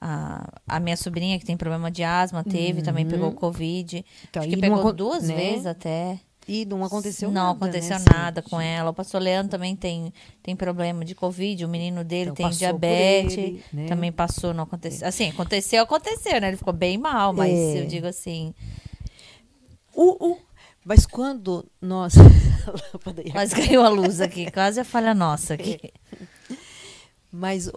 a, 0.00 0.52
a, 0.66 0.80
minha 0.80 0.96
sobrinha, 0.96 1.38
que 1.38 1.44
tem 1.44 1.56
problema 1.56 1.92
de 1.92 2.02
asma, 2.02 2.42
teve, 2.42 2.80
uhum. 2.80 2.84
também 2.84 3.06
pegou 3.06 3.30
Covid. 3.30 4.04
Então, 4.28 4.42
Acho 4.42 4.50
que 4.50 4.56
pegou 4.56 4.80
uma, 4.80 4.92
duas 4.92 5.28
né? 5.28 5.36
vezes 5.36 5.64
até. 5.64 6.18
E 6.48 6.64
não 6.64 6.82
aconteceu 6.82 7.28
não 7.28 7.34
nada. 7.34 7.46
Não 7.46 7.54
aconteceu 7.54 7.98
né, 8.00 8.04
nada 8.12 8.42
com 8.42 8.60
ela. 8.60 8.90
O 8.90 8.92
pastor 8.92 9.22
Leandro 9.22 9.48
também 9.48 9.76
tem, 9.76 10.12
tem 10.42 10.56
problema 10.56 11.04
de 11.04 11.14
Covid. 11.14 11.64
O 11.64 11.68
menino 11.68 12.02
dele 12.02 12.30
então, 12.30 12.48
tem 12.48 12.58
diabetes. 12.58 13.38
Ele, 13.38 13.62
né? 13.72 13.86
Também 13.86 14.10
passou, 14.10 14.52
não 14.52 14.64
aconteceu. 14.64 15.06
Assim, 15.06 15.28
aconteceu, 15.30 15.84
aconteceu, 15.84 16.40
né? 16.40 16.48
Ele 16.48 16.56
ficou 16.56 16.72
bem 16.72 16.98
mal, 16.98 17.32
mas 17.32 17.52
é. 17.52 17.80
eu 17.80 17.86
digo 17.86 18.08
assim. 18.08 18.52
O, 19.94 20.32
o, 20.32 20.38
mas 20.84 21.06
quando 21.06 21.64
nós. 21.80 22.14
mas 23.34 23.52
caiu 23.52 23.82
a 23.82 23.88
luz 23.88 24.20
aqui, 24.20 24.50
quase 24.50 24.80
a 24.80 24.84
falha 24.84 25.14
nossa 25.14 25.54
aqui. 25.54 25.78
Mas, 27.34 27.70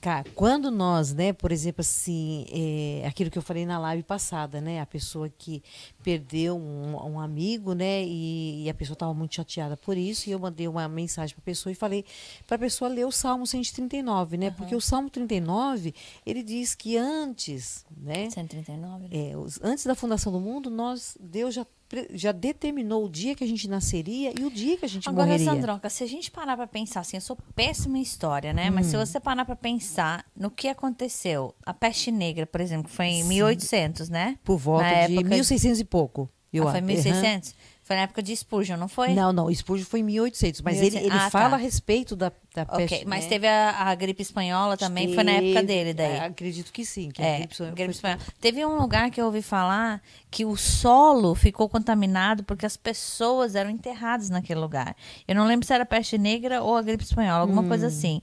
cara, 0.00 0.24
quando 0.34 0.70
nós, 0.70 1.12
né, 1.12 1.30
por 1.30 1.52
exemplo, 1.52 1.82
assim, 1.82 2.46
é, 2.50 3.06
aquilo 3.06 3.30
que 3.30 3.36
eu 3.36 3.42
falei 3.42 3.66
na 3.66 3.78
live 3.78 4.02
passada, 4.02 4.58
né, 4.58 4.80
a 4.80 4.86
pessoa 4.86 5.28
que 5.28 5.62
perdeu 6.02 6.56
um, 6.56 6.96
um 7.12 7.20
amigo, 7.20 7.74
né, 7.74 8.02
e, 8.02 8.64
e 8.64 8.70
a 8.70 8.74
pessoa 8.74 8.94
estava 8.94 9.12
muito 9.12 9.34
chateada 9.34 9.76
por 9.76 9.98
isso, 9.98 10.30
e 10.30 10.32
eu 10.32 10.38
mandei 10.38 10.66
uma 10.66 10.88
mensagem 10.88 11.34
para 11.36 11.42
a 11.42 11.44
pessoa 11.44 11.70
e 11.70 11.74
falei 11.74 12.06
para 12.46 12.56
a 12.56 12.58
pessoa 12.58 12.88
ler 12.88 13.04
o 13.04 13.12
Salmo 13.12 13.46
139, 13.46 14.38
né, 14.38 14.48
uhum. 14.48 14.54
porque 14.54 14.74
o 14.74 14.80
Salmo 14.80 15.10
39, 15.10 15.94
ele 16.24 16.42
diz 16.42 16.74
que 16.74 16.96
antes, 16.96 17.84
né, 17.94 18.30
139, 18.30 19.08
né? 19.08 19.08
É, 19.12 19.36
os, 19.36 19.60
antes 19.62 19.84
da 19.84 19.94
fundação 19.94 20.32
do 20.32 20.40
mundo, 20.40 20.70
nós, 20.70 21.18
Deus 21.20 21.54
já 21.54 21.66
já 22.12 22.32
determinou 22.32 23.04
o 23.04 23.08
dia 23.08 23.34
que 23.34 23.44
a 23.44 23.46
gente 23.46 23.68
nasceria 23.68 24.32
e 24.38 24.44
o 24.44 24.50
dia 24.50 24.76
que 24.76 24.84
a 24.84 24.88
gente 24.88 25.08
Agora, 25.08 25.26
morreria. 25.26 25.46
Agora, 25.46 25.60
Sandroca, 25.60 25.90
se 25.90 26.02
a 26.02 26.06
gente 26.06 26.30
parar 26.30 26.56
para 26.56 26.66
pensar 26.66 27.00
assim, 27.00 27.16
eu 27.16 27.20
sou 27.20 27.36
péssima 27.54 27.98
em 27.98 28.02
história, 28.02 28.52
né? 28.52 28.70
Hum. 28.70 28.74
Mas 28.74 28.86
se 28.86 28.96
hum. 28.96 29.04
você 29.04 29.20
parar 29.20 29.44
para 29.44 29.56
pensar 29.56 30.24
no 30.36 30.50
que 30.50 30.68
aconteceu, 30.68 31.54
a 31.64 31.72
peste 31.72 32.10
negra, 32.10 32.46
por 32.46 32.60
exemplo, 32.60 32.88
que 32.88 32.94
foi 32.94 33.06
em 33.06 33.22
Sim. 33.22 33.28
1800, 33.28 34.08
né? 34.08 34.38
Por 34.42 34.58
volta 34.58 34.84
Na 34.84 35.06
de 35.06 35.14
época... 35.14 35.28
1600 35.30 35.80
e 35.80 35.84
pouco. 35.84 36.30
Eu 36.52 36.66
ah, 36.68 36.72
foi 36.72 36.80
1600? 36.80 37.50
Uhum. 37.50 37.56
Foi 37.86 37.94
na 37.94 38.02
época 38.02 38.20
de 38.20 38.34
Spurgeon, 38.34 38.76
não 38.76 38.88
foi? 38.88 39.14
Não, 39.14 39.32
não. 39.32 39.54
Spurgeon 39.54 39.86
foi 39.86 40.00
em 40.00 40.02
1800. 40.02 40.60
Mas 40.60 40.80
1800. 40.80 41.06
ele, 41.06 41.14
ele 41.14 41.24
ah, 41.24 41.30
fala 41.30 41.50
tá. 41.50 41.54
a 41.54 41.58
respeito 41.58 42.16
da, 42.16 42.32
da 42.52 42.66
peste. 42.66 43.06
Mas 43.06 43.22
né? 43.22 43.30
teve 43.30 43.46
a, 43.46 43.70
a, 43.70 43.94
gripe 43.94 44.20
espanhola 44.20 44.76
também, 44.76 45.14
foi 45.14 45.22
na 45.22 45.30
época 45.30 45.62
dele 45.62 45.94
daí. 45.94 46.14
É, 46.14 46.24
acredito 46.24 46.72
que 46.72 46.84
sim. 46.84 47.12
Que 47.12 47.22
é, 47.22 47.36
a 47.36 47.38
gripe, 47.38 47.54
gripe 47.76 47.90
espanhola. 47.92 48.20
Teve 48.40 48.66
um 48.66 48.76
lugar 48.76 49.08
que 49.12 49.20
eu 49.20 49.26
ouvi 49.26 49.40
falar 49.40 50.02
que 50.32 50.44
o 50.44 50.56
solo 50.56 51.32
ficou 51.36 51.68
contaminado 51.68 52.42
porque 52.42 52.66
as 52.66 52.76
pessoas 52.76 53.54
eram 53.54 53.70
enterradas 53.70 54.30
naquele 54.30 54.58
lugar. 54.58 54.96
Eu 55.28 55.36
não 55.36 55.46
lembro 55.46 55.64
se 55.64 55.72
era 55.72 55.86
peste 55.86 56.18
negra 56.18 56.64
ou 56.64 56.76
a 56.76 56.82
gripe 56.82 57.04
espanhola, 57.04 57.42
alguma 57.42 57.62
hum. 57.62 57.68
coisa 57.68 57.86
assim. 57.86 58.20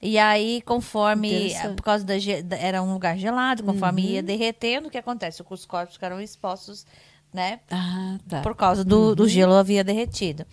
E 0.00 0.18
aí, 0.18 0.62
conforme. 0.62 1.52
Por 1.76 1.82
causa 1.82 2.04
da. 2.04 2.14
Era 2.56 2.80
um 2.80 2.92
lugar 2.92 3.18
gelado, 3.18 3.64
conforme 3.64 4.02
uhum. 4.02 4.08
ia 4.08 4.22
derretendo, 4.22 4.86
o 4.86 4.90
que 4.90 4.96
acontece? 4.96 5.42
Os 5.50 5.66
corpos 5.66 5.96
ficaram 5.96 6.20
expostos 6.20 6.86
né? 7.32 7.60
Ah, 7.70 8.18
tá. 8.28 8.42
Por 8.42 8.54
causa 8.54 8.84
do, 8.84 9.08
uhum. 9.08 9.14
do 9.14 9.28
gelo 9.28 9.54
havia 9.54 9.84
derretido. 9.84 10.46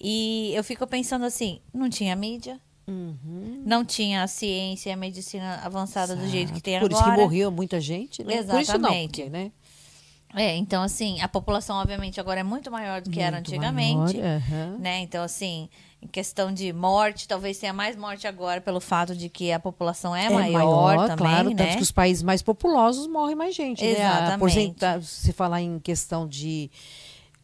E 0.00 0.52
eu 0.54 0.64
fico 0.64 0.86
pensando 0.86 1.24
assim, 1.24 1.60
não 1.72 1.88
tinha 1.88 2.14
mídia, 2.14 2.60
Uhum. 2.86 3.62
Não 3.64 3.84
tinha 3.84 4.22
a 4.22 4.26
ciência 4.26 4.90
e 4.90 4.92
a 4.92 4.96
medicina 4.96 5.60
avançada 5.64 6.12
Exato. 6.12 6.26
do 6.26 6.30
jeito 6.30 6.52
que 6.52 6.60
tem 6.60 6.78
Por 6.78 6.86
agora. 6.86 7.02
Por 7.02 7.08
isso 7.08 7.16
que 7.16 7.22
morreu 7.22 7.50
muita 7.50 7.80
gente, 7.80 8.22
né? 8.22 8.34
Exatamente. 8.34 8.66
Por 8.66 8.74
isso 8.74 8.78
não, 8.78 9.02
porque, 9.08 9.30
né? 9.30 9.52
É, 10.36 10.56
então 10.56 10.82
assim, 10.82 11.20
a 11.20 11.28
população 11.28 11.76
obviamente 11.76 12.20
agora 12.20 12.40
é 12.40 12.42
muito 12.42 12.70
maior 12.70 13.00
do 13.00 13.08
que 13.08 13.16
muito 13.16 13.26
era 13.26 13.38
antigamente, 13.38 14.18
maior, 14.18 14.42
uhum. 14.50 14.78
né? 14.78 14.98
Então 14.98 15.22
assim, 15.22 15.68
em 16.04 16.08
questão 16.08 16.52
de 16.52 16.72
morte, 16.72 17.26
talvez 17.26 17.58
tenha 17.58 17.72
mais 17.72 17.96
morte 17.96 18.26
agora 18.26 18.60
pelo 18.60 18.80
fato 18.80 19.16
de 19.16 19.28
que 19.28 19.50
a 19.50 19.58
população 19.58 20.14
é, 20.14 20.26
é 20.26 20.30
maior, 20.30 20.52
maior, 20.52 21.08
também, 21.08 21.16
claro, 21.16 21.50
né? 21.50 21.56
Tanto 21.56 21.76
que 21.78 21.82
os 21.82 21.92
países 21.92 22.22
mais 22.22 22.42
populosos 22.42 23.06
morrem 23.06 23.34
mais 23.34 23.54
gente, 23.54 23.84
Exatamente. 23.84 24.76
né? 24.80 25.00
se 25.02 25.32
falar 25.32 25.62
em 25.62 25.78
questão 25.78 26.28
de 26.28 26.70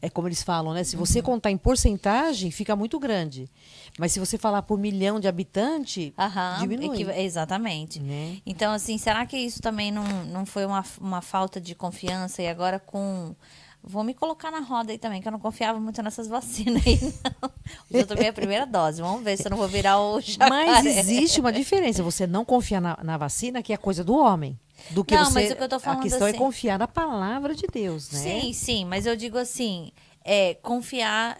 é 0.03 0.09
como 0.09 0.27
eles 0.29 0.43
falam, 0.43 0.73
né? 0.73 0.83
Se 0.83 0.97
você 0.97 1.19
uhum. 1.19 1.25
contar 1.25 1.51
em 1.51 1.59
porcentagem, 1.59 2.51
fica 2.51 2.75
muito 2.75 2.99
grande. 2.99 3.51
Mas 3.99 4.13
se 4.13 4.19
você 4.19 4.39
falar 4.39 4.63
por 4.63 4.79
milhão 4.79 5.21
de 5.21 5.29
habitantes, 5.29 6.13
uhum, 6.17 6.61
diminui. 6.61 7.03
exatamente. 7.21 8.01
Né? 8.01 8.39
Então, 8.47 8.73
assim, 8.73 8.97
será 8.97 9.27
que 9.27 9.37
isso 9.37 9.61
também 9.61 9.93
não, 9.93 10.05
não 10.25 10.47
foi 10.47 10.65
uma, 10.65 10.83
uma 10.99 11.21
falta 11.21 11.61
de 11.61 11.75
confiança? 11.75 12.41
E 12.41 12.49
agora 12.49 12.79
com 12.79 13.35
vou 13.83 14.05
me 14.05 14.15
colocar 14.15 14.51
na 14.51 14.61
roda 14.61 14.93
aí 14.93 14.99
também, 14.99 15.21
que 15.23 15.29
eu 15.29 15.33
não 15.33 15.39
confiava 15.39 15.79
muito 15.81 16.03
nessas 16.03 16.29
vacinas 16.29 16.83
aí, 16.87 16.99
não. 17.25 17.51
Eu 17.91 18.07
tomei 18.07 18.29
a 18.29 18.33
primeira 18.33 18.67
dose, 18.67 19.01
vamos 19.01 19.23
ver 19.23 19.37
se 19.37 19.47
eu 19.47 19.51
não 19.51 19.57
vou 19.59 19.69
virar 19.69 20.01
o 20.01 20.21
jacaré. 20.21 20.67
Mas 20.67 20.87
existe 20.87 21.41
uma 21.41 21.53
diferença, 21.53 22.03
você 22.03 22.27
não 22.27 22.45
confia 22.45 22.81
na, 22.81 22.99
na 23.03 23.17
vacina, 23.17 23.63
que 23.63 23.73
é 23.73 23.77
coisa 23.77 24.05
do 24.05 24.15
homem. 24.17 24.59
Do 24.91 25.05
que 25.05 25.15
não, 25.15 25.25
você, 25.25 25.35
mas 25.35 25.51
o 25.51 25.57
que 25.57 25.63
eu 25.63 25.69
tô 25.69 25.79
falando 25.79 26.01
A 26.01 26.03
questão 26.03 26.27
assim, 26.27 26.37
é 26.37 26.39
confiar 26.39 26.79
na 26.79 26.89
palavra 26.89 27.55
de 27.55 27.67
Deus, 27.67 28.11
né? 28.11 28.19
Sim, 28.19 28.53
sim, 28.53 28.85
mas 28.85 29.07
eu 29.07 29.15
digo 29.15 29.37
assim, 29.39 29.93
é, 30.25 30.55
confiar 30.55 31.39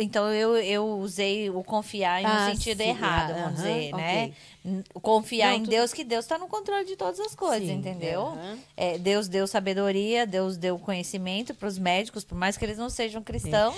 então 0.00 0.32
eu, 0.32 0.56
eu 0.58 0.86
usei 1.00 1.50
o 1.50 1.64
confiar 1.64 2.22
em 2.22 2.24
um 2.24 2.28
Ah, 2.28 2.52
sentido 2.54 2.78
sim, 2.78 2.90
ah, 2.90 3.26
vamos 3.26 3.42
aham, 3.42 3.54
dizer, 3.54 3.94
ok. 3.94 3.96
né? 3.98 4.30
Confiar 4.94 5.50
Não, 5.52 5.58
em 5.58 5.62
tu- 5.64 5.70
Deus, 5.70 5.92
que 5.92 6.04
Deus 6.04 6.24
está 6.24 6.38
no 6.38 6.46
controle 6.48 6.84
de 6.84 6.96
todas 6.96 7.18
as 7.20 7.34
coisas, 7.34 7.68
Sim, 7.68 7.74
entendeu? 7.74 8.26
aham. 8.28 8.58
É, 8.76 8.98
Deus 8.98 9.28
deu 9.28 9.46
sabedoria, 9.46 10.26
Deus 10.26 10.56
deu 10.56 10.78
conhecimento 10.78 11.54
para 11.54 11.68
os 11.68 11.78
médicos, 11.78 12.24
por 12.24 12.36
mais 12.36 12.56
que 12.56 12.64
eles 12.64 12.78
não 12.78 12.88
sejam 12.90 13.22
cristãos, 13.22 13.76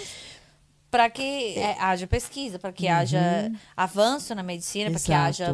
para 0.91 1.09
que 1.09 1.57
é, 1.57 1.76
haja 1.80 2.07
pesquisa, 2.07 2.59
para 2.59 2.72
que 2.72 2.88
haja 2.88 3.51
avanço 3.76 4.34
na 4.34 4.43
medicina, 4.43 4.91
para 4.91 5.01
que 5.01 5.12
haja 5.12 5.53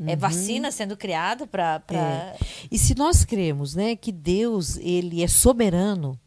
Uhum. 0.00 0.08
É, 0.08 0.16
vacina 0.16 0.72
sendo 0.72 0.96
criada 0.96 1.46
para. 1.46 1.80
É. 1.88 2.34
E 2.68 2.76
se 2.76 2.96
nós 2.96 3.24
cremos, 3.24 3.76
né, 3.76 3.94
que 3.94 4.10
Deus 4.10 4.76
ele 4.78 5.22
é 5.22 5.28
soberano, 5.28 6.18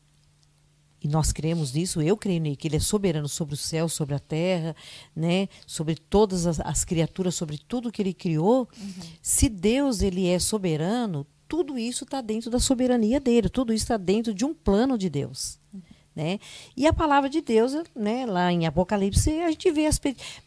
e 1.07 1.09
nós 1.09 1.31
cremos 1.31 1.71
nisso, 1.71 2.01
eu 2.01 2.17
creio 2.17 2.41
nele, 2.41 2.57
que 2.57 2.67
ele 2.67 2.75
é 2.75 2.79
soberano 2.81 3.29
sobre 3.29 3.53
o 3.53 3.57
céu, 3.57 3.87
sobre 3.87 4.13
a 4.13 4.19
terra, 4.19 4.75
né, 5.15 5.47
sobre 5.65 5.95
todas 5.95 6.45
as, 6.45 6.59
as 6.59 6.83
criaturas, 6.83 7.33
sobre 7.33 7.57
tudo 7.57 7.91
que 7.91 8.01
ele 8.01 8.13
criou. 8.13 8.67
Se 9.21 9.47
Deus 9.47 10.01
ele 10.01 10.27
é 10.27 10.37
soberano, 10.37 11.25
tudo 11.47 11.77
isso 11.77 12.03
está 12.03 12.19
dentro 12.19 12.49
da 12.49 12.59
soberania 12.59 13.21
dele, 13.21 13.47
tudo 13.47 13.73
isso 13.73 13.85
está 13.85 13.95
dentro 13.95 14.33
de 14.33 14.43
um 14.43 14.53
plano 14.53 14.97
de 14.97 15.09
Deus. 15.09 15.57
Né? 16.13 16.39
E 16.75 16.85
a 16.85 16.91
palavra 16.91 17.29
de 17.29 17.39
Deus, 17.39 17.71
né, 17.95 18.25
lá 18.25 18.51
em 18.51 18.65
Apocalipse, 18.65 19.31
a 19.39 19.49
gente 19.49 19.71
vê 19.71 19.85
as, 19.85 20.01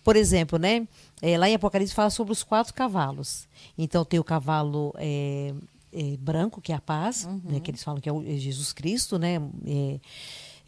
por 0.05 0.15
exemplo, 0.15 0.59
né, 0.59 0.87
é, 1.23 1.39
lá 1.39 1.49
em 1.49 1.55
Apocalipse 1.55 1.95
fala 1.95 2.11
sobre 2.11 2.35
os 2.35 2.43
quatro 2.43 2.75
cavalos. 2.75 3.49
Então 3.79 4.05
tem 4.05 4.21
o 4.21 4.25
cavalo 4.25 4.93
é, 4.99 5.55
é, 5.91 6.17
branco, 6.19 6.61
que 6.61 6.71
é 6.71 6.75
a 6.75 6.81
paz, 6.81 7.27
né, 7.45 7.61
que 7.61 7.71
eles 7.71 7.83
falam 7.83 7.99
que 7.99 8.11
é, 8.11 8.13
é 8.13 8.37
Jesus 8.37 8.75
Cristo, 8.75 9.19
né, 9.19 9.41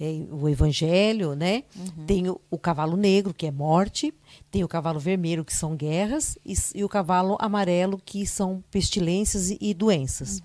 é, 0.00 0.26
o 0.30 0.48
Evangelho, 0.48 1.34
né? 1.34 1.64
Tem 2.06 2.28
o, 2.28 2.40
o 2.50 2.58
cavalo 2.58 2.96
negro, 2.96 3.32
que 3.32 3.46
é 3.46 3.50
morte, 3.50 4.12
tem 4.50 4.64
o 4.64 4.68
cavalo 4.68 4.98
vermelho, 4.98 5.44
que 5.44 5.54
são 5.54 5.76
guerras, 5.76 6.36
e, 6.44 6.54
e 6.74 6.84
o 6.84 6.88
cavalo 6.88 7.36
amarelo, 7.40 8.00
que 8.04 8.26
são 8.26 8.62
pestilências 8.70 9.50
e, 9.50 9.58
e 9.60 9.74
doenças 9.74 10.42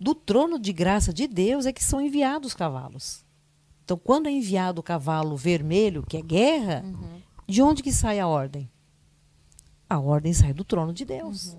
do 0.00 0.14
trono 0.14 0.58
de 0.58 0.72
graça 0.72 1.12
de 1.12 1.28
Deus 1.28 1.66
é 1.66 1.72
que 1.72 1.84
são 1.84 2.00
enviados 2.00 2.48
os 2.48 2.54
cavalos. 2.54 3.22
Então, 3.84 3.98
quando 3.98 4.28
é 4.28 4.30
enviado 4.30 4.80
o 4.80 4.82
cavalo 4.84 5.36
vermelho, 5.36 6.02
que 6.02 6.16
é 6.16 6.22
guerra, 6.22 6.82
de 7.46 7.60
onde 7.60 7.82
que 7.82 7.92
sai 7.92 8.18
a 8.18 8.26
ordem? 8.26 8.70
A 9.88 9.98
ordem 9.98 10.32
sai 10.32 10.54
do 10.54 10.64
trono 10.64 10.92
de 10.94 11.04
Deus. 11.04 11.56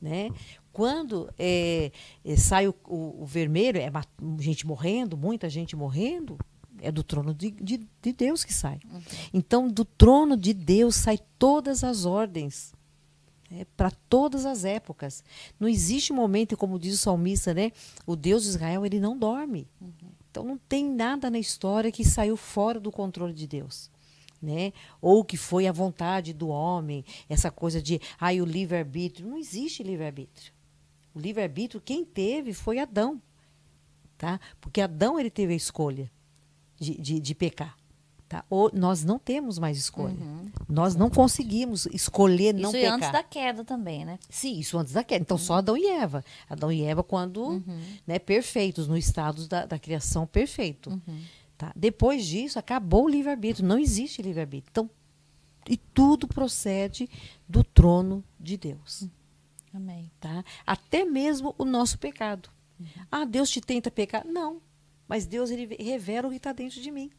Né? 0.00 0.30
Quando 0.72 1.28
é, 1.38 1.90
é, 2.24 2.36
sai 2.36 2.68
o, 2.68 2.74
o- 2.86 3.22
o 3.22 3.26
vermelho, 3.26 3.78
é 3.78 3.90
gente 4.38 4.66
morrendo, 4.66 5.16
muita 5.16 5.48
gente 5.50 5.74
morrendo, 5.74 6.38
é 6.80 6.90
do 6.92 7.02
trono 7.02 7.34
de, 7.34 7.50
de- 7.50 7.86
de 8.00 8.12
Deus 8.12 8.44
que 8.44 8.52
sai. 8.54 8.80
Então, 9.34 9.68
do 9.68 9.84
trono 9.84 10.36
de 10.36 10.54
Deus 10.54 10.94
sai 10.96 11.18
todas 11.38 11.82
as 11.84 12.04
ordens 12.04 12.72
para 13.76 13.90
todas 14.08 14.46
as 14.46 14.64
épocas. 14.64 15.24
Não 15.58 15.66
existe 15.68 16.12
momento, 16.12 16.56
como 16.56 16.78
diz 16.78 16.94
o 16.94 16.98
salmista, 16.98 17.52
né? 17.52 17.72
O 18.06 18.14
Deus 18.14 18.44
de 18.44 18.50
Israel, 18.50 18.86
ele 18.86 19.00
não 19.00 19.18
dorme. 19.18 19.66
Então 20.30 20.44
não 20.44 20.56
tem 20.56 20.88
nada 20.88 21.28
na 21.28 21.38
história 21.40 21.90
que 21.90 22.04
saiu 22.04 22.36
fora 22.36 22.78
do 22.78 22.92
controle 22.92 23.32
de 23.34 23.48
Deus. 23.48 23.90
Né? 24.40 24.72
Ou 25.02 25.22
que 25.24 25.36
foi 25.36 25.66
a 25.66 25.72
vontade 25.72 26.32
do 26.32 26.48
homem, 26.48 27.04
essa 27.28 27.50
coisa 27.50 27.82
de 27.82 28.00
ai, 28.18 28.40
o 28.40 28.44
livre-arbítrio. 28.44 29.28
Não 29.28 29.36
existe 29.36 29.82
livre-arbítrio. 29.82 30.52
O 31.14 31.18
livre-arbítrio, 31.18 31.80
quem 31.80 32.04
teve 32.04 32.52
foi 32.52 32.78
Adão. 32.78 33.20
Tá? 34.16 34.38
Porque 34.60 34.80
Adão 34.80 35.18
ele 35.18 35.30
teve 35.30 35.52
a 35.52 35.56
escolha 35.56 36.10
de, 36.78 37.00
de, 37.00 37.20
de 37.20 37.34
pecar. 37.34 37.76
Tá? 38.28 38.44
Ou, 38.48 38.70
nós 38.72 39.02
não 39.02 39.18
temos 39.18 39.58
mais 39.58 39.76
escolha. 39.76 40.16
Nós 40.68 40.94
não 40.94 41.10
conseguimos 41.10 41.86
escolher 41.86 42.54
não 42.54 42.70
Isso 42.70 42.78
pecar. 42.78 42.94
antes 42.94 43.10
da 43.10 43.22
queda 43.24 43.64
também, 43.64 44.04
né? 44.04 44.20
Sim, 44.28 44.58
isso 44.58 44.78
antes 44.78 44.92
da 44.92 45.02
queda. 45.02 45.22
Então, 45.22 45.36
só 45.36 45.54
Adão 45.54 45.76
e 45.76 45.86
Eva. 45.86 46.24
Adão 46.48 46.70
e 46.70 46.82
Eva, 46.82 47.02
quando 47.02 47.60
né, 48.06 48.20
perfeitos, 48.20 48.86
no 48.86 48.96
estado 48.96 49.48
da, 49.48 49.66
da 49.66 49.78
criação 49.80 50.28
perfeito. 50.28 51.02
Tá? 51.58 51.72
Depois 51.74 52.24
disso, 52.24 52.56
acabou 52.58 53.06
o 53.06 53.08
livre-arbítrio. 53.08 53.66
Não 53.66 53.78
existe 53.78 54.22
livre-arbítrio. 54.22 54.70
Então, 54.70 54.90
e 55.68 55.76
tudo 55.76 56.28
procede 56.28 57.08
do 57.48 57.64
trono 57.64 58.22
de 58.38 58.56
Deus. 58.56 59.08
Amém. 59.72 60.10
Tá? 60.20 60.44
Até 60.66 61.04
mesmo 61.04 61.54
o 61.58 61.64
nosso 61.64 61.98
pecado. 61.98 62.48
Ah, 63.10 63.24
Deus 63.24 63.50
te 63.50 63.60
tenta 63.60 63.90
pecar? 63.90 64.26
Não. 64.26 64.60
Mas 65.10 65.26
Deus 65.26 65.50
ele 65.50 65.74
revela 65.82 66.28
o 66.28 66.30
que 66.30 66.36
está 66.36 66.52
dentro 66.52 66.80
de 66.80 66.88
mim. 66.88 67.10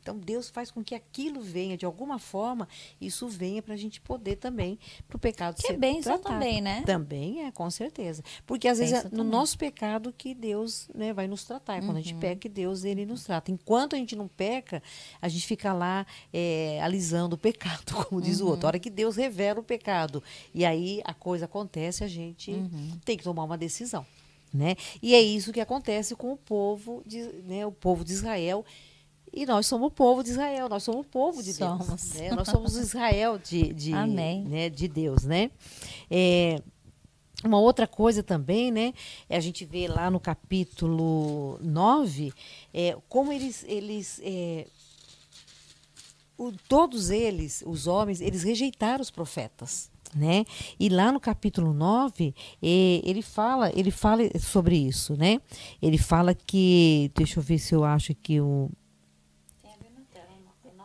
Então 0.00 0.16
Deus 0.18 0.48
faz 0.48 0.70
com 0.70 0.82
que 0.82 0.94
aquilo 0.94 1.42
venha 1.42 1.76
de 1.76 1.84
alguma 1.84 2.18
forma, 2.18 2.66
isso 2.98 3.28
venha 3.28 3.60
para 3.60 3.74
a 3.74 3.76
gente 3.76 4.00
poder 4.00 4.36
também 4.36 4.78
para 5.06 5.16
o 5.16 5.20
pecado 5.20 5.56
Que 5.56 5.66
é 5.66 5.70
ser 5.72 5.76
bênção 5.78 6.14
tratado. 6.18 6.22
também, 6.40 6.62
né? 6.62 6.82
Também 6.86 7.44
é, 7.44 7.50
com 7.52 7.70
certeza. 7.70 8.22
Porque 8.46 8.66
às 8.66 8.78
vezes 8.78 8.94
é 8.94 9.02
no 9.04 9.10
também. 9.10 9.26
nosso 9.26 9.58
pecado 9.58 10.10
que 10.16 10.34
Deus 10.34 10.88
né, 10.94 11.12
vai 11.12 11.26
nos 11.28 11.44
tratar. 11.44 11.76
É 11.76 11.80
Quando 11.80 11.90
a 11.90 11.94
Uhum. 11.96 12.02
gente 12.02 12.14
peca, 12.14 12.40
que 12.40 12.48
Deus 12.48 12.82
ele 12.82 13.04
nos 13.04 13.24
trata. 13.24 13.50
Enquanto 13.50 13.94
a 13.94 13.98
gente 13.98 14.16
não 14.16 14.26
peca, 14.26 14.82
a 15.20 15.28
gente 15.28 15.46
fica 15.46 15.74
lá 15.74 16.06
é, 16.32 16.80
alisando 16.82 17.34
o 17.36 17.38
pecado, 17.38 17.84
como 18.08 18.22
diz 18.22 18.40
o 18.40 18.44
Uhum. 18.44 18.50
outro. 18.52 18.66
A 18.66 18.68
hora 18.68 18.78
que 18.78 18.88
Deus 18.88 19.16
revela 19.16 19.60
o 19.60 19.62
pecado 19.62 20.22
e 20.54 20.64
aí 20.64 21.02
a 21.04 21.12
coisa 21.12 21.44
acontece, 21.44 22.02
a 22.02 22.08
gente 22.08 22.52
Uhum. 22.52 22.98
tem 23.04 23.18
que 23.18 23.22
tomar 23.24 23.44
uma 23.44 23.58
decisão. 23.58 24.06
Né? 24.54 24.76
E 25.02 25.16
é 25.16 25.20
isso 25.20 25.52
que 25.52 25.60
acontece 25.60 26.14
com 26.14 26.32
o 26.32 26.36
povo 26.36 27.02
de, 27.04 27.20
né, 27.42 27.66
o 27.66 27.72
povo 27.72 28.04
de 28.04 28.12
Israel. 28.12 28.64
E 29.32 29.44
nós 29.44 29.66
somos 29.66 29.88
o 29.88 29.90
povo 29.90 30.22
de 30.22 30.30
Israel, 30.30 30.68
nós 30.68 30.84
somos 30.84 31.04
o 31.04 31.08
povo 31.08 31.42
de 31.42 31.52
Somos. 31.52 31.86
Deus. 31.88 32.14
né? 32.14 32.30
Nós 32.30 32.46
somos 32.46 32.76
Israel 32.76 33.36
de, 33.36 33.72
de, 33.72 33.92
Amém. 33.92 34.44
né, 34.44 34.70
de 34.70 34.86
Deus. 34.86 35.24
Né? 35.24 35.50
É, 36.08 36.62
uma 37.44 37.58
outra 37.58 37.84
coisa 37.88 38.22
também, 38.22 38.70
né? 38.70 38.94
é 39.28 39.36
A 39.36 39.40
gente 39.40 39.64
vê 39.64 39.88
lá 39.88 40.08
no 40.08 40.20
capítulo 40.20 41.58
9, 41.60 42.32
é, 42.72 42.96
como 43.08 43.32
eles, 43.32 43.64
eles 43.66 44.20
é, 44.22 44.68
o- 46.38 46.52
todos 46.68 47.10
eles, 47.10 47.60
os 47.66 47.88
homens, 47.88 48.20
eles 48.20 48.44
rejeitaram 48.44 49.02
os 49.02 49.10
profetas. 49.10 49.90
Né? 50.14 50.44
E 50.78 50.88
lá 50.88 51.10
no 51.10 51.18
capítulo 51.18 51.74
9, 51.74 52.34
eh, 52.62 53.00
ele 53.04 53.20
fala, 53.20 53.72
ele 53.74 53.90
fala 53.90 54.22
sobre 54.38 54.76
isso, 54.76 55.16
né? 55.16 55.40
Ele 55.82 55.98
fala 55.98 56.34
que, 56.34 57.10
deixa 57.16 57.40
eu 57.40 57.42
ver 57.42 57.58
se 57.58 57.74
eu 57.74 57.84
acho 57.84 58.14
que 58.14 58.40
o 58.40 58.70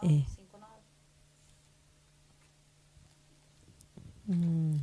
É. 0.02 0.24
Hum. 4.28 4.80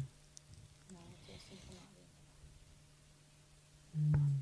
Hum. 3.95 4.37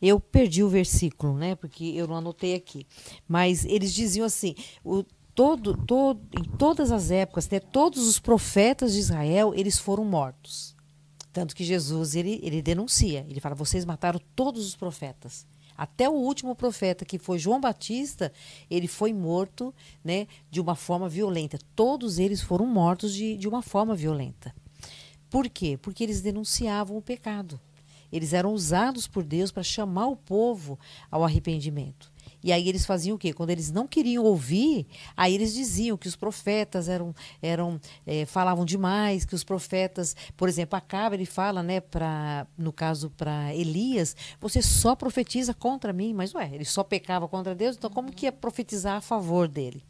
Eu 0.00 0.18
perdi 0.18 0.64
o 0.64 0.68
versículo, 0.68 1.38
né? 1.38 1.54
Porque 1.54 1.84
eu 1.84 2.08
não 2.08 2.16
anotei 2.16 2.54
aqui. 2.56 2.84
Mas 3.28 3.64
eles 3.64 3.94
diziam 3.94 4.26
assim: 4.26 4.54
o, 4.84 5.04
todo, 5.34 5.76
todo, 5.76 6.20
em 6.38 6.44
todas 6.56 6.92
as 6.92 7.10
épocas, 7.10 7.48
né, 7.48 7.60
todos 7.60 8.06
os 8.06 8.18
profetas 8.18 8.92
de 8.92 9.00
Israel, 9.00 9.52
eles 9.54 9.78
foram 9.78 10.04
mortos. 10.04 10.76
Tanto 11.32 11.56
que 11.56 11.64
Jesus, 11.64 12.14
ele, 12.14 12.38
ele 12.42 12.60
denuncia. 12.60 13.26
Ele 13.28 13.40
fala, 13.40 13.54
vocês 13.54 13.84
mataram 13.84 14.20
todos 14.36 14.66
os 14.66 14.76
profetas. 14.76 15.46
Até 15.76 16.08
o 16.08 16.12
último 16.12 16.54
profeta, 16.54 17.04
que 17.04 17.18
foi 17.18 17.38
João 17.38 17.60
Batista, 17.60 18.30
ele 18.70 18.86
foi 18.86 19.12
morto 19.12 19.74
né, 20.04 20.26
de 20.50 20.60
uma 20.60 20.76
forma 20.76 21.08
violenta. 21.08 21.58
Todos 21.74 22.18
eles 22.18 22.42
foram 22.42 22.66
mortos 22.66 23.14
de, 23.14 23.36
de 23.38 23.48
uma 23.48 23.62
forma 23.62 23.94
violenta. 23.94 24.54
Por 25.30 25.48
quê? 25.48 25.78
Porque 25.80 26.04
eles 26.04 26.20
denunciavam 26.20 26.96
o 26.98 27.02
pecado. 27.02 27.58
Eles 28.12 28.34
eram 28.34 28.52
usados 28.52 29.06
por 29.06 29.24
Deus 29.24 29.50
para 29.50 29.62
chamar 29.62 30.08
o 30.08 30.16
povo 30.16 30.78
ao 31.10 31.24
arrependimento. 31.24 32.11
E 32.42 32.52
aí 32.52 32.68
eles 32.68 32.84
faziam 32.84 33.14
o 33.14 33.18
quê? 33.18 33.32
Quando 33.32 33.50
eles 33.50 33.70
não 33.70 33.86
queriam 33.86 34.24
ouvir, 34.24 34.86
aí 35.16 35.34
eles 35.34 35.54
diziam 35.54 35.96
que 35.96 36.08
os 36.08 36.16
profetas 36.16 36.88
eram, 36.88 37.14
eram 37.40 37.80
eh, 38.06 38.26
falavam 38.26 38.64
demais, 38.64 39.24
que 39.24 39.34
os 39.34 39.44
profetas, 39.44 40.16
por 40.36 40.48
exemplo, 40.48 40.76
Acabe, 40.76 41.16
ele 41.16 41.26
fala, 41.26 41.62
né, 41.62 41.80
para 41.80 42.46
no 42.58 42.72
caso 42.72 43.10
para 43.10 43.54
Elias, 43.54 44.16
você 44.40 44.60
só 44.60 44.96
profetiza 44.96 45.54
contra 45.54 45.92
mim, 45.92 46.12
mas 46.12 46.34
ué, 46.34 46.50
ele 46.52 46.64
só 46.64 46.82
pecava 46.82 47.28
contra 47.28 47.54
Deus, 47.54 47.76
então 47.76 47.90
como 47.90 48.12
que 48.12 48.26
ia 48.26 48.32
profetizar 48.32 48.96
a 48.96 49.00
favor 49.00 49.46
dele? 49.46 49.84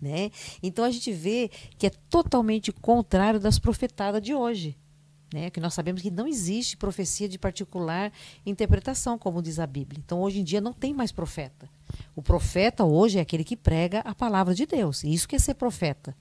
Né? 0.00 0.30
Então 0.62 0.84
a 0.84 0.90
gente 0.90 1.12
vê 1.12 1.50
que 1.76 1.86
é 1.86 1.90
totalmente 1.90 2.72
contrário 2.72 3.40
das 3.40 3.58
profetadas 3.58 4.22
de 4.22 4.34
hoje. 4.34 4.76
Né, 5.30 5.50
que 5.50 5.60
nós 5.60 5.74
sabemos 5.74 6.00
que 6.00 6.10
não 6.10 6.26
existe 6.26 6.74
profecia 6.74 7.28
de 7.28 7.38
particular 7.38 8.10
interpretação, 8.46 9.18
como 9.18 9.42
diz 9.42 9.58
a 9.58 9.66
Bíblia. 9.66 10.00
Então, 10.02 10.22
hoje 10.22 10.40
em 10.40 10.42
dia, 10.42 10.58
não 10.58 10.72
tem 10.72 10.94
mais 10.94 11.12
profeta. 11.12 11.68
O 12.14 12.22
profeta 12.22 12.84
hoje 12.84 13.18
é 13.18 13.20
aquele 13.20 13.44
que 13.44 13.56
prega 13.56 14.00
a 14.00 14.14
palavra 14.14 14.54
de 14.54 14.66
Deus. 14.66 15.04
Isso 15.04 15.28
que 15.28 15.36
é 15.36 15.38
ser 15.38 15.54
profeta. 15.54 16.16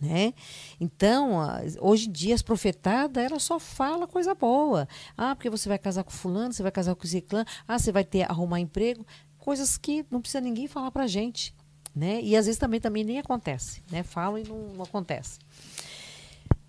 Né? 0.00 0.34
Então, 0.80 1.38
hoje 1.80 2.08
em 2.08 2.12
dia, 2.12 2.34
as 2.34 2.42
profetadas, 2.42 3.24
ela 3.24 3.38
só 3.38 3.58
fala 3.58 4.06
coisa 4.06 4.34
boa. 4.34 4.86
Ah, 5.16 5.34
porque 5.34 5.48
você 5.48 5.68
vai 5.68 5.78
casar 5.78 6.04
com 6.04 6.10
fulano, 6.10 6.52
você 6.52 6.62
vai 6.62 6.72
casar 6.72 6.94
com 6.94 7.06
ciclano, 7.06 7.46
ah, 7.66 7.78
você 7.78 7.90
vai 7.90 8.04
ter 8.04 8.30
arrumar 8.30 8.60
emprego. 8.60 9.06
Coisas 9.38 9.78
que 9.78 10.04
não 10.10 10.20
precisa 10.20 10.40
ninguém 10.40 10.66
falar 10.66 10.90
pra 10.90 11.06
gente. 11.06 11.54
Né? 11.94 12.20
E 12.22 12.36
às 12.36 12.46
vezes 12.46 12.58
também, 12.58 12.80
também 12.80 13.04
nem 13.04 13.18
acontece. 13.18 13.82
Né? 13.90 14.02
Falam 14.02 14.38
e 14.38 14.44
não, 14.44 14.58
não 14.74 14.84
acontece. 14.84 15.38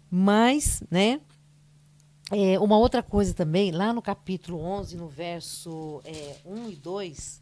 Mas, 0.09 0.83
né? 0.89 1.19
É, 2.31 2.59
uma 2.59 2.77
outra 2.77 3.03
coisa 3.03 3.33
também, 3.33 3.71
lá 3.71 3.93
no 3.93 4.01
capítulo 4.01 4.59
11, 4.59 4.97
no 4.97 5.07
verso 5.07 6.01
é, 6.03 6.37
1 6.43 6.69
e 6.69 6.75
2, 6.75 7.41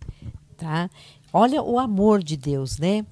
tá? 0.54 0.89
Olha 1.32 1.62
o 1.62 1.80
amor 1.80 2.24
de 2.24 2.38
Deus, 2.38 2.78
né? 2.78 3.06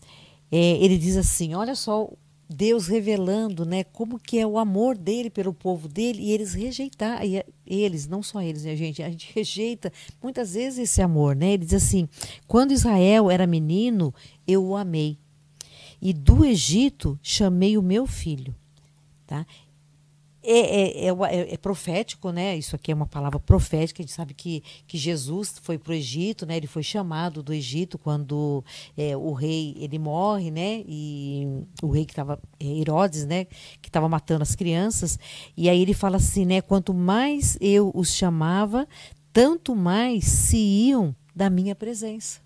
É, 0.52 0.78
ele 0.84 0.98
diz 0.98 1.18
assim, 1.18 1.54
olha 1.54 1.76
só 1.76 2.10
Deus 2.54 2.88
revelando, 2.88 3.66
né, 3.66 3.84
como 3.84 4.20
que 4.20 4.38
é 4.38 4.46
o 4.46 4.60
amor 4.60 4.98
dele 4.98 5.30
pelo 5.30 5.54
povo 5.54 5.88
dele 5.88 6.22
e 6.22 6.32
eles 6.32 6.54
rejeitar, 6.54 7.26
e 7.26 7.44
eles, 7.66 8.08
não 8.08 8.22
só 8.22 8.42
eles, 8.42 8.66
né, 8.66 8.76
gente, 8.76 9.02
a 9.02 9.10
gente 9.10 9.32
rejeita 9.34 9.92
muitas 10.22 10.54
vezes 10.54 10.80
esse 10.80 11.02
amor, 11.02 11.36
né? 11.36 11.54
Ele 11.54 11.66
diz 11.66 11.74
assim: 11.74 12.10
"Quando 12.48 12.74
Israel 12.74 13.32
era 13.32 13.48
menino, 13.48 14.14
eu 14.46 14.64
o 14.66 14.76
amei, 14.76 15.18
e 16.02 16.12
do 16.12 16.44
Egito 16.44 17.18
chamei 17.24 17.78
o 17.78 17.82
meu 17.82 18.06
filho", 18.06 18.54
tá? 19.26 19.46
É, 20.44 20.60
é, 20.60 21.08
é, 21.08 21.10
é, 21.10 21.54
é, 21.54 21.58
profético, 21.58 22.32
né? 22.32 22.58
Isso 22.58 22.76
aqui 22.76 22.92
é 22.92 22.96
uma 22.96 23.06
palavra 23.06 23.40
profética. 23.40 24.02
A 24.02 24.04
gente 24.04 24.14
sabe 24.14 24.34
que, 24.34 24.64
que 24.88 24.98
Jesus 24.98 25.56
foi 25.62 25.78
para 25.78 25.92
o 25.92 25.94
Egito, 25.94 26.48
né? 26.48 26.58
Ele 26.58 26.66
foi 26.66 26.82
chamado 26.82 27.44
do 27.44 27.54
Egito 27.54 28.00
quando 28.00 28.64
é, 28.98 29.16
o 29.16 29.34
rei 29.34 29.76
ele 29.78 30.00
morre, 30.00 30.50
né? 30.50 30.84
E 30.88 31.48
o 31.84 31.90
rei 31.90 32.06
que 32.06 32.12
estava 32.12 32.40
é, 32.60 32.66
Herodes, 32.66 33.26
né? 33.26 33.46
Que 33.82 33.90
estava 33.90 34.10
matando 34.10 34.42
as 34.42 34.56
crianças. 34.56 35.20
E 35.56 35.70
aí 35.70 35.80
ele 35.80 35.94
fala 35.94 36.18
assim, 36.18 36.44
né? 36.44 36.60
Quanto 36.60 36.92
mais 36.92 37.56
eu 37.62 37.92
os 37.94 38.12
chamava, 38.12 38.88
tanto 39.32 39.76
mais 39.76 40.26
se 40.26 40.58
iam 40.58 41.16
da 41.36 41.52
minha 41.52 41.76
presença. 41.76 42.42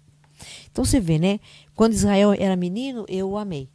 Então 0.69 0.83
você 0.83 0.99
vê, 0.99 1.17
né? 1.17 1.39
Quando 1.73 1.93
Israel 1.93 2.33
era 2.33 2.57
menino, 2.57 3.05
eu 3.07 3.29
o 3.29 3.37
amei, 3.37 3.69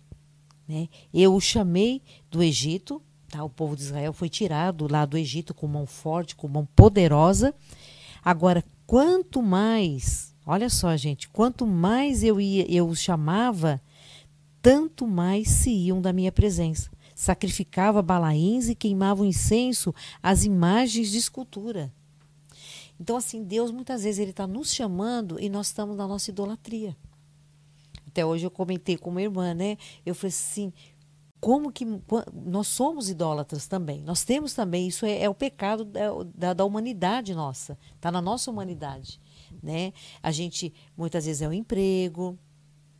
né? 0.68 0.88
Eu 1.12 1.34
o 1.34 1.40
chamei 1.40 2.02
do 2.30 2.42
Egito 2.42 3.02
Tá? 3.30 3.44
O 3.44 3.48
povo 3.48 3.76
de 3.76 3.82
Israel 3.82 4.12
foi 4.12 4.28
tirado 4.28 4.90
lá 4.90 5.06
do 5.06 5.16
Egito 5.16 5.54
com 5.54 5.68
mão 5.68 5.86
forte, 5.86 6.34
com 6.34 6.48
mão 6.48 6.66
poderosa. 6.74 7.54
Agora, 8.24 8.64
quanto 8.86 9.40
mais, 9.40 10.34
olha 10.44 10.68
só, 10.68 10.94
gente, 10.96 11.28
quanto 11.28 11.64
mais 11.64 12.24
eu 12.24 12.40
ia, 12.40 12.70
eu 12.70 12.88
os 12.88 13.00
chamava, 13.00 13.80
tanto 14.60 15.06
mais 15.06 15.48
se 15.48 15.70
iam 15.70 16.02
da 16.02 16.12
minha 16.12 16.32
presença. 16.32 16.90
Sacrificava 17.14 18.02
balaíns 18.02 18.68
e 18.68 18.74
queimava 18.74 19.22
o 19.22 19.26
incenso 19.26 19.94
às 20.22 20.44
imagens 20.44 21.10
de 21.10 21.18
escultura. 21.18 21.92
Então, 22.98 23.16
assim, 23.16 23.44
Deus 23.44 23.70
muitas 23.70 24.02
vezes 24.02 24.18
ele 24.18 24.30
está 24.30 24.46
nos 24.46 24.74
chamando 24.74 25.40
e 25.40 25.48
nós 25.48 25.68
estamos 25.68 25.96
na 25.96 26.06
nossa 26.06 26.30
idolatria. 26.30 26.96
Até 28.06 28.26
hoje 28.26 28.44
eu 28.44 28.50
comentei 28.50 28.98
com 28.98 29.08
uma 29.08 29.22
irmã, 29.22 29.54
né? 29.54 29.78
Eu 30.04 30.14
falei 30.16 30.30
assim: 30.30 30.72
como 31.40 31.72
que 31.72 31.86
nós 32.32 32.68
somos 32.68 33.08
idólatras 33.08 33.66
também. 33.66 34.02
Nós 34.02 34.24
temos 34.24 34.52
também, 34.52 34.86
isso 34.86 35.06
é, 35.06 35.22
é 35.22 35.28
o 35.28 35.34
pecado 35.34 35.84
da, 36.34 36.52
da, 36.52 36.64
humanidade 36.64 37.34
nossa, 37.34 37.78
está 37.96 38.12
na 38.12 38.20
nossa 38.20 38.50
humanidade. 38.50 39.18
Né? 39.62 39.92
A 40.22 40.30
gente, 40.30 40.72
muitas 40.96 41.24
vezes, 41.24 41.40
é 41.40 41.48
o 41.48 41.52
emprego, 41.52 42.38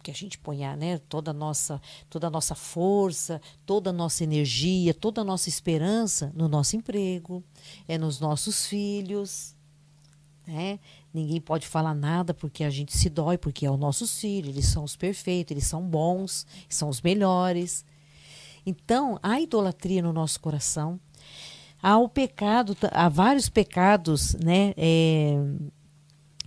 que 0.03 0.11
a 0.11 0.15
gente 0.15 0.39
põe 0.39 0.59
né, 0.77 0.99
toda, 0.99 1.31
a 1.31 1.35
nossa, 1.35 1.81
toda 2.09 2.29
a 2.29 2.31
nossa 2.31 2.55
força, 2.55 3.41
toda 3.67 3.91
a 3.91 3.93
nossa 3.93 4.25
energia, 4.25 4.95
toda 4.95 5.21
a 5.21 5.25
nossa 5.25 5.49
esperança 5.49 6.33
no 6.35 6.49
nosso 6.49 6.77
emprego, 6.77 7.45
é 7.87 7.99
nos 7.99 8.19
nossos 8.19 8.65
filhos. 8.65 9.55
Né? 10.47 10.81
Ninguém 11.13 11.41
pode 11.41 11.67
falar 11.67 11.95
nada 11.95 12.33
porque 12.33 12.65
a 12.65 12.71
gente 12.71 12.97
se 12.97 13.11
dói, 13.11 13.37
porque 13.37 13.67
é 13.67 13.71
os 13.71 13.79
nossos 13.79 14.19
filhos, 14.19 14.49
eles 14.49 14.67
são 14.67 14.83
os 14.83 14.97
perfeitos, 14.97 15.51
eles 15.51 15.67
são 15.67 15.83
bons, 15.83 16.47
são 16.69 16.89
os 16.89 17.03
melhores. 17.03 17.85
Então, 18.65 19.19
há 19.23 19.41
idolatria 19.41 20.03
no 20.03 20.13
nosso 20.13 20.41
coração. 20.41 21.01
Há 21.83 21.99
o 21.99 22.09
pecado, 22.09 22.77
há 22.93 23.09
vários 23.09 23.49
pecados, 23.49 24.35
né? 24.35 24.75
É, 24.77 25.37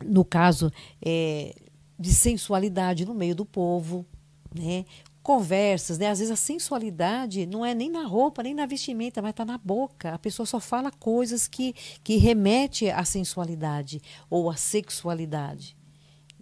no 0.06 0.24
caso 0.24 0.72
é, 1.04 1.56
de 1.98 2.14
sensualidade 2.14 3.06
no 3.06 3.14
meio 3.14 3.36
do 3.36 3.46
povo, 3.46 4.06
né? 4.54 4.86
Conversas, 5.24 5.98
né? 5.98 6.08
Às 6.08 6.20
vezes 6.20 6.32
a 6.32 6.36
sensualidade 6.36 7.46
não 7.46 7.66
é 7.66 7.74
nem 7.74 7.90
na 7.90 8.06
roupa, 8.06 8.44
nem 8.44 8.54
na 8.54 8.66
vestimenta, 8.66 9.22
mas 9.22 9.32
está 9.32 9.46
na 9.46 9.58
boca. 9.58 10.14
A 10.14 10.20
pessoa 10.20 10.46
só 10.46 10.60
fala 10.60 10.92
coisas 10.92 11.48
que, 11.48 11.74
que 12.04 12.18
remete 12.18 12.90
à 12.90 13.06
sensualidade 13.06 14.02
ou 14.30 14.50
à 14.50 14.56
sexualidade. 14.56 15.76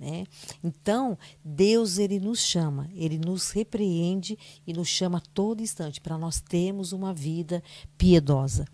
Né? 0.01 0.25
Então, 0.63 1.15
Deus 1.45 1.99
ele 1.99 2.19
nos 2.19 2.39
chama, 2.39 2.89
ele 2.95 3.19
nos 3.19 3.51
repreende 3.51 4.35
e 4.65 4.73
nos 4.73 4.87
chama 4.87 5.19
a 5.19 5.21
todo 5.31 5.61
instante 5.61 6.01
para 6.01 6.17
nós 6.17 6.41
termos 6.41 6.91
uma 6.91 7.13
vida 7.13 7.61
piedosa. 7.99 8.65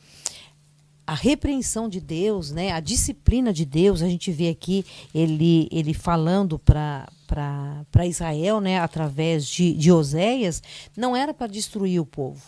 A 1.05 1.13
repreensão 1.13 1.89
de 1.89 1.99
Deus, 1.99 2.51
né, 2.51 2.71
a 2.71 2.79
disciplina 2.79 3.51
de 3.51 3.65
Deus, 3.65 4.01
a 4.01 4.07
gente 4.07 4.31
vê 4.31 4.47
aqui 4.47 4.85
ele, 5.13 5.67
ele 5.69 5.93
falando 5.93 6.57
para 6.57 8.05
Israel, 8.05 8.61
né, 8.61 8.79
através 8.79 9.45
de, 9.45 9.73
de 9.73 9.91
Oséias, 9.91 10.63
não 10.95 11.13
era 11.13 11.33
para 11.33 11.47
destruir 11.47 11.99
o 11.99 12.05
povo. 12.05 12.41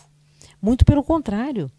Muito 0.60 0.86
pelo 0.86 1.04
contrário. 1.04 1.70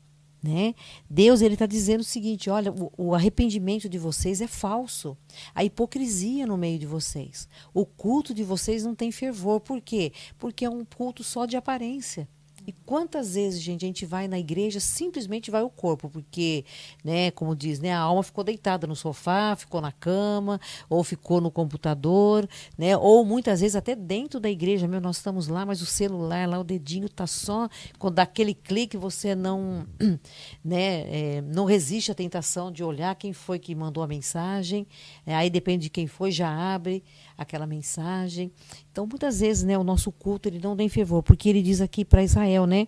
Né? 0.43 0.73
Deus 1.07 1.41
ele 1.41 1.53
está 1.53 1.67
dizendo 1.67 2.01
o 2.01 2.03
seguinte: 2.03 2.49
olha, 2.49 2.71
o, 2.71 2.91
o, 2.97 3.13
arrependimento 3.13 3.87
de 3.87 3.99
vocês 3.99 4.41
é 4.41 4.47
falso, 4.47 5.15
a 5.53 5.63
hipocrisia 5.63 6.47
no 6.47 6.57
meio 6.57 6.79
de 6.79 6.87
vocês, 6.87 7.47
o 7.71 7.85
culto 7.85 8.33
de 8.33 8.43
vocês 8.43 8.83
não 8.83 8.95
tem 8.95 9.11
fervor, 9.11 9.59
por 9.59 9.79
quê? 9.79 10.11
Porque 10.39 10.65
é 10.65 10.69
um 10.69 10.83
culto 10.83 11.23
só 11.23 11.45
de 11.45 11.55
aparência. 11.55 12.27
E 12.65 12.71
quantas 12.85 13.33
vezes, 13.33 13.59
gente, 13.59 13.83
a 13.83 13.87
gente 13.87 14.05
vai 14.05 14.27
na 14.27 14.37
igreja, 14.37 14.79
simplesmente 14.79 15.49
vai 15.49 15.63
o 15.63 15.69
corpo, 15.69 16.09
porque, 16.09 16.63
né, 17.03 17.31
como 17.31 17.55
diz, 17.55 17.79
né, 17.79 17.91
a 17.91 17.99
alma 17.99 18.21
ficou 18.21 18.43
deitada 18.43 18.85
no 18.85 18.95
sofá, 18.95 19.55
ficou 19.55 19.81
na 19.81 19.91
cama, 19.91 20.59
ou 20.87 21.03
ficou 21.03 21.41
no 21.41 21.49
computador, 21.49 22.47
né, 22.77 22.95
ou 22.95 23.25
muitas 23.25 23.61
vezes 23.61 23.75
até 23.75 23.95
dentro 23.95 24.39
da 24.39 24.49
igreja, 24.49 24.87
meu, 24.87 25.01
nós 25.01 25.17
estamos 25.17 25.47
lá, 25.47 25.65
mas 25.65 25.81
o 25.81 25.85
celular 25.85 26.47
lá, 26.47 26.59
o 26.59 26.63
dedinho 26.63 27.09
tá 27.09 27.25
só, 27.25 27.67
quando 27.97 28.15
dá 28.15 28.23
aquele 28.23 28.53
clique, 28.53 28.95
você 28.95 29.33
não, 29.33 29.87
né, 30.63 31.37
é, 31.37 31.41
não 31.41 31.65
resiste 31.65 32.11
à 32.11 32.15
tentação 32.15 32.71
de 32.71 32.83
olhar 32.83 33.15
quem 33.15 33.33
foi 33.33 33.57
que 33.57 33.73
mandou 33.73 34.03
a 34.03 34.07
mensagem, 34.07 34.85
é, 35.25 35.33
aí 35.33 35.49
depende 35.49 35.83
de 35.83 35.89
quem 35.89 36.05
foi, 36.05 36.31
já 36.31 36.49
abre 36.49 37.03
aquela 37.37 37.65
mensagem. 37.65 38.51
Então, 38.91 39.05
muitas 39.05 39.39
vezes, 39.39 39.63
né, 39.63 39.77
o 39.77 39.83
nosso 39.83 40.11
culto 40.11 40.47
ele 40.47 40.59
não 40.59 40.75
tem 40.75 40.89
fervor, 40.89 41.23
porque 41.23 41.49
ele 41.49 41.61
diz 41.61 41.81
aqui 41.81 42.03
para 42.05 42.23
Israel, 42.23 42.65
né? 42.65 42.87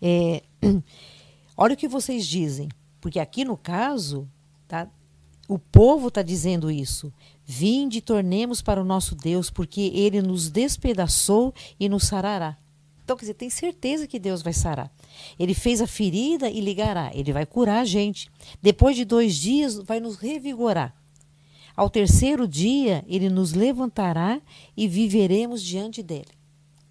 É, 0.00 0.42
olha 1.56 1.74
o 1.74 1.76
que 1.76 1.88
vocês 1.88 2.26
dizem, 2.26 2.68
porque 3.00 3.18
aqui 3.18 3.44
no 3.44 3.56
caso, 3.56 4.28
tá? 4.68 4.88
O 5.48 5.58
povo 5.58 6.08
está 6.08 6.22
dizendo 6.22 6.70
isso. 6.70 7.12
Vinde 7.44 7.98
e 7.98 8.02
tornemos 8.02 8.60
para 8.60 8.80
o 8.80 8.84
nosso 8.84 9.14
Deus, 9.14 9.48
porque 9.48 9.92
ele 9.94 10.20
nos 10.20 10.50
despedaçou 10.50 11.54
e 11.78 11.88
nos 11.88 12.04
sarará. 12.04 12.58
Então, 13.04 13.16
quer 13.16 13.22
dizer, 13.22 13.34
tem 13.34 13.48
certeza 13.48 14.08
que 14.08 14.18
Deus 14.18 14.42
vai 14.42 14.52
sarar. 14.52 14.90
Ele 15.38 15.54
fez 15.54 15.80
a 15.80 15.86
ferida 15.86 16.50
e 16.50 16.60
ligará. 16.60 17.12
Ele 17.14 17.32
vai 17.32 17.46
curar 17.46 17.82
a 17.82 17.84
gente. 17.84 18.28
Depois 18.60 18.96
de 18.96 19.04
dois 19.04 19.36
dias, 19.36 19.76
vai 19.76 20.00
nos 20.00 20.16
revigorar. 20.16 20.92
Ao 21.76 21.90
terceiro 21.90 22.48
dia, 22.48 23.04
ele 23.06 23.28
nos 23.28 23.52
levantará 23.52 24.40
e 24.76 24.88
viveremos 24.88 25.62
diante 25.62 26.02
dele. 26.02 26.36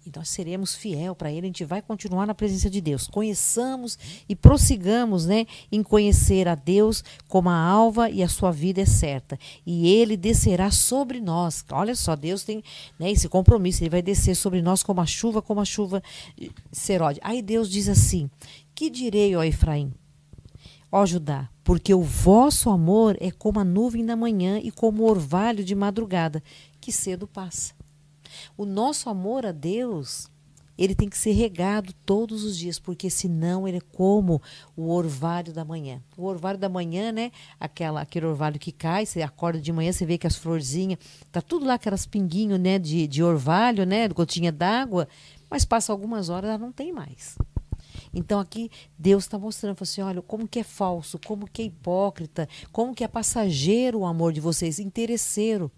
E 0.06 0.12
nós 0.16 0.28
seremos 0.28 0.72
fiel 0.72 1.16
para 1.16 1.32
ele, 1.32 1.40
a 1.40 1.48
gente 1.48 1.64
vai 1.64 1.82
continuar 1.82 2.28
na 2.28 2.34
presença 2.34 2.70
de 2.70 2.80
Deus. 2.80 3.08
Conheçamos 3.08 3.98
e 4.28 4.36
prossigamos 4.36 5.26
né, 5.26 5.46
em 5.72 5.82
conhecer 5.82 6.46
a 6.46 6.54
Deus 6.54 7.02
como 7.26 7.48
a 7.48 7.56
alva 7.56 8.08
e 8.08 8.22
a 8.22 8.28
sua 8.28 8.52
vida 8.52 8.80
é 8.80 8.86
certa. 8.86 9.36
E 9.66 9.88
ele 9.88 10.16
descerá 10.16 10.70
sobre 10.70 11.20
nós. 11.20 11.64
Olha 11.72 11.96
só, 11.96 12.14
Deus 12.14 12.44
tem 12.44 12.62
né, 13.00 13.10
esse 13.10 13.28
compromisso, 13.28 13.82
ele 13.82 13.90
vai 13.90 14.00
descer 14.00 14.36
sobre 14.36 14.62
nós 14.62 14.84
como 14.84 15.00
a 15.00 15.06
chuva, 15.06 15.42
como 15.42 15.60
a 15.60 15.64
chuva 15.64 16.00
serode. 16.70 17.18
Aí 17.20 17.42
Deus 17.42 17.68
diz 17.68 17.88
assim: 17.88 18.30
Que 18.76 18.88
direi, 18.88 19.34
ó 19.34 19.42
Efraim? 19.42 19.92
Ó 20.92 21.04
Judá, 21.04 21.48
porque 21.66 21.92
o 21.92 22.00
vosso 22.00 22.70
amor 22.70 23.16
é 23.20 23.32
como 23.32 23.58
a 23.58 23.64
nuvem 23.64 24.06
da 24.06 24.14
manhã 24.14 24.60
e 24.62 24.70
como 24.70 25.02
o 25.02 25.10
orvalho 25.10 25.64
de 25.64 25.74
madrugada, 25.74 26.40
que 26.80 26.92
cedo 26.92 27.26
passa. 27.26 27.74
O 28.56 28.64
nosso 28.64 29.10
amor 29.10 29.44
a 29.44 29.50
Deus 29.50 30.30
ele 30.78 30.94
tem 30.94 31.08
que 31.08 31.18
ser 31.18 31.32
regado 31.32 31.92
todos 32.04 32.44
os 32.44 32.56
dias, 32.56 32.78
porque 32.78 33.10
senão 33.10 33.66
ele 33.66 33.78
é 33.78 33.80
como 33.80 34.40
o 34.76 34.90
orvalho 34.90 35.52
da 35.52 35.64
manhã. 35.64 36.00
O 36.16 36.26
orvalho 36.26 36.58
da 36.58 36.68
manhã, 36.68 37.10
né? 37.10 37.32
Aquela, 37.58 38.02
aquele 38.02 38.26
orvalho 38.26 38.60
que 38.60 38.70
cai, 38.70 39.04
você 39.04 39.22
acorda 39.22 39.60
de 39.60 39.72
manhã, 39.72 39.90
você 39.90 40.06
vê 40.06 40.16
que 40.16 40.26
as 40.26 40.36
florzinhas, 40.36 41.00
tá 41.32 41.42
tudo 41.42 41.66
lá, 41.66 41.74
aquelas 41.74 42.06
pinguinhos, 42.06 42.60
né, 42.60 42.78
de, 42.78 43.08
de 43.08 43.24
orvalho, 43.24 43.84
né, 43.84 44.06
gotinha 44.06 44.52
d'água, 44.52 45.08
mas 45.50 45.64
passa 45.64 45.92
algumas 45.92 46.28
horas, 46.28 46.50
ela 46.50 46.58
não 46.58 46.70
tem 46.70 46.92
mais. 46.92 47.36
Então 48.12 48.40
aqui 48.40 48.70
Deus 48.98 49.24
está 49.24 49.38
mostrando, 49.38 49.76
assim, 49.80 50.02
olha, 50.02 50.22
como 50.22 50.48
que 50.48 50.60
é 50.60 50.64
falso, 50.64 51.18
como 51.24 51.48
que 51.48 51.62
é 51.62 51.64
hipócrita, 51.66 52.48
como 52.72 52.94
que 52.94 53.04
é 53.04 53.08
passageiro 53.08 54.00
o 54.00 54.06
amor 54.06 54.32
de 54.32 54.40
vocês, 54.40 54.78
interesseiro. 54.78 55.70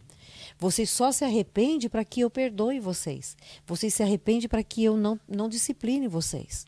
Vocês 0.59 0.91
só 0.91 1.13
se 1.13 1.25
arrependem 1.25 1.89
para 1.89 2.05
que 2.05 2.21
eu 2.21 2.31
perdoe 2.31 2.81
vocês. 2.81 3.37
Vocês 3.67 3.95
se 3.95 4.03
arrependem 4.03 4.49
para 4.49 4.63
que 4.63 4.83
eu 4.83 4.97
não, 4.97 5.19
não 5.29 5.49
discipline 5.49 6.09
vocês. 6.09 6.65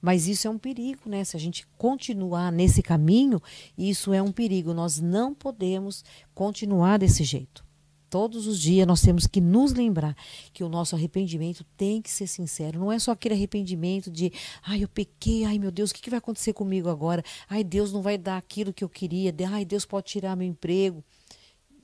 Mas 0.00 0.28
isso 0.28 0.46
é 0.46 0.50
um 0.50 0.58
perigo, 0.58 1.08
né? 1.08 1.24
Se 1.24 1.36
a 1.36 1.40
gente 1.40 1.66
continuar 1.76 2.52
nesse 2.52 2.82
caminho, 2.82 3.42
isso 3.76 4.12
é 4.12 4.22
um 4.22 4.32
perigo. 4.32 4.72
Nós 4.72 5.00
não 5.00 5.34
podemos 5.34 6.04
continuar 6.34 6.98
desse 6.98 7.24
jeito. 7.24 7.65
Todos 8.08 8.46
os 8.46 8.60
dias 8.60 8.86
nós 8.86 9.00
temos 9.00 9.26
que 9.26 9.40
nos 9.40 9.72
lembrar 9.72 10.16
que 10.52 10.62
o 10.62 10.68
nosso 10.68 10.94
arrependimento 10.94 11.64
tem 11.76 12.00
que 12.00 12.10
ser 12.10 12.26
sincero. 12.26 12.78
Não 12.78 12.92
é 12.92 12.98
só 12.98 13.12
aquele 13.12 13.34
arrependimento 13.34 14.10
de, 14.10 14.32
ai, 14.62 14.84
eu 14.84 14.88
pequei, 14.88 15.44
ai 15.44 15.58
meu 15.58 15.70
Deus, 15.70 15.90
o 15.90 15.94
que, 15.94 16.08
vai 16.10 16.18
acontecer 16.18 16.52
comigo 16.52 16.88
agora? 16.88 17.22
Ai, 17.48 17.64
Deus 17.64 17.92
não 17.92 18.02
vai 18.02 18.16
dar 18.16 18.36
aquilo 18.36 18.72
que 18.72 18.84
eu 18.84 18.88
queria, 18.88 19.34
ai, 19.50 19.64
Deus 19.64 19.84
pode 19.84 20.06
tirar 20.06 20.36
meu 20.36 20.46
emprego. 20.46 21.04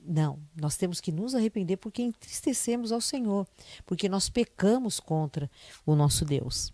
Não, 0.05 0.37
nós 0.55 0.75
temos 0.75 0.99
que 0.99 1.11
nos 1.11 1.33
arrepender 1.33 1.77
porque 1.77 2.01
entristecemos 2.01 2.91
ao 2.91 2.99
Senhor, 2.99 3.47
porque 3.85 4.09
nós 4.09 4.29
pecamos 4.29 4.99
contra 4.99 5.49
o 5.85 5.95
nosso 5.95 6.25
Deus. 6.25 6.73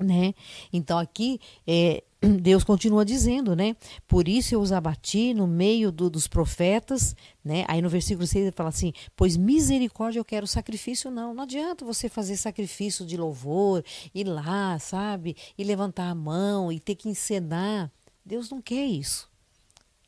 Né? 0.00 0.34
Então 0.72 0.98
aqui 0.98 1.38
é, 1.66 2.02
Deus 2.40 2.64
continua 2.64 3.04
dizendo, 3.04 3.56
né? 3.56 3.76
Por 4.06 4.28
isso 4.28 4.54
eu 4.54 4.60
os 4.60 4.72
abati 4.72 5.32
no 5.32 5.46
meio 5.46 5.90
do, 5.90 6.10
dos 6.10 6.26
profetas, 6.26 7.14
né? 7.44 7.64
Aí 7.68 7.80
no 7.80 7.88
versículo 7.88 8.26
6 8.26 8.46
ele 8.46 8.52
fala 8.52 8.68
assim: 8.68 8.92
Pois 9.16 9.36
misericórdia 9.36 10.20
eu 10.20 10.24
quero, 10.24 10.46
sacrifício 10.46 11.10
não. 11.10 11.32
Não 11.32 11.44
adianta 11.44 11.84
você 11.84 12.08
fazer 12.08 12.36
sacrifício 12.36 13.06
de 13.06 13.16
louvor, 13.16 13.82
ir 14.14 14.24
lá, 14.24 14.78
sabe? 14.78 15.36
E 15.56 15.64
levantar 15.64 16.10
a 16.10 16.14
mão 16.14 16.70
e 16.70 16.78
ter 16.78 16.94
que 16.94 17.08
encenar. 17.08 17.90
Deus 18.24 18.50
não 18.50 18.60
quer 18.60 18.84
isso. 18.84 19.29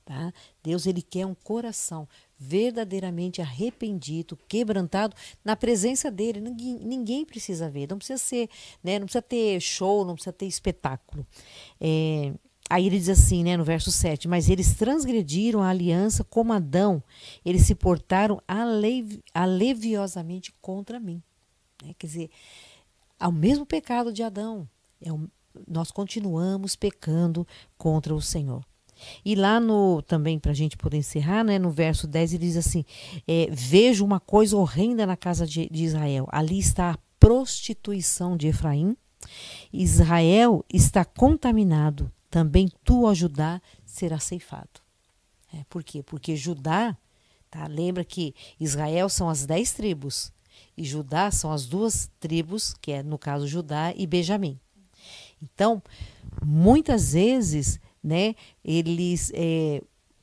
Tá? 0.04 0.32
Deus 0.62 0.84
ele 0.86 1.00
quer 1.00 1.24
um 1.24 1.34
coração 1.34 2.08
verdadeiramente 2.36 3.40
arrependido, 3.40 4.36
quebrantado 4.48 5.14
na 5.44 5.54
presença 5.54 6.10
dele. 6.10 6.40
Ninguém, 6.40 6.78
ninguém 6.80 7.24
precisa 7.24 7.70
ver, 7.70 7.88
não 7.88 7.98
precisa 7.98 8.18
ser, 8.18 8.48
né? 8.82 8.98
Não 8.98 9.06
precisa 9.06 9.22
ter 9.22 9.60
show, 9.60 10.04
não 10.04 10.14
precisa 10.14 10.32
ter 10.32 10.46
espetáculo. 10.46 11.24
É, 11.80 12.34
aí 12.68 12.86
ele 12.86 12.98
diz 12.98 13.10
assim, 13.10 13.44
né, 13.44 13.56
no 13.56 13.62
verso 13.62 13.92
7, 13.92 14.26
mas 14.26 14.50
eles 14.50 14.74
transgrediram 14.74 15.62
a 15.62 15.68
aliança 15.68 16.24
como 16.24 16.52
Adão, 16.52 17.00
eles 17.44 17.62
se 17.62 17.74
portaram 17.74 18.42
alevi, 18.48 19.20
aleviosamente 19.32 20.52
contra 20.60 20.98
mim. 20.98 21.22
Né? 21.84 21.94
Quer 21.96 22.06
dizer, 22.06 22.30
ao 23.20 23.30
mesmo 23.30 23.64
pecado 23.64 24.12
de 24.12 24.22
Adão, 24.24 24.68
é 25.00 25.12
um, 25.12 25.28
nós 25.68 25.92
continuamos 25.92 26.74
pecando 26.74 27.46
contra 27.78 28.12
o 28.12 28.20
Senhor. 28.20 28.64
E 29.24 29.34
lá 29.34 29.60
no 29.60 30.02
também 30.02 30.38
para 30.38 30.52
a 30.52 30.54
gente 30.54 30.76
poder 30.76 30.98
encerrar, 30.98 31.44
né, 31.44 31.58
no 31.58 31.70
verso 31.70 32.06
10 32.06 32.34
ele 32.34 32.46
diz 32.46 32.56
assim: 32.56 32.84
é, 33.26 33.48
vejo 33.50 34.04
uma 34.04 34.20
coisa 34.20 34.56
horrenda 34.56 35.06
na 35.06 35.16
casa 35.16 35.46
de, 35.46 35.68
de 35.68 35.84
Israel. 35.84 36.28
Ali 36.30 36.58
está 36.58 36.90
a 36.92 36.98
prostituição 37.18 38.36
de 38.36 38.48
Efraim. 38.48 38.96
Israel 39.72 40.64
está 40.72 41.04
contaminado. 41.04 42.10
Também 42.30 42.68
tu, 42.82 43.04
ó 43.04 43.14
Judá, 43.14 43.60
será 43.84 44.18
ceifado. 44.18 44.80
É, 45.54 45.64
por 45.68 45.84
quê? 45.84 46.02
Porque 46.02 46.34
Judá, 46.34 46.96
tá? 47.50 47.66
lembra 47.66 48.04
que 48.04 48.34
Israel 48.58 49.08
são 49.08 49.28
as 49.28 49.44
dez 49.44 49.72
tribos 49.72 50.32
e 50.76 50.84
Judá 50.84 51.30
são 51.30 51.52
as 51.52 51.66
duas 51.66 52.10
tribos, 52.18 52.74
que 52.80 52.92
é 52.92 53.02
no 53.02 53.18
caso 53.18 53.46
Judá 53.46 53.92
e 53.94 54.06
Benjamim. 54.06 54.58
Então, 55.42 55.82
muitas 56.42 57.12
vezes 57.12 57.78
né? 58.02 58.34
Eles 58.64 59.30
é, 59.34 59.82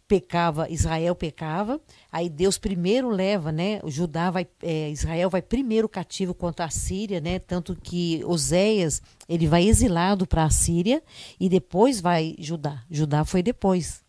pecava, 0.10 0.68
Israel 0.70 1.14
pecava, 1.14 1.80
aí 2.12 2.30
Deus 2.30 2.58
primeiro 2.58 3.10
leva, 3.10 3.52
né? 3.52 3.80
O 3.84 3.92
Judá 3.92 4.32
vai, 4.32 4.48
é, 4.64 4.90
Israel 4.90 5.30
vai 5.30 5.42
primeiro 5.42 5.88
cativo 5.88 6.34
contra 6.34 6.66
a 6.66 6.70
Síria, 6.70 7.22
né? 7.22 7.38
Tanto 7.38 7.76
que 7.76 8.24
Oséias 8.26 9.02
ele 9.30 9.48
vai 9.48 9.64
exilado 9.64 10.26
para 10.26 10.44
a 10.44 10.50
Síria 10.50 11.04
e 11.40 11.48
depois 11.48 12.02
vai 12.02 12.36
Judá. 12.40 12.84
Judá 12.90 13.24
foi 13.24 13.44
depois. 13.44 14.04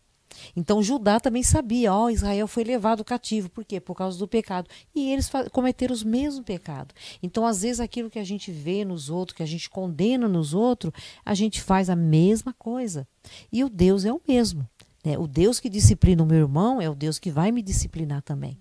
Então 0.55 0.81
Judá 0.81 1.19
também 1.19 1.43
sabia, 1.43 1.93
ó, 1.93 2.09
Israel 2.09 2.47
foi 2.47 2.63
levado 2.63 3.03
cativo, 3.03 3.49
por 3.49 3.63
quê? 3.65 3.79
Por 3.79 3.95
causa 3.95 4.17
do 4.17 4.27
pecado. 4.27 4.69
E 4.93 5.11
eles 5.11 5.29
cometeram 5.51 5.93
os 5.93 6.03
mesmos 6.03 6.43
pecados. 6.43 6.95
Então, 7.21 7.45
às 7.45 7.61
vezes, 7.61 7.79
aquilo 7.79 8.09
que 8.09 8.19
a 8.19 8.23
gente 8.23 8.51
vê 8.51 8.83
nos 8.85 9.09
outros, 9.09 9.35
que 9.35 9.43
a 9.43 9.47
gente 9.47 9.69
condena 9.69 10.27
nos 10.27 10.53
outros, 10.53 10.93
a 11.25 11.33
gente 11.33 11.61
faz 11.61 11.89
a 11.89 11.95
mesma 11.95 12.53
coisa. 12.53 13.07
E 13.51 13.63
o 13.63 13.69
Deus 13.69 14.05
é 14.05 14.11
o 14.11 14.21
mesmo. 14.27 14.67
Né? 15.03 15.17
O 15.17 15.27
Deus 15.27 15.59
que 15.59 15.69
disciplina 15.69 16.23
o 16.23 16.25
meu 16.25 16.39
irmão 16.39 16.81
é 16.81 16.89
o 16.89 16.95
Deus 16.95 17.19
que 17.19 17.31
vai 17.31 17.51
me 17.51 17.61
disciplinar 17.61 18.21
também. 18.21 18.57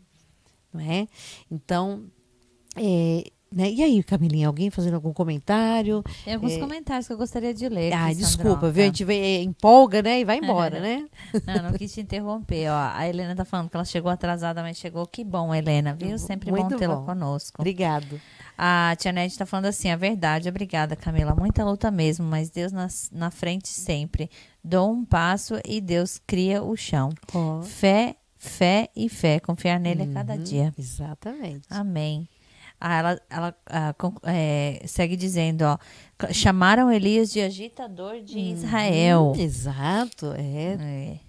Não 0.73 0.81
é? 0.81 1.09
Então, 1.51 2.05
é, 2.77 3.31
né? 3.53 3.71
E 3.71 3.83
aí, 3.83 4.03
Camilinha, 4.03 4.47
alguém 4.47 4.71
fazendo 4.71 4.95
algum 4.95 5.13
comentário? 5.13 6.05
Tem 6.25 6.35
alguns 6.35 6.53
é... 6.53 6.59
comentários 6.59 7.07
que 7.07 7.13
eu 7.13 7.19
gostaria 7.19 7.53
de 7.53 7.69
ler. 7.69 7.93
Ah, 7.93 8.13
desculpa, 8.13 8.71
viu? 8.71 8.85
A 8.85 8.87
gente 8.87 9.05
vem, 9.05 9.21
é, 9.21 9.43
empolga, 9.43 10.03
né? 10.03 10.21
E 10.21 10.25
vai 10.25 10.39
embora, 10.39 10.81
né? 10.81 11.07
Não, 11.47 11.71
não 11.71 11.73
quis 11.73 11.93
te 11.93 12.01
interromper. 12.01 12.71
Ó, 12.71 12.91
a 12.95 13.09
Helena 13.09 13.35
tá 13.35 13.45
falando 13.45 13.69
que 13.69 13.77
ela 13.77 13.85
chegou 13.85 14.11
atrasada, 14.11 14.63
mas 14.63 14.77
chegou. 14.77 15.07
Que 15.07 15.25
bom, 15.25 15.55
Helena, 15.55 15.95
viu? 15.95 16.17
Sempre 16.19 16.51
Muito 16.51 16.71
bom 16.71 16.77
tê-la 16.77 16.97
conosco. 17.03 17.61
Obrigado. 17.61 18.21
A 18.57 18.95
Tia 18.99 19.11
Nete 19.11 19.39
tá 19.39 19.47
falando 19.47 19.67
assim, 19.67 19.91
a 19.91 19.97
verdade, 19.97 20.49
obrigada, 20.49 20.95
Camila. 20.95 21.35
Muita 21.35 21.65
luta 21.65 21.91
mesmo, 21.91 22.27
mas 22.27 22.51
Deus 22.51 22.71
na, 22.71 22.89
na 23.11 23.31
frente 23.31 23.69
sempre. 23.69 24.31
Dou 24.63 24.93
um 24.93 25.05
passo 25.05 25.59
e 25.65 25.81
Deus 25.81 26.21
cria 26.25 26.63
o 26.63 26.77
chão. 26.77 27.09
Oh. 27.35 27.63
Fé, 27.63 28.17
fé 28.37 28.91
e 28.95 29.09
fé. 29.09 29.41
Confiar 29.41 29.81
nele 29.81 30.03
uhum, 30.03 30.11
a 30.11 30.15
cada 30.15 30.35
uhum, 30.35 30.43
dia. 30.43 30.75
Exatamente. 30.79 31.67
Amém. 31.71 32.29
Ah, 32.81 32.99
ela, 32.99 33.21
ela 33.29 33.57
ah, 33.67 33.95
é, 34.25 34.83
segue 34.87 35.15
dizendo, 35.15 35.63
ó, 35.63 35.79
chamaram 36.33 36.91
Elias 36.91 37.31
de 37.31 37.41
agitador 37.41 38.23
de 38.23 38.39
uhum, 38.39 38.53
Israel. 38.53 39.33
Exato, 39.37 40.33
é. 40.33 40.79
é. 40.81 41.21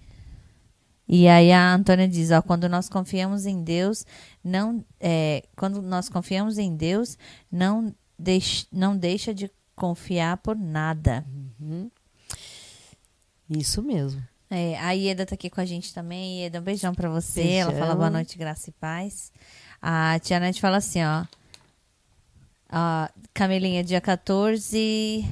E 1.06 1.28
aí 1.28 1.52
a 1.52 1.74
Antônia 1.74 2.08
diz, 2.08 2.30
ó, 2.30 2.40
quando 2.40 2.70
nós 2.70 2.88
confiamos 2.88 3.44
em 3.44 3.62
Deus, 3.62 4.06
não, 4.42 4.82
é, 4.98 5.42
quando 5.54 5.82
nós 5.82 6.08
confiamos 6.08 6.56
em 6.56 6.74
Deus, 6.74 7.18
não, 7.50 7.94
deix, 8.18 8.66
não 8.72 8.96
deixa 8.96 9.34
de 9.34 9.50
confiar 9.76 10.38
por 10.38 10.56
nada. 10.56 11.22
Uhum. 11.60 11.90
Isso 13.50 13.82
mesmo. 13.82 14.22
É, 14.48 14.78
a 14.78 14.92
Ieda 14.92 15.26
tá 15.26 15.34
aqui 15.34 15.50
com 15.50 15.60
a 15.60 15.66
gente 15.66 15.92
também. 15.92 16.40
Ieda, 16.40 16.60
um 16.60 16.62
beijão 16.62 16.94
para 16.94 17.10
você. 17.10 17.42
Beijão. 17.42 17.70
Ela 17.70 17.78
fala 17.78 17.94
boa 17.94 18.10
noite, 18.10 18.38
graça 18.38 18.70
e 18.70 18.72
paz. 18.72 19.30
A 19.80 20.18
Tia 20.20 20.38
Nete 20.38 20.60
fala 20.60 20.78
assim, 20.78 21.04
ó. 21.04 21.24
Uh, 22.72 23.12
Camelinha, 23.34 23.84
dia 23.84 24.00
14. 24.00 25.28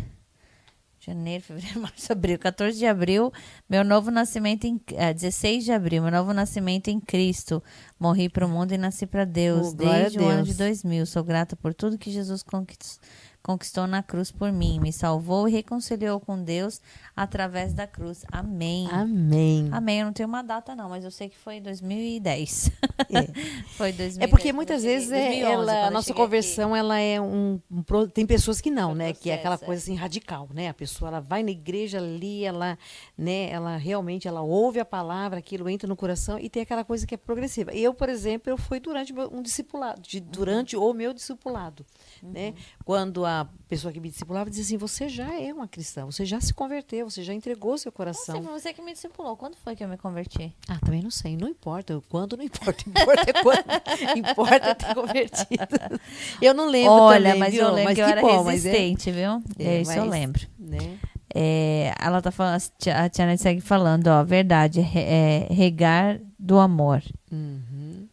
Janeiro, 1.00 1.42
fevereiro, 1.42 1.80
março, 1.80 2.12
abril. 2.12 2.38
14 2.38 2.78
de 2.78 2.84
abril, 2.84 3.32
meu 3.68 3.82
novo 3.82 4.10
nascimento 4.10 4.66
em. 4.66 4.78
É, 4.92 5.14
16 5.14 5.64
de 5.64 5.72
abril, 5.72 6.02
meu 6.02 6.12
novo 6.12 6.34
nascimento 6.34 6.88
em 6.88 7.00
Cristo. 7.00 7.62
Morri 7.98 8.28
para 8.28 8.44
o 8.44 8.48
mundo 8.48 8.72
e 8.72 8.78
nasci 8.78 9.06
para 9.06 9.24
Deus. 9.24 9.68
Oh, 9.68 9.74
desde 9.74 10.18
o 10.18 10.26
ano 10.26 10.42
de 10.42 10.52
2000. 10.52 11.06
Sou 11.06 11.24
grata 11.24 11.56
por 11.56 11.72
tudo 11.72 11.96
que 11.96 12.10
Jesus 12.10 12.42
conquistou 12.42 13.00
conquistou 13.42 13.86
na 13.86 14.02
cruz 14.02 14.30
por 14.30 14.52
mim, 14.52 14.78
me 14.78 14.92
salvou 14.92 15.48
e 15.48 15.52
reconciliou 15.52 16.20
com 16.20 16.42
Deus 16.42 16.80
através 17.16 17.72
da 17.72 17.86
cruz. 17.86 18.24
Amém. 18.30 18.88
Amém. 18.90 19.68
Amém. 19.72 20.00
Eu 20.00 20.06
não 20.06 20.12
tenho 20.12 20.28
uma 20.28 20.42
data 20.42 20.74
não, 20.74 20.88
mas 20.88 21.04
eu 21.04 21.10
sei 21.10 21.28
que 21.28 21.36
foi 21.36 21.60
2010. 21.60 22.70
É. 23.08 23.22
foi 23.76 23.92
2010. 23.92 24.18
É 24.18 24.26
porque 24.26 24.52
muitas 24.52 24.82
vezes 24.82 25.10
é, 25.10 25.40
ela, 25.40 25.86
a 25.86 25.90
nossa 25.90 26.12
conversão 26.12 26.70
aqui. 26.70 26.80
ela 26.80 26.98
é 26.98 27.20
um, 27.20 27.60
um, 27.70 28.08
tem 28.08 28.26
pessoas 28.26 28.60
que 28.60 28.70
não, 28.70 28.94
né, 28.94 29.12
que 29.12 29.30
é 29.30 29.34
aquela 29.34 29.58
coisa 29.58 29.82
assim 29.82 29.94
radical, 29.94 30.48
né? 30.52 30.68
A 30.68 30.74
pessoa 30.74 31.08
ela 31.08 31.20
vai 31.20 31.42
na 31.42 31.50
igreja 31.50 31.98
ali, 31.98 32.44
ela, 32.44 32.78
né, 33.16 33.50
ela 33.50 33.76
realmente 33.76 34.28
ela 34.28 34.42
ouve 34.42 34.78
a 34.80 34.84
palavra, 34.84 35.38
aquilo 35.38 35.68
entra 35.68 35.88
no 35.88 35.96
coração 35.96 36.38
e 36.38 36.48
tem 36.48 36.62
aquela 36.62 36.84
coisa 36.84 37.06
que 37.06 37.14
é 37.14 37.18
progressiva. 37.18 37.72
Eu, 37.72 37.94
por 37.94 38.08
exemplo, 38.08 38.50
eu 38.50 38.56
fui 38.56 38.80
durante 38.80 39.12
um 39.12 39.42
discipulado, 39.42 40.00
de, 40.02 40.20
durante 40.20 40.76
uhum. 40.76 40.90
o 40.90 40.94
meu 40.94 41.12
discipulado? 41.12 41.84
Uhum. 42.22 42.30
né? 42.32 42.54
Quando 42.84 43.24
aquela 43.24 43.48
pessoa 43.68 43.92
que 43.92 44.00
me 44.00 44.08
discipulava 44.08 44.50
dizia 44.50 44.64
assim: 44.64 44.76
você 44.76 45.08
já 45.08 45.32
é 45.38 45.52
uma 45.52 45.68
cristã, 45.68 46.04
você 46.04 46.24
já 46.24 46.40
se 46.40 46.52
converteu, 46.52 47.08
você 47.08 47.22
já 47.22 47.32
entregou 47.32 47.78
seu 47.78 47.92
coração. 47.92 48.36
Não 48.36 48.58
sei, 48.58 48.60
você 48.60 48.72
que 48.74 48.82
me 48.82 48.92
discipulou. 48.92 49.36
Quando 49.36 49.56
foi 49.56 49.76
que 49.76 49.84
eu 49.84 49.88
me 49.88 49.96
converti? 49.96 50.54
Ah, 50.68 50.78
também 50.80 51.02
não 51.02 51.10
sei. 51.10 51.36
Não 51.36 51.48
importa. 51.48 52.00
Quando 52.08 52.36
não 52.36 52.44
importa. 52.44 52.84
Importa 52.88 53.30
é 53.30 53.42
quando. 53.42 53.64
importa 54.16 54.66
é 54.70 54.74
ter 54.74 54.94
convertido. 54.94 56.00
Eu 56.40 56.54
não 56.54 56.68
lembro 56.68 56.92
Olha, 56.92 57.24
também, 57.30 57.38
mas 57.40 57.52
viu? 57.52 57.62
eu 57.62 57.68
lembro 57.68 57.84
mas 57.84 57.94
que 57.94 58.00
eu 58.00 58.06
era 58.06 58.20
bom, 58.20 58.44
mas 58.44 58.64
resistente, 58.64 59.10
viu? 59.10 59.42
É, 59.58 59.82
Isso 59.82 59.92
eu 59.92 60.02
mas- 60.02 60.10
lembro. 60.10 60.46
né? 60.58 60.98
É, 61.32 61.94
ela 62.00 62.20
tá 62.20 62.30
falando, 62.30 62.60
a 62.96 63.08
Tiana 63.08 63.36
segue 63.36 63.60
falando, 63.60 64.08
ó, 64.08 64.24
verdade, 64.24 64.80
é, 64.80 65.46
regar 65.50 66.20
do 66.38 66.58
amor. 66.58 67.02
Uhum. 67.30 68.08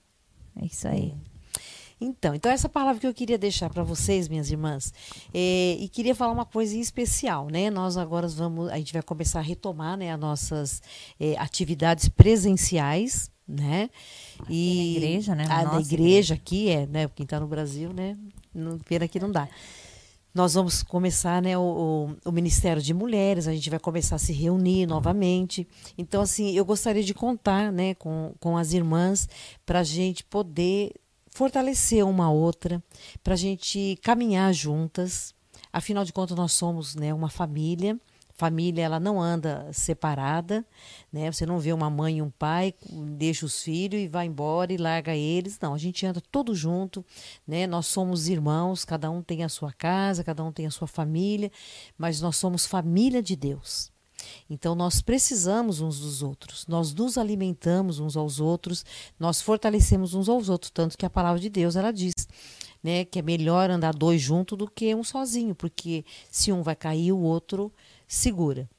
É 0.62 0.66
isso 0.66 0.88
aí. 0.88 1.14
Então, 2.00 2.36
então 2.36 2.52
essa 2.52 2.70
palavra 2.70 3.00
que 3.00 3.08
eu 3.08 3.14
queria 3.14 3.38
deixar 3.38 3.70
para 3.70 3.84
vocês, 3.84 4.28
minhas 4.28 4.52
irmãs, 4.52 4.94
é, 5.34 5.78
e 5.80 5.90
queria 5.90 6.14
falar 6.14 6.32
uma 6.32 6.46
coisa 6.46 6.76
em 6.76 6.80
especial, 6.80 7.48
né? 7.48 7.72
Nós 7.72 7.98
agora 7.98 8.28
vamos, 8.28 8.70
a 8.70 8.78
gente 8.78 8.94
vai 8.94 9.02
começar 9.02 9.40
a 9.40 9.44
retomar, 9.44 9.98
né, 9.98 10.12
as 10.12 10.20
nossas 10.20 10.82
é, 11.20 11.36
atividades 11.38 12.08
presenciais, 12.08 13.32
né? 13.48 13.90
na 14.48 14.54
igreja, 14.54 15.36
né? 15.36 15.48
Na 15.48 15.60
A 15.60 15.64
da 15.64 15.72
nossa 15.74 15.94
igreja 15.94 16.34
aqui 16.34 16.70
é, 16.70 16.86
né? 16.86 17.08
Quem 17.16 17.24
está 17.24 17.40
no 17.40 17.48
Brasil, 17.48 17.94
né? 17.94 18.18
Não, 18.54 18.78
pena 18.78 19.08
que 19.08 19.20
não 19.20 19.32
dá. 19.32 19.48
Nós 20.34 20.54
vamos 20.54 20.84
começar 20.84 21.42
né, 21.42 21.58
o, 21.58 21.62
o, 22.24 22.30
o 22.30 22.32
Ministério 22.32 22.80
de 22.80 22.94
Mulheres, 22.94 23.48
a 23.48 23.54
gente 23.54 23.72
vai 23.72 23.80
começar 23.80 24.18
a 24.18 24.20
se 24.20 24.32
reunir 24.32 24.86
novamente. 24.86 25.68
Então, 25.98 26.22
assim, 26.22 26.52
eu 26.52 26.64
gostaria 26.64 27.02
de 27.02 27.14
contar 27.14 27.72
né, 27.72 27.96
com, 27.96 28.36
com 28.40 28.56
as 28.56 28.72
irmãs 28.72 29.28
para 29.66 29.80
a 29.80 29.84
gente 29.84 30.24
poder 30.24 30.94
fortalecer 31.38 32.04
uma 32.04 32.32
outra, 32.32 32.84
para 33.24 33.36
a 33.36 33.38
gente 33.38 34.00
caminhar 34.02 34.52
juntas. 34.52 35.36
Afinal 35.72 36.04
de 36.04 36.12
contas, 36.12 36.36
nós 36.36 36.52
somos 36.52 36.96
né, 36.96 37.14
uma 37.14 37.30
família. 37.30 37.96
Família, 38.34 38.84
ela 38.84 39.00
não 39.00 39.22
anda 39.22 39.68
separada, 39.72 40.66
né? 41.12 41.32
Você 41.32 41.46
não 41.46 41.60
vê 41.60 41.74
uma 41.74 41.90
mãe 41.90 42.18
e 42.18 42.22
um 42.22 42.30
pai, 42.30 42.74
deixa 43.16 43.46
os 43.48 43.64
filhos 43.64 44.00
e 44.00 44.08
vai 44.08 44.26
embora 44.28 44.74
e 44.74 44.78
larga 44.78 45.16
eles. 45.16 45.60
Não, 45.60 45.74
a 45.74 45.78
gente 45.78 46.06
anda 46.06 46.22
todo 46.32 46.54
junto, 46.54 47.06
né? 47.48 47.66
Nós 47.66 47.88
somos 47.88 48.28
irmãos, 48.28 48.86
cada 48.86 49.10
um 49.10 49.24
tem 49.24 49.44
a 49.44 49.50
sua 49.50 49.72
casa, 49.72 50.24
cada 50.24 50.44
um 50.44 50.52
tem 50.52 50.68
a 50.68 50.72
sua 50.72 50.88
família, 50.88 51.52
mas 51.98 52.22
nós 52.22 52.36
somos 52.36 52.66
família 52.66 53.22
de 53.22 53.36
Deus. 53.36 53.92
Então 54.50 54.76
nós 54.76 55.02
precisamos 55.02 55.82
uns 55.82 56.00
dos 56.00 56.22
outros, 56.22 56.66
nós 56.68 56.94
nos 56.94 57.18
alimentamos 57.18 58.00
uns 58.00 58.16
aos 58.16 58.40
outros, 58.40 58.86
nós 59.20 59.42
fortalecemos 59.42 60.14
uns 60.14 60.30
aos 60.30 60.50
outros, 60.50 60.72
tanto 60.72 60.98
que 60.98 61.06
a 61.06 61.10
palavra 61.10 61.40
de 61.40 61.50
Deus 61.50 61.76
ela 61.76 61.92
diz, 61.92 62.14
né, 62.84 63.06
que 63.06 63.20
é 63.20 63.22
melhor 63.22 63.70
andar 63.70 63.94
dois 63.94 64.22
juntos 64.22 64.58
do 64.58 64.70
que 64.70 64.94
um 64.94 65.04
sozinho, 65.04 65.56
porque 65.56 66.06
se 66.30 66.52
um 66.52 66.62
vai 66.62 66.76
cair, 66.76 67.12
o 67.12 67.20
outro 67.20 67.72
segura. 68.08 68.70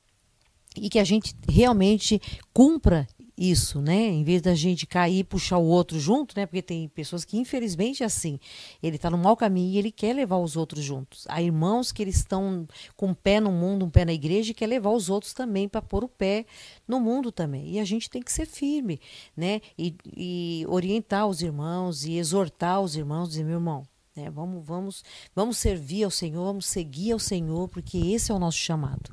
E 0.77 0.89
que 0.89 0.99
a 0.99 1.05
gente 1.05 1.35
realmente 1.49 2.21
cumpra 2.53 3.07
isso, 3.39 3.81
né? 3.81 4.09
Em 4.09 4.25
vez 4.25 4.43
da 4.43 4.55
gente 4.55 4.87
cair 4.87 5.21
e 5.21 5.25
puxar 5.25 5.59
o 5.59 5.65
outro 5.65 6.01
junto, 6.01 6.35
né? 6.37 6.45
Porque 6.45 6.61
tem 6.61 6.89
pessoas 6.89 7.25
que, 7.25 7.39
infelizmente, 7.39 8.03
é 8.03 8.07
assim. 8.07 8.41
Ele 8.83 8.97
está 8.97 9.09
no 9.09 9.17
mau 9.17 9.37
caminho 9.37 9.73
e 9.73 9.79
ele 9.79 9.93
quer 9.93 10.13
levar 10.13 10.39
os 10.39 10.57
outros 10.57 10.83
juntos. 10.83 11.25
Há 11.29 11.41
irmãos 11.41 11.93
que 11.93 12.03
eles 12.03 12.17
estão 12.17 12.67
com 12.97 13.09
um 13.09 13.15
pé 13.15 13.39
no 13.39 13.53
mundo, 13.53 13.85
um 13.85 13.91
pé 13.91 14.05
na 14.05 14.13
igreja 14.13 14.51
e 14.51 14.55
quer 14.55 14.67
levar 14.67 14.91
os 14.91 15.09
outros 15.09 15.33
também 15.33 15.69
para 15.69 15.81
pôr 15.81 16.03
o 16.03 16.09
pé 16.09 16.45
no 16.87 16.99
mundo 16.99 17.31
também. 17.31 17.71
E 17.71 17.79
a 17.79 17.85
gente 17.85 18.11
tem 18.11 18.21
que 18.21 18.33
ser 18.33 18.47
firme, 18.47 19.01
né? 19.37 19.61
E, 19.79 19.95
e 20.17 20.67
orientar 20.69 21.29
os 21.29 21.41
irmãos 21.41 22.05
e 22.05 22.15
exortar 22.19 22.81
os 22.81 22.97
irmãos, 22.97 23.29
dizer, 23.29 23.45
meu 23.45 23.55
irmão, 23.55 23.87
né? 24.19 24.31
Vamos, 24.31 24.67
vamos, 24.67 25.05
vamos 25.35 25.59
servir 25.59 26.03
ao 26.03 26.11
Senhor, 26.11 26.45
vamos 26.45 26.67
seguir 26.67 27.13
ao 27.13 27.21
Senhor, 27.21 27.69
porque 27.69 27.97
esse 27.99 28.33
é 28.33 28.35
o 28.35 28.39
nosso 28.39 28.59
chamado. 28.59 29.11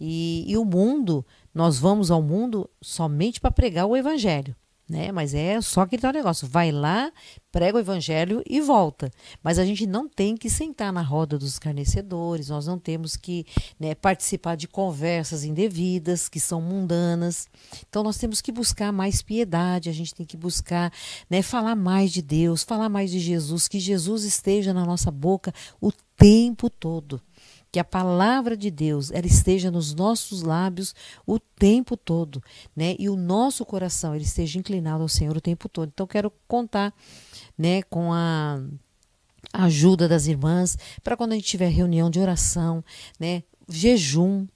E, 0.00 0.44
e 0.46 0.56
o 0.56 0.64
mundo, 0.64 1.24
nós 1.54 1.78
vamos 1.78 2.10
ao 2.10 2.22
mundo 2.22 2.68
somente 2.80 3.40
para 3.40 3.50
pregar 3.50 3.86
o 3.86 3.96
evangelho. 3.96 4.54
Né? 4.90 5.12
Mas 5.12 5.34
é 5.34 5.60
só 5.60 5.82
aquele 5.82 6.02
tal 6.02 6.12
negócio. 6.12 6.48
Vai 6.48 6.72
lá, 6.72 7.12
prega 7.52 7.76
o 7.78 7.80
evangelho 7.80 8.42
e 8.44 8.60
volta. 8.60 9.08
Mas 9.40 9.56
a 9.56 9.64
gente 9.64 9.86
não 9.86 10.08
tem 10.08 10.36
que 10.36 10.50
sentar 10.50 10.92
na 10.92 11.00
roda 11.00 11.38
dos 11.38 11.50
escarnecedores, 11.50 12.48
nós 12.48 12.66
não 12.66 12.76
temos 12.76 13.14
que 13.14 13.46
né, 13.78 13.94
participar 13.94 14.56
de 14.56 14.66
conversas 14.66 15.44
indevidas, 15.44 16.28
que 16.28 16.40
são 16.40 16.60
mundanas. 16.60 17.48
Então 17.88 18.02
nós 18.02 18.18
temos 18.18 18.40
que 18.40 18.50
buscar 18.50 18.90
mais 18.90 19.22
piedade, 19.22 19.88
a 19.88 19.92
gente 19.92 20.12
tem 20.12 20.26
que 20.26 20.36
buscar 20.36 20.92
né, 21.30 21.40
falar 21.40 21.76
mais 21.76 22.10
de 22.10 22.20
Deus, 22.20 22.64
falar 22.64 22.88
mais 22.88 23.12
de 23.12 23.20
Jesus, 23.20 23.68
que 23.68 23.78
Jesus 23.78 24.24
esteja 24.24 24.74
na 24.74 24.84
nossa 24.84 25.12
boca 25.12 25.54
o 25.80 25.92
tempo 26.16 26.68
todo 26.68 27.22
que 27.72 27.78
a 27.78 27.84
palavra 27.84 28.56
de 28.56 28.70
Deus 28.70 29.10
ela 29.10 29.26
esteja 29.26 29.70
nos 29.70 29.94
nossos 29.94 30.42
lábios 30.42 30.94
o 31.26 31.38
tempo 31.38 31.96
todo, 31.96 32.42
né? 32.74 32.96
E 32.98 33.08
o 33.08 33.16
nosso 33.16 33.64
coração 33.64 34.14
ele 34.14 34.24
esteja 34.24 34.58
inclinado 34.58 35.02
ao 35.02 35.08
Senhor 35.08 35.36
o 35.36 35.40
tempo 35.40 35.68
todo. 35.68 35.90
Então 35.92 36.06
quero 36.06 36.32
contar, 36.48 36.92
né, 37.56 37.82
com 37.82 38.12
a 38.12 38.60
ajuda 39.52 40.08
das 40.08 40.26
irmãs 40.26 40.76
para 41.02 41.16
quando 41.16 41.32
a 41.32 41.34
gente 41.34 41.46
tiver 41.46 41.68
reunião 41.68 42.10
de 42.10 42.20
oração, 42.20 42.84
né, 43.18 43.42
jejum. 43.68 44.46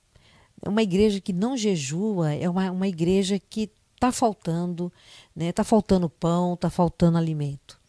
Uma 0.67 0.83
igreja 0.83 1.21
que 1.21 1.33
não 1.33 1.57
jejua 1.57 2.33
é 2.33 2.49
uma, 2.49 2.71
uma 2.71 2.89
igreja 2.89 3.39
que 3.39 3.71
está 3.95 4.11
faltando, 4.11 4.93
né? 5.37 5.49
Está 5.51 5.63
faltando 5.63 6.09
pão, 6.09 6.55
está 6.55 6.71
faltando 6.71 7.19
alimento 7.19 7.84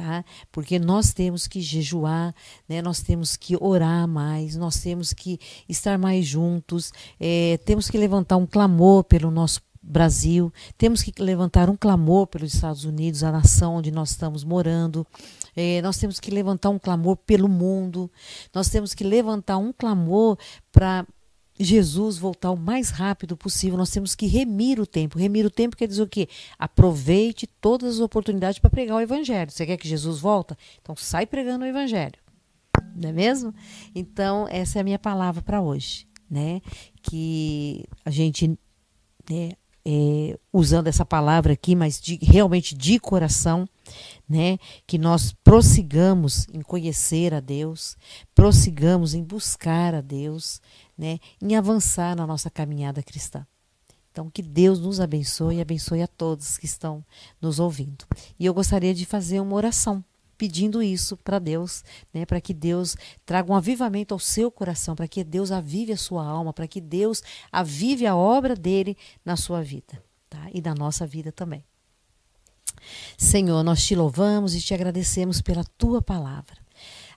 tá? 0.00 0.24
Porque 0.50 0.78
nós 0.78 1.12
temos 1.12 1.46
que 1.46 1.60
jejuar, 1.60 2.34
né? 2.68 2.80
Nós 2.80 3.00
temos 3.00 3.36
que 3.36 3.56
orar 3.60 4.08
mais, 4.08 4.56
nós 4.56 4.80
temos 4.80 5.12
que 5.12 5.38
estar 5.68 5.98
mais 5.98 6.26
juntos, 6.26 6.92
é, 7.18 7.58
temos 7.64 7.90
que 7.90 7.98
levantar 7.98 8.36
um 8.36 8.46
clamor 8.46 9.04
pelo 9.04 9.30
nosso 9.30 9.60
Brasil, 9.82 10.52
temos 10.76 11.02
que 11.02 11.12
levantar 11.22 11.70
um 11.70 11.76
clamor 11.76 12.26
pelos 12.26 12.54
Estados 12.54 12.84
Unidos, 12.84 13.24
a 13.24 13.32
nação 13.32 13.76
onde 13.76 13.90
nós 13.90 14.10
estamos 14.10 14.44
morando. 14.44 15.06
É, 15.56 15.80
nós 15.82 15.96
temos 15.98 16.20
que 16.20 16.30
levantar 16.30 16.70
um 16.70 16.78
clamor 16.78 17.16
pelo 17.16 17.48
mundo. 17.48 18.10
Nós 18.54 18.68
temos 18.68 18.94
que 18.94 19.02
levantar 19.02 19.56
um 19.56 19.72
clamor 19.72 20.38
para 20.70 21.06
Jesus 21.62 22.16
voltar 22.16 22.50
o 22.50 22.56
mais 22.56 22.90
rápido 22.90 23.36
possível. 23.36 23.76
Nós 23.76 23.90
temos 23.90 24.14
que 24.14 24.26
remir 24.26 24.80
o 24.80 24.86
tempo. 24.86 25.18
Remir 25.18 25.44
o 25.44 25.50
tempo 25.50 25.76
quer 25.76 25.86
dizer 25.86 26.02
o 26.02 26.08
quê? 26.08 26.28
Aproveite 26.58 27.46
todas 27.46 27.96
as 27.96 28.00
oportunidades 28.00 28.58
para 28.58 28.70
pregar 28.70 28.96
o 28.96 29.00
evangelho. 29.00 29.50
Você 29.50 29.66
quer 29.66 29.76
que 29.76 29.86
Jesus 29.86 30.20
volta? 30.20 30.56
Então 30.80 30.96
sai 30.96 31.26
pregando 31.26 31.64
o 31.64 31.68
evangelho. 31.68 32.18
Não 32.94 33.10
é 33.10 33.12
mesmo? 33.12 33.54
Então, 33.94 34.46
essa 34.48 34.78
é 34.78 34.80
a 34.80 34.84
minha 34.84 34.98
palavra 34.98 35.42
para 35.42 35.60
hoje, 35.60 36.06
né? 36.30 36.60
Que 37.02 37.84
a 38.04 38.10
gente, 38.10 38.58
né, 39.28 39.52
é, 39.84 40.38
usando 40.52 40.86
essa 40.86 41.04
palavra 41.04 41.52
aqui, 41.52 41.74
mas 41.74 42.00
de, 42.00 42.18
realmente 42.22 42.74
de 42.74 42.98
coração, 42.98 43.68
né? 44.28 44.58
Que 44.86 44.98
nós 44.98 45.32
prossigamos 45.44 46.46
em 46.52 46.60
conhecer 46.60 47.34
a 47.34 47.40
Deus, 47.40 47.96
prossigamos 48.34 49.14
em 49.14 49.22
buscar 49.22 49.94
a 49.94 50.00
Deus, 50.00 50.60
né? 51.00 51.18
Em 51.40 51.56
avançar 51.56 52.14
na 52.14 52.26
nossa 52.26 52.50
caminhada 52.50 53.02
cristã. 53.02 53.46
Então, 54.12 54.28
que 54.28 54.42
Deus 54.42 54.78
nos 54.78 55.00
abençoe 55.00 55.56
e 55.56 55.60
abençoe 55.62 56.02
a 56.02 56.06
todos 56.06 56.58
que 56.58 56.66
estão 56.66 57.02
nos 57.40 57.58
ouvindo. 57.58 58.04
E 58.38 58.44
eu 58.44 58.52
gostaria 58.52 58.92
de 58.92 59.06
fazer 59.06 59.40
uma 59.40 59.56
oração 59.56 60.04
pedindo 60.36 60.82
isso 60.82 61.16
para 61.16 61.38
Deus, 61.38 61.82
né, 62.12 62.26
para 62.26 62.40
que 62.40 62.52
Deus 62.52 62.96
traga 63.24 63.50
um 63.50 63.56
avivamento 63.56 64.12
ao 64.12 64.18
seu 64.18 64.50
coração, 64.50 64.94
para 64.94 65.08
que 65.08 65.24
Deus 65.24 65.50
avive 65.50 65.92
a 65.92 65.96
sua 65.96 66.26
alma, 66.26 66.52
para 66.52 66.66
que 66.66 66.82
Deus 66.82 67.22
avive 67.50 68.06
a 68.06 68.14
obra 68.14 68.54
dele 68.54 68.96
na 69.24 69.36
sua 69.36 69.62
vida, 69.62 70.02
tá? 70.28 70.48
E 70.52 70.60
na 70.60 70.74
nossa 70.74 71.06
vida 71.06 71.32
também. 71.32 71.64
Senhor, 73.16 73.62
nós 73.62 73.84
te 73.84 73.94
louvamos 73.94 74.54
e 74.54 74.60
te 74.60 74.74
agradecemos 74.74 75.40
pela 75.40 75.64
tua 75.76 76.02
palavra. 76.02 76.56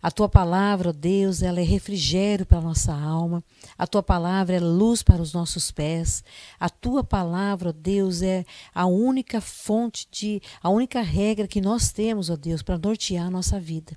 A 0.04 0.12
tua 0.12 0.28
palavra, 0.28 0.90
ó 0.90 0.92
Deus, 0.92 1.42
ela 1.42 1.62
é 1.62 1.64
refrigério 1.64 2.46
para 2.46 2.58
a 2.58 2.62
nossa 2.62 2.94
alma. 2.94 3.42
A 3.78 3.88
tua 3.88 4.04
palavra 4.04 4.58
é 4.58 4.60
luz 4.60 5.02
para 5.02 5.22
os 5.22 5.32
nossos 5.32 5.72
pés. 5.72 6.22
A 6.60 6.70
tua 6.70 7.06
palavra, 7.06 7.70
ó 7.70 7.72
Deus, 7.72 8.22
é 8.22 8.44
a 8.76 8.86
única 8.86 9.40
fonte 9.40 10.06
de, 10.12 10.42
a 10.62 10.70
única 10.70 11.02
regra 11.02 11.48
que 11.48 11.62
nós 11.62 11.94
temos, 11.94 12.30
ó 12.30 12.36
Deus, 12.36 12.62
para 12.62 12.78
nortear 12.78 13.28
a 13.28 13.32
nossa 13.32 13.58
vida. 13.58 13.96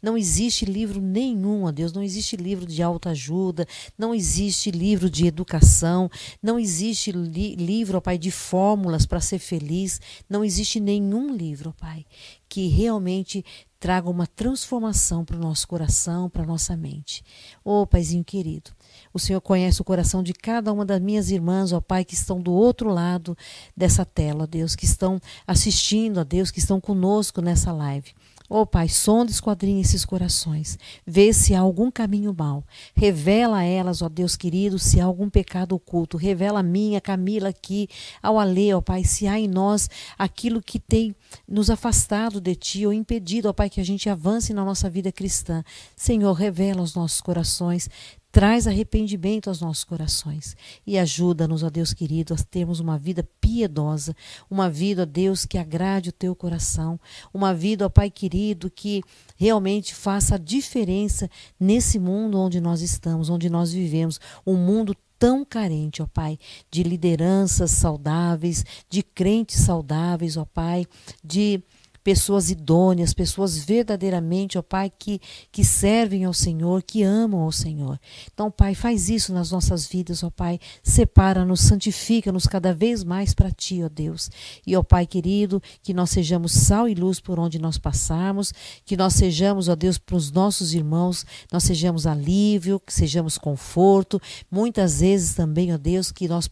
Não 0.00 0.16
existe 0.16 0.64
livro 0.64 1.00
nenhum, 1.00 1.64
ó 1.64 1.72
Deus, 1.72 1.92
não 1.92 2.02
existe 2.02 2.36
livro 2.36 2.66
de 2.66 2.82
autoajuda, 2.82 3.66
não 3.96 4.14
existe 4.14 4.70
livro 4.70 5.10
de 5.10 5.26
educação, 5.26 6.10
não 6.42 6.58
existe 6.58 7.12
li 7.12 7.56
livro, 7.56 7.98
ó 7.98 8.00
Pai, 8.00 8.18
de 8.18 8.30
fórmulas 8.30 9.06
para 9.06 9.20
ser 9.20 9.38
feliz, 9.38 10.00
não 10.28 10.44
existe 10.44 10.80
nenhum 10.80 11.34
livro, 11.34 11.70
ó 11.70 11.72
Pai, 11.80 12.04
que 12.48 12.68
realmente 12.68 13.44
traga 13.78 14.08
uma 14.08 14.26
transformação 14.26 15.24
para 15.24 15.36
o 15.36 15.40
nosso 15.40 15.68
coração, 15.68 16.30
para 16.30 16.42
a 16.42 16.46
nossa 16.46 16.76
mente. 16.76 17.22
Ô 17.64 17.82
oh, 17.82 17.86
Paizinho 17.86 18.24
querido, 18.24 18.70
o 19.12 19.18
Senhor 19.18 19.40
conhece 19.40 19.80
o 19.80 19.84
coração 19.84 20.22
de 20.22 20.32
cada 20.32 20.72
uma 20.72 20.84
das 20.84 21.00
minhas 21.00 21.30
irmãs, 21.30 21.72
ó 21.72 21.80
Pai, 21.80 22.04
que 22.04 22.14
estão 22.14 22.40
do 22.40 22.52
outro 22.52 22.90
lado 22.90 23.36
dessa 23.76 24.04
tela, 24.04 24.44
ó 24.44 24.46
Deus, 24.46 24.74
que 24.74 24.84
estão 24.84 25.20
assistindo, 25.46 26.20
ó 26.20 26.24
Deus, 26.24 26.50
que 26.50 26.58
estão 26.58 26.80
conosco 26.80 27.40
nessa 27.40 27.72
live. 27.72 28.14
Ó 28.48 28.60
oh, 28.60 28.66
Pai, 28.66 28.88
sonda 28.88 29.30
esquadrinha 29.30 29.80
esses 29.80 30.04
corações. 30.04 30.78
Vê 31.04 31.32
se 31.32 31.54
há 31.54 31.60
algum 31.60 31.90
caminho 31.90 32.34
mau. 32.36 32.64
Revela 32.94 33.58
a 33.58 33.64
elas, 33.64 34.02
ó 34.02 34.08
Deus 34.08 34.36
querido, 34.36 34.78
se 34.78 35.00
há 35.00 35.04
algum 35.04 35.28
pecado 35.28 35.74
oculto. 35.74 36.16
Revela 36.16 36.60
a 36.60 36.62
minha, 36.62 37.00
Camila, 37.00 37.48
aqui, 37.48 37.88
ao 38.22 38.38
Alê, 38.38 38.72
ó 38.72 38.80
Pai, 38.80 39.02
se 39.02 39.26
há 39.26 39.38
em 39.38 39.48
nós 39.48 39.90
aquilo 40.16 40.62
que 40.62 40.78
tem 40.78 41.14
nos 41.48 41.70
afastado 41.70 42.40
de 42.40 42.54
Ti 42.54 42.86
ou 42.86 42.92
impedido, 42.92 43.48
ó 43.48 43.52
Pai, 43.52 43.68
que 43.68 43.80
a 43.80 43.84
gente 43.84 44.08
avance 44.08 44.54
na 44.54 44.64
nossa 44.64 44.88
vida 44.88 45.10
cristã. 45.10 45.64
Senhor, 45.96 46.32
revela 46.32 46.82
os 46.82 46.94
nossos 46.94 47.20
corações. 47.20 47.90
Traz 48.36 48.66
arrependimento 48.66 49.48
aos 49.48 49.62
nossos 49.62 49.82
corações 49.82 50.54
e 50.86 50.98
ajuda-nos, 50.98 51.62
ó 51.62 51.70
Deus 51.70 51.94
querido, 51.94 52.34
a 52.34 52.36
termos 52.36 52.80
uma 52.80 52.98
vida 52.98 53.26
piedosa, 53.40 54.14
uma 54.50 54.68
vida, 54.68 55.04
ó 55.04 55.06
Deus, 55.06 55.46
que 55.46 55.56
agrade 55.56 56.10
o 56.10 56.12
teu 56.12 56.36
coração, 56.36 57.00
uma 57.32 57.54
vida, 57.54 57.86
ó 57.86 57.88
Pai 57.88 58.10
querido, 58.10 58.70
que 58.70 59.02
realmente 59.38 59.94
faça 59.94 60.34
a 60.34 60.38
diferença 60.38 61.30
nesse 61.58 61.98
mundo 61.98 62.38
onde 62.38 62.60
nós 62.60 62.82
estamos, 62.82 63.30
onde 63.30 63.48
nós 63.48 63.72
vivemos, 63.72 64.20
um 64.46 64.54
mundo 64.54 64.94
tão 65.18 65.42
carente, 65.42 66.02
ó 66.02 66.06
Pai, 66.06 66.38
de 66.70 66.82
lideranças 66.82 67.70
saudáveis, 67.70 68.66
de 68.90 69.02
crentes 69.02 69.60
saudáveis, 69.60 70.36
ó 70.36 70.44
Pai, 70.44 70.84
de 71.24 71.62
pessoas 72.06 72.52
idôneas, 72.52 73.12
pessoas 73.12 73.58
verdadeiramente, 73.58 74.56
ó 74.56 74.62
Pai, 74.62 74.92
que, 74.96 75.20
que 75.50 75.64
servem 75.64 76.24
ao 76.24 76.32
Senhor, 76.32 76.84
que 76.84 77.02
amam 77.02 77.40
ao 77.40 77.50
Senhor. 77.50 77.98
Então, 78.32 78.48
Pai, 78.48 78.76
faz 78.76 79.08
isso 79.08 79.32
nas 79.32 79.50
nossas 79.50 79.88
vidas, 79.88 80.22
ó 80.22 80.30
Pai. 80.30 80.60
Separa-nos, 80.84 81.62
santifica-nos 81.62 82.46
cada 82.46 82.72
vez 82.72 83.02
mais 83.02 83.34
para 83.34 83.50
Ti, 83.50 83.82
ó 83.82 83.88
Deus. 83.88 84.30
E, 84.64 84.76
ó 84.76 84.84
Pai 84.84 85.04
querido, 85.04 85.60
que 85.82 85.92
nós 85.92 86.10
sejamos 86.10 86.52
sal 86.52 86.88
e 86.88 86.94
luz 86.94 87.18
por 87.18 87.40
onde 87.40 87.58
nós 87.58 87.76
passarmos, 87.76 88.54
que 88.84 88.96
nós 88.96 89.14
sejamos, 89.14 89.68
ó 89.68 89.74
Deus, 89.74 89.98
para 89.98 90.14
os 90.14 90.30
nossos 90.30 90.74
irmãos, 90.74 91.26
nós 91.50 91.64
sejamos 91.64 92.06
alívio, 92.06 92.78
que 92.78 92.94
sejamos 92.94 93.36
conforto. 93.36 94.22
Muitas 94.48 95.00
vezes 95.00 95.34
também, 95.34 95.74
ó 95.74 95.76
Deus, 95.76 96.12
que 96.12 96.28
nós 96.28 96.48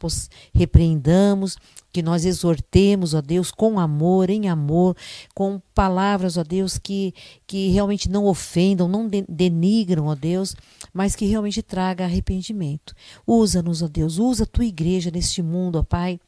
repreendamos, 0.52 1.56
que 1.94 2.02
nós 2.02 2.24
exortemos, 2.24 3.14
ó 3.14 3.22
Deus, 3.22 3.52
com 3.52 3.78
amor, 3.78 4.28
em 4.28 4.48
amor, 4.48 4.96
com 5.32 5.62
palavras, 5.72 6.36
ó 6.36 6.42
Deus, 6.42 6.76
que, 6.76 7.14
que 7.46 7.68
realmente 7.68 8.10
não 8.10 8.24
ofendam, 8.24 8.88
não 8.88 9.08
denigram, 9.28 10.06
ó 10.06 10.16
Deus, 10.16 10.56
mas 10.92 11.14
que 11.14 11.24
realmente 11.24 11.62
traga 11.62 12.02
arrependimento. 12.02 12.92
Usa-nos, 13.24 13.80
ó 13.80 13.86
Deus, 13.86 14.18
usa 14.18 14.42
a 14.42 14.46
tua 14.46 14.64
igreja 14.64 15.08
neste 15.12 15.40
mundo, 15.40 15.78
ó 15.78 15.84
Pai 15.84 16.18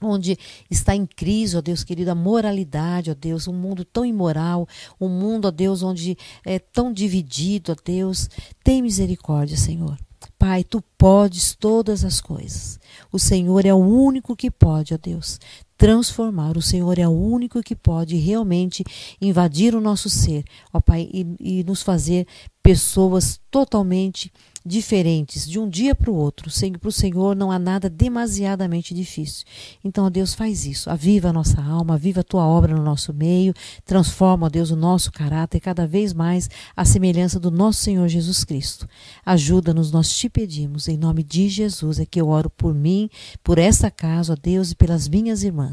onde 0.00 0.38
está 0.70 0.94
em 0.94 1.06
crise, 1.06 1.56
ó 1.56 1.60
Deus 1.60 1.82
querido, 1.84 2.10
a 2.10 2.14
moralidade, 2.14 3.10
ó 3.10 3.14
Deus, 3.14 3.46
um 3.48 3.52
mundo 3.52 3.84
tão 3.84 4.04
imoral, 4.04 4.66
um 5.00 5.08
mundo, 5.08 5.46
ó 5.46 5.50
Deus, 5.50 5.82
onde 5.82 6.16
é 6.44 6.58
tão 6.58 6.92
dividido, 6.92 7.72
ó 7.72 7.76
Deus, 7.84 8.28
tem 8.62 8.82
misericórdia, 8.82 9.56
Senhor. 9.56 9.98
Pai, 10.38 10.62
tu 10.62 10.80
podes 10.96 11.56
todas 11.56 12.04
as 12.04 12.20
coisas. 12.20 12.78
O 13.10 13.18
Senhor 13.18 13.66
é 13.66 13.74
o 13.74 13.78
único 13.78 14.36
que 14.36 14.50
pode, 14.50 14.94
ó 14.94 14.98
Deus, 14.98 15.40
transformar. 15.78 16.56
O 16.56 16.62
Senhor 16.62 16.98
é 16.98 17.06
o 17.06 17.12
único 17.12 17.62
que 17.62 17.76
pode 17.76 18.16
realmente 18.16 18.84
invadir 19.20 19.74
o 19.74 19.80
nosso 19.80 20.10
ser, 20.10 20.44
ó 20.72 20.80
Pai, 20.80 21.08
e, 21.10 21.60
e 21.60 21.64
nos 21.64 21.82
fazer 21.82 22.26
pessoas 22.62 23.40
totalmente 23.50 24.30
diferentes 24.68 25.48
de 25.48 25.58
um 25.58 25.66
dia 25.66 25.94
para 25.94 26.10
o 26.10 26.14
outro. 26.14 26.50
Para 26.78 26.88
o 26.88 26.92
Senhor 26.92 27.34
não 27.34 27.50
há 27.50 27.58
nada 27.58 27.88
demasiadamente 27.88 28.92
difícil. 28.92 29.46
Então, 29.82 30.04
ó 30.04 30.10
Deus, 30.10 30.34
faz 30.34 30.66
isso. 30.66 30.90
Aviva 30.90 31.30
a 31.30 31.32
nossa 31.32 31.62
alma, 31.62 31.94
aviva 31.94 32.20
a 32.20 32.24
tua 32.24 32.44
obra 32.44 32.74
no 32.74 32.82
nosso 32.82 33.14
meio, 33.14 33.54
transforma, 33.86 34.46
ó 34.46 34.48
Deus, 34.50 34.70
o 34.70 34.76
nosso 34.76 35.10
caráter 35.10 35.60
cada 35.60 35.86
vez 35.86 36.12
mais 36.12 36.50
à 36.76 36.84
semelhança 36.84 37.40
do 37.40 37.50
nosso 37.50 37.80
Senhor 37.80 38.06
Jesus 38.06 38.44
Cristo. 38.44 38.86
Ajuda-nos, 39.24 39.90
nós 39.90 40.14
te 40.14 40.28
pedimos, 40.28 40.88
em 40.88 40.98
nome 40.98 41.22
de 41.22 41.48
Jesus, 41.48 41.98
é 41.98 42.04
que 42.04 42.20
eu 42.20 42.28
oro 42.28 42.50
por 42.50 42.74
mim, 42.74 43.08
por 43.42 43.58
essa 43.58 43.90
casa, 43.90 44.34
ó 44.34 44.36
Deus, 44.40 44.72
e 44.72 44.76
pelas 44.76 45.08
minhas 45.08 45.42
irmãs. 45.42 45.67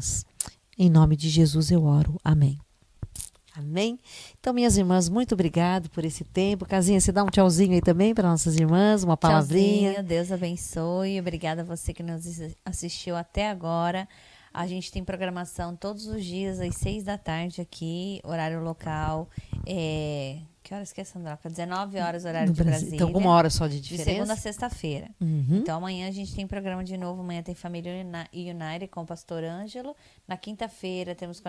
Em 0.78 0.90
nome 0.90 1.16
de 1.16 1.30
Jesus 1.30 1.72
eu 1.72 1.84
oro. 1.84 2.20
Amém. 2.24 2.60
Amém? 3.58 3.98
Então, 4.38 4.54
minhas 4.54 4.78
irmãs, 4.78 5.08
muito 5.08 5.34
obrigado 5.34 5.90
por 5.90 6.04
esse 6.04 6.26
tempo. 6.26 6.66
Casinha, 6.66 7.00
você 7.00 7.12
dá 7.12 7.24
um 7.24 7.30
tchauzinho 7.30 7.74
aí 7.74 7.82
também 7.82 8.14
para 8.14 8.28
nossas 8.30 8.56
irmãs, 8.58 9.04
uma 9.04 9.16
palavrinha. 9.16 9.94
Tchauzinho, 9.94 10.04
Deus 10.04 10.32
abençoe. 10.32 11.20
Obrigada 11.20 11.62
a 11.62 11.66
você 11.66 11.94
que 11.94 12.04
nos 12.04 12.26
assistiu 12.66 13.16
até 13.16 13.50
agora. 13.50 14.10
A 14.54 14.68
gente 14.68 14.92
tem 14.92 15.04
programação 15.04 15.76
todos 15.76 16.06
os 16.06 16.24
dias 16.24 16.60
às 16.60 16.76
seis 16.76 17.04
da 17.04 17.18
tarde 17.18 17.62
aqui, 17.62 18.20
horário 18.24 18.62
local. 18.62 19.30
É, 19.66 20.40
que 20.66 20.74
horas 20.74 20.92
que 20.92 21.00
é, 21.00 21.04
Sandroca? 21.04 21.48
19 21.48 22.00
horas, 22.00 22.26
horário 22.26 22.48
no 22.48 22.54
de 22.56 22.64
Brasil. 22.64 22.90
Brasília. 22.90 22.96
Então, 22.96 23.22
uma 23.22 23.30
hora 23.30 23.52
só 23.52 23.68
de 23.68 23.80
diferença? 23.80 24.10
De 24.10 24.16
segunda 24.16 24.34
a 24.34 24.36
sexta-feira. 24.36 25.12
Uhum. 25.22 25.60
Então, 25.62 25.78
amanhã 25.78 26.08
a 26.08 26.12
gente 26.12 26.34
tem 26.34 26.48
programa 26.48 26.84
de 26.84 26.98
novo. 26.98 27.22
Amanhã 27.22 27.44
tem 27.44 27.54
Família 27.54 27.94
United 28.34 28.88
com 28.88 29.04
o 29.04 29.06
pastor 29.06 29.44
Ângelo. 29.44 29.96
Na 30.28 30.36
quinta-feira 30.36 31.14
temos 31.14 31.42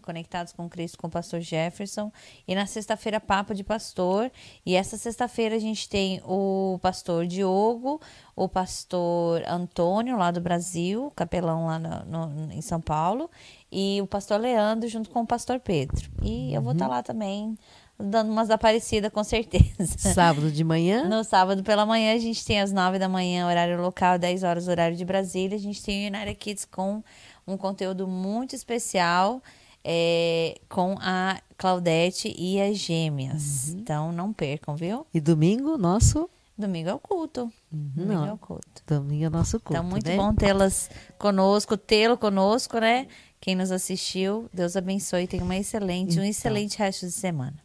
Conectados 0.00 0.52
com 0.52 0.68
Cristo 0.68 0.98
com 0.98 1.08
o 1.08 1.10
pastor 1.10 1.40
Jefferson. 1.40 2.12
E 2.46 2.54
na 2.54 2.64
sexta-feira, 2.64 3.18
Papo 3.18 3.56
de 3.56 3.64
Pastor. 3.64 4.30
E 4.64 4.76
essa 4.76 4.96
sexta-feira 4.96 5.56
a 5.56 5.58
gente 5.58 5.88
tem 5.88 6.22
o 6.24 6.78
pastor 6.80 7.26
Diogo, 7.26 8.00
o 8.36 8.48
pastor 8.48 9.42
Antônio, 9.48 10.16
lá 10.16 10.30
do 10.30 10.40
Brasil, 10.40 11.12
capelão 11.16 11.66
lá 11.66 11.78
no, 11.80 12.26
no, 12.28 12.52
em 12.52 12.62
São 12.62 12.80
Paulo. 12.80 13.28
E 13.72 14.00
o 14.00 14.06
pastor 14.06 14.40
Leandro 14.40 14.88
junto 14.88 15.10
com 15.10 15.22
o 15.22 15.26
pastor 15.26 15.58
Pedro. 15.58 16.08
E 16.22 16.54
eu 16.54 16.62
vou 16.62 16.72
estar 16.72 16.84
uhum. 16.84 16.90
tá 16.90 16.96
lá 16.96 17.02
também 17.02 17.58
dando 18.02 18.30
umas 18.30 18.50
aparecidas 18.50 19.12
com 19.12 19.22
certeza. 19.22 19.86
Sábado 19.98 20.50
de 20.50 20.64
manhã? 20.64 21.08
No 21.08 21.22
sábado 21.24 21.62
pela 21.62 21.84
manhã 21.84 22.14
a 22.14 22.18
gente 22.18 22.44
tem 22.44 22.60
às 22.60 22.72
9 22.72 22.98
da 22.98 23.08
manhã, 23.08 23.46
horário 23.46 23.80
local, 23.80 24.18
10 24.18 24.42
horas, 24.42 24.68
horário 24.68 24.96
de 24.96 25.04
Brasília. 25.04 25.56
A 25.56 25.60
gente 25.60 25.82
tem 25.82 26.04
o 26.04 26.14
United 26.14 26.34
Kids 26.36 26.64
com 26.64 27.02
um 27.46 27.56
conteúdo 27.56 28.06
muito 28.06 28.54
especial 28.54 29.42
é, 29.84 30.58
com 30.68 30.96
a 31.00 31.40
Claudete 31.56 32.34
e 32.36 32.60
as 32.60 32.76
gêmeas. 32.76 33.68
Uhum. 33.68 33.78
Então 33.80 34.12
não 34.12 34.32
percam, 34.32 34.74
viu? 34.76 35.06
E 35.12 35.20
domingo, 35.20 35.76
nosso? 35.76 36.28
Domingo 36.56 36.90
é 36.90 36.94
o 36.94 36.98
culto. 36.98 37.50
Uhum. 37.72 37.92
Domingo 37.94 38.24
é 38.24 38.32
o 38.32 38.38
culto. 38.38 38.82
Domingo 38.86 39.24
é 39.24 39.28
o 39.28 39.30
nosso 39.30 39.58
culto. 39.60 39.72
Então, 39.72 39.84
muito 39.84 40.06
né? 40.06 40.16
bom 40.16 40.34
tê-las 40.34 40.90
conosco, 41.18 41.76
tê-lo 41.76 42.18
conosco, 42.18 42.78
né? 42.78 43.06
Quem 43.40 43.54
nos 43.54 43.72
assistiu, 43.72 44.48
Deus 44.52 44.76
abençoe. 44.76 45.26
Tenha 45.26 45.42
uma 45.42 45.56
excelente, 45.56 46.12
então. 46.12 46.24
um 46.24 46.26
excelente 46.26 46.78
resto 46.78 47.06
de 47.06 47.12
semana. 47.12 47.56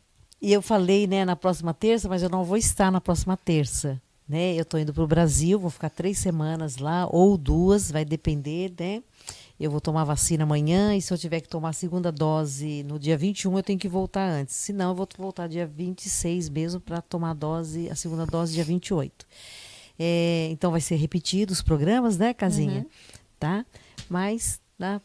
E 0.45 0.53
eu 0.53 0.61
falei, 0.61 1.07
né, 1.07 1.25
na 1.25 1.35
próxima 1.35 1.73
terça, 1.73 2.07
mas 2.07 2.21
eu 2.21 2.29
não 2.29 2.43
vou 2.43 2.55
estar 2.55 2.91
na 2.91 3.01
próxima 3.01 3.35
terça. 3.35 3.99
Né? 4.29 4.53
Eu 4.53 4.61
estou 4.61 4.79
indo 4.79 4.93
para 4.93 5.03
o 5.03 5.07
Brasil, 5.07 5.57
vou 5.57 5.71
ficar 5.71 5.89
três 5.89 6.19
semanas 6.19 6.77
lá, 6.77 7.07
ou 7.09 7.35
duas, 7.35 7.89
vai 7.89 8.05
depender, 8.05 8.71
né? 8.79 9.01
Eu 9.59 9.71
vou 9.71 9.81
tomar 9.81 10.03
vacina 10.03 10.43
amanhã 10.43 10.95
e 10.95 11.01
se 11.01 11.11
eu 11.11 11.17
tiver 11.17 11.41
que 11.41 11.49
tomar 11.49 11.69
a 11.69 11.73
segunda 11.73 12.11
dose 12.11 12.83
no 12.83 12.99
dia 12.99 13.17
21, 13.17 13.57
eu 13.57 13.63
tenho 13.63 13.79
que 13.79 13.89
voltar 13.89 14.29
antes. 14.29 14.53
Se 14.53 14.71
não, 14.71 14.89
eu 14.89 14.95
vou 14.95 15.09
voltar 15.17 15.47
dia 15.47 15.65
26 15.65 16.49
mesmo 16.49 16.79
para 16.79 17.01
tomar 17.01 17.31
a 17.31 17.33
dose, 17.33 17.89
a 17.89 17.95
segunda 17.95 18.23
dose 18.27 18.53
dia 18.53 18.63
28. 18.63 19.25
É, 19.97 20.49
então 20.51 20.69
vai 20.69 20.81
ser 20.81 20.97
repetido 20.97 21.53
os 21.53 21.63
programas, 21.63 22.19
né, 22.19 22.35
Casinha? 22.35 22.81
Uhum. 22.81 22.85
Tá? 23.39 23.65
Mas 24.07 24.61
na 24.77 25.01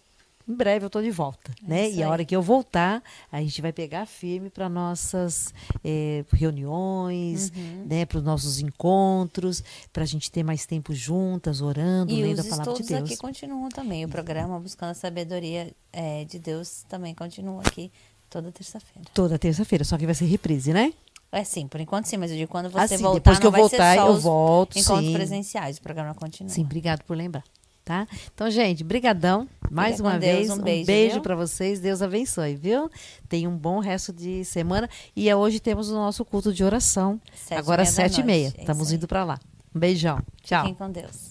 em 0.51 0.55
breve 0.55 0.85
eu 0.85 0.89
estou 0.89 1.01
de 1.01 1.11
volta, 1.11 1.53
é 1.65 1.69
né? 1.69 1.91
E 1.91 2.03
a 2.03 2.11
hora 2.11 2.25
que 2.25 2.35
eu 2.35 2.43
voltar, 2.43 3.03
a 3.31 3.41
gente 3.41 3.63
vai 3.63 3.73
pegar 3.73 4.05
firme 4.05 4.51
para 4.51 4.69
nossas 4.69 5.55
é, 5.85 6.25
reuniões, 6.33 7.53
uhum. 7.55 7.87
né? 7.87 8.05
Para 8.05 8.19
os 8.19 8.25
nossos 8.25 8.59
encontros, 8.59 9.63
para 9.93 10.03
a 10.03 10.07
gente 10.07 10.31
ter 10.31 10.43
mais 10.43 10.67
tempo 10.67 10.93
juntas, 10.93 11.61
orando, 11.61 12.13
e 12.13 12.21
lendo 12.23 12.41
a 12.41 12.45
palavra 12.45 12.75
de 12.75 12.83
Deus. 12.83 12.91
E 12.91 13.05
aqui 13.05 13.17
continuam 13.17 13.69
também. 13.69 14.05
O 14.05 14.09
programa 14.09 14.59
Buscando 14.59 14.91
a 14.91 14.95
Sabedoria 14.95 15.73
é, 15.93 16.25
de 16.25 16.39
Deus 16.39 16.85
também 16.89 17.15
continua 17.15 17.63
aqui 17.63 17.93
toda 18.29 18.51
terça-feira. 18.51 19.09
Toda 19.15 19.39
terça-feira, 19.39 19.85
só 19.85 19.97
que 19.97 20.05
vai 20.05 20.15
ser 20.15 20.25
reprise, 20.25 20.73
né? 20.73 20.93
É 21.33 21.45
sim, 21.45 21.69
por 21.69 21.81
enquanto 21.81 22.07
sim, 22.07 22.17
mas 22.17 22.33
eu 22.33 22.37
digo 22.37 22.51
quando 22.51 22.69
você 22.69 22.95
assim, 22.95 23.05
voltar, 23.05 23.19
depois 23.21 23.39
que 23.39 23.47
eu 23.47 23.53
voltar, 23.53 23.97
eu 23.99 24.19
volto. 24.19 24.77
Encontros 24.77 25.07
sim. 25.07 25.13
presenciais, 25.13 25.79
o 25.79 25.81
programa 25.83 26.13
continua. 26.13 26.51
Sim, 26.51 26.65
obrigado 26.65 27.05
por 27.05 27.17
lembrar 27.17 27.45
tá? 27.85 28.07
Então, 28.33 28.51
gente, 28.51 28.85
brigadão 28.85 29.49
mais 29.71 29.97
Fica 29.97 30.09
uma 30.09 30.19
vez. 30.19 30.49
Deus, 30.49 30.59
um 30.59 30.63
beijo, 30.63 30.83
um 30.83 30.87
beijo 30.87 31.21
para 31.21 31.37
vocês. 31.37 31.81
Deus 31.81 32.03
abençoe, 32.03 32.57
viu? 32.57 32.91
Tenha 33.29 33.49
um 33.49 33.57
bom 33.57 33.79
resto 33.79 34.13
de 34.13 34.45
semana. 34.45 34.89
E 35.15 35.33
hoje 35.33 35.61
temos 35.61 35.91
o 35.91 35.95
nosso 35.95 36.25
culto 36.25 36.53
de 36.53 36.65
oração. 36.65 37.21
Sete 37.35 37.59
Agora, 37.59 37.85
sete 37.85 38.21
e 38.21 38.25
meia. 38.25 38.53
É 38.57 38.61
Estamos 38.61 38.93
indo 38.93 39.07
para 39.07 39.25
lá. 39.25 39.39
Um 39.75 39.79
beijão. 39.79 40.21
Tchau. 40.43 40.63
Fiquem 40.63 40.75
com 40.75 40.91
Deus. 40.91 41.30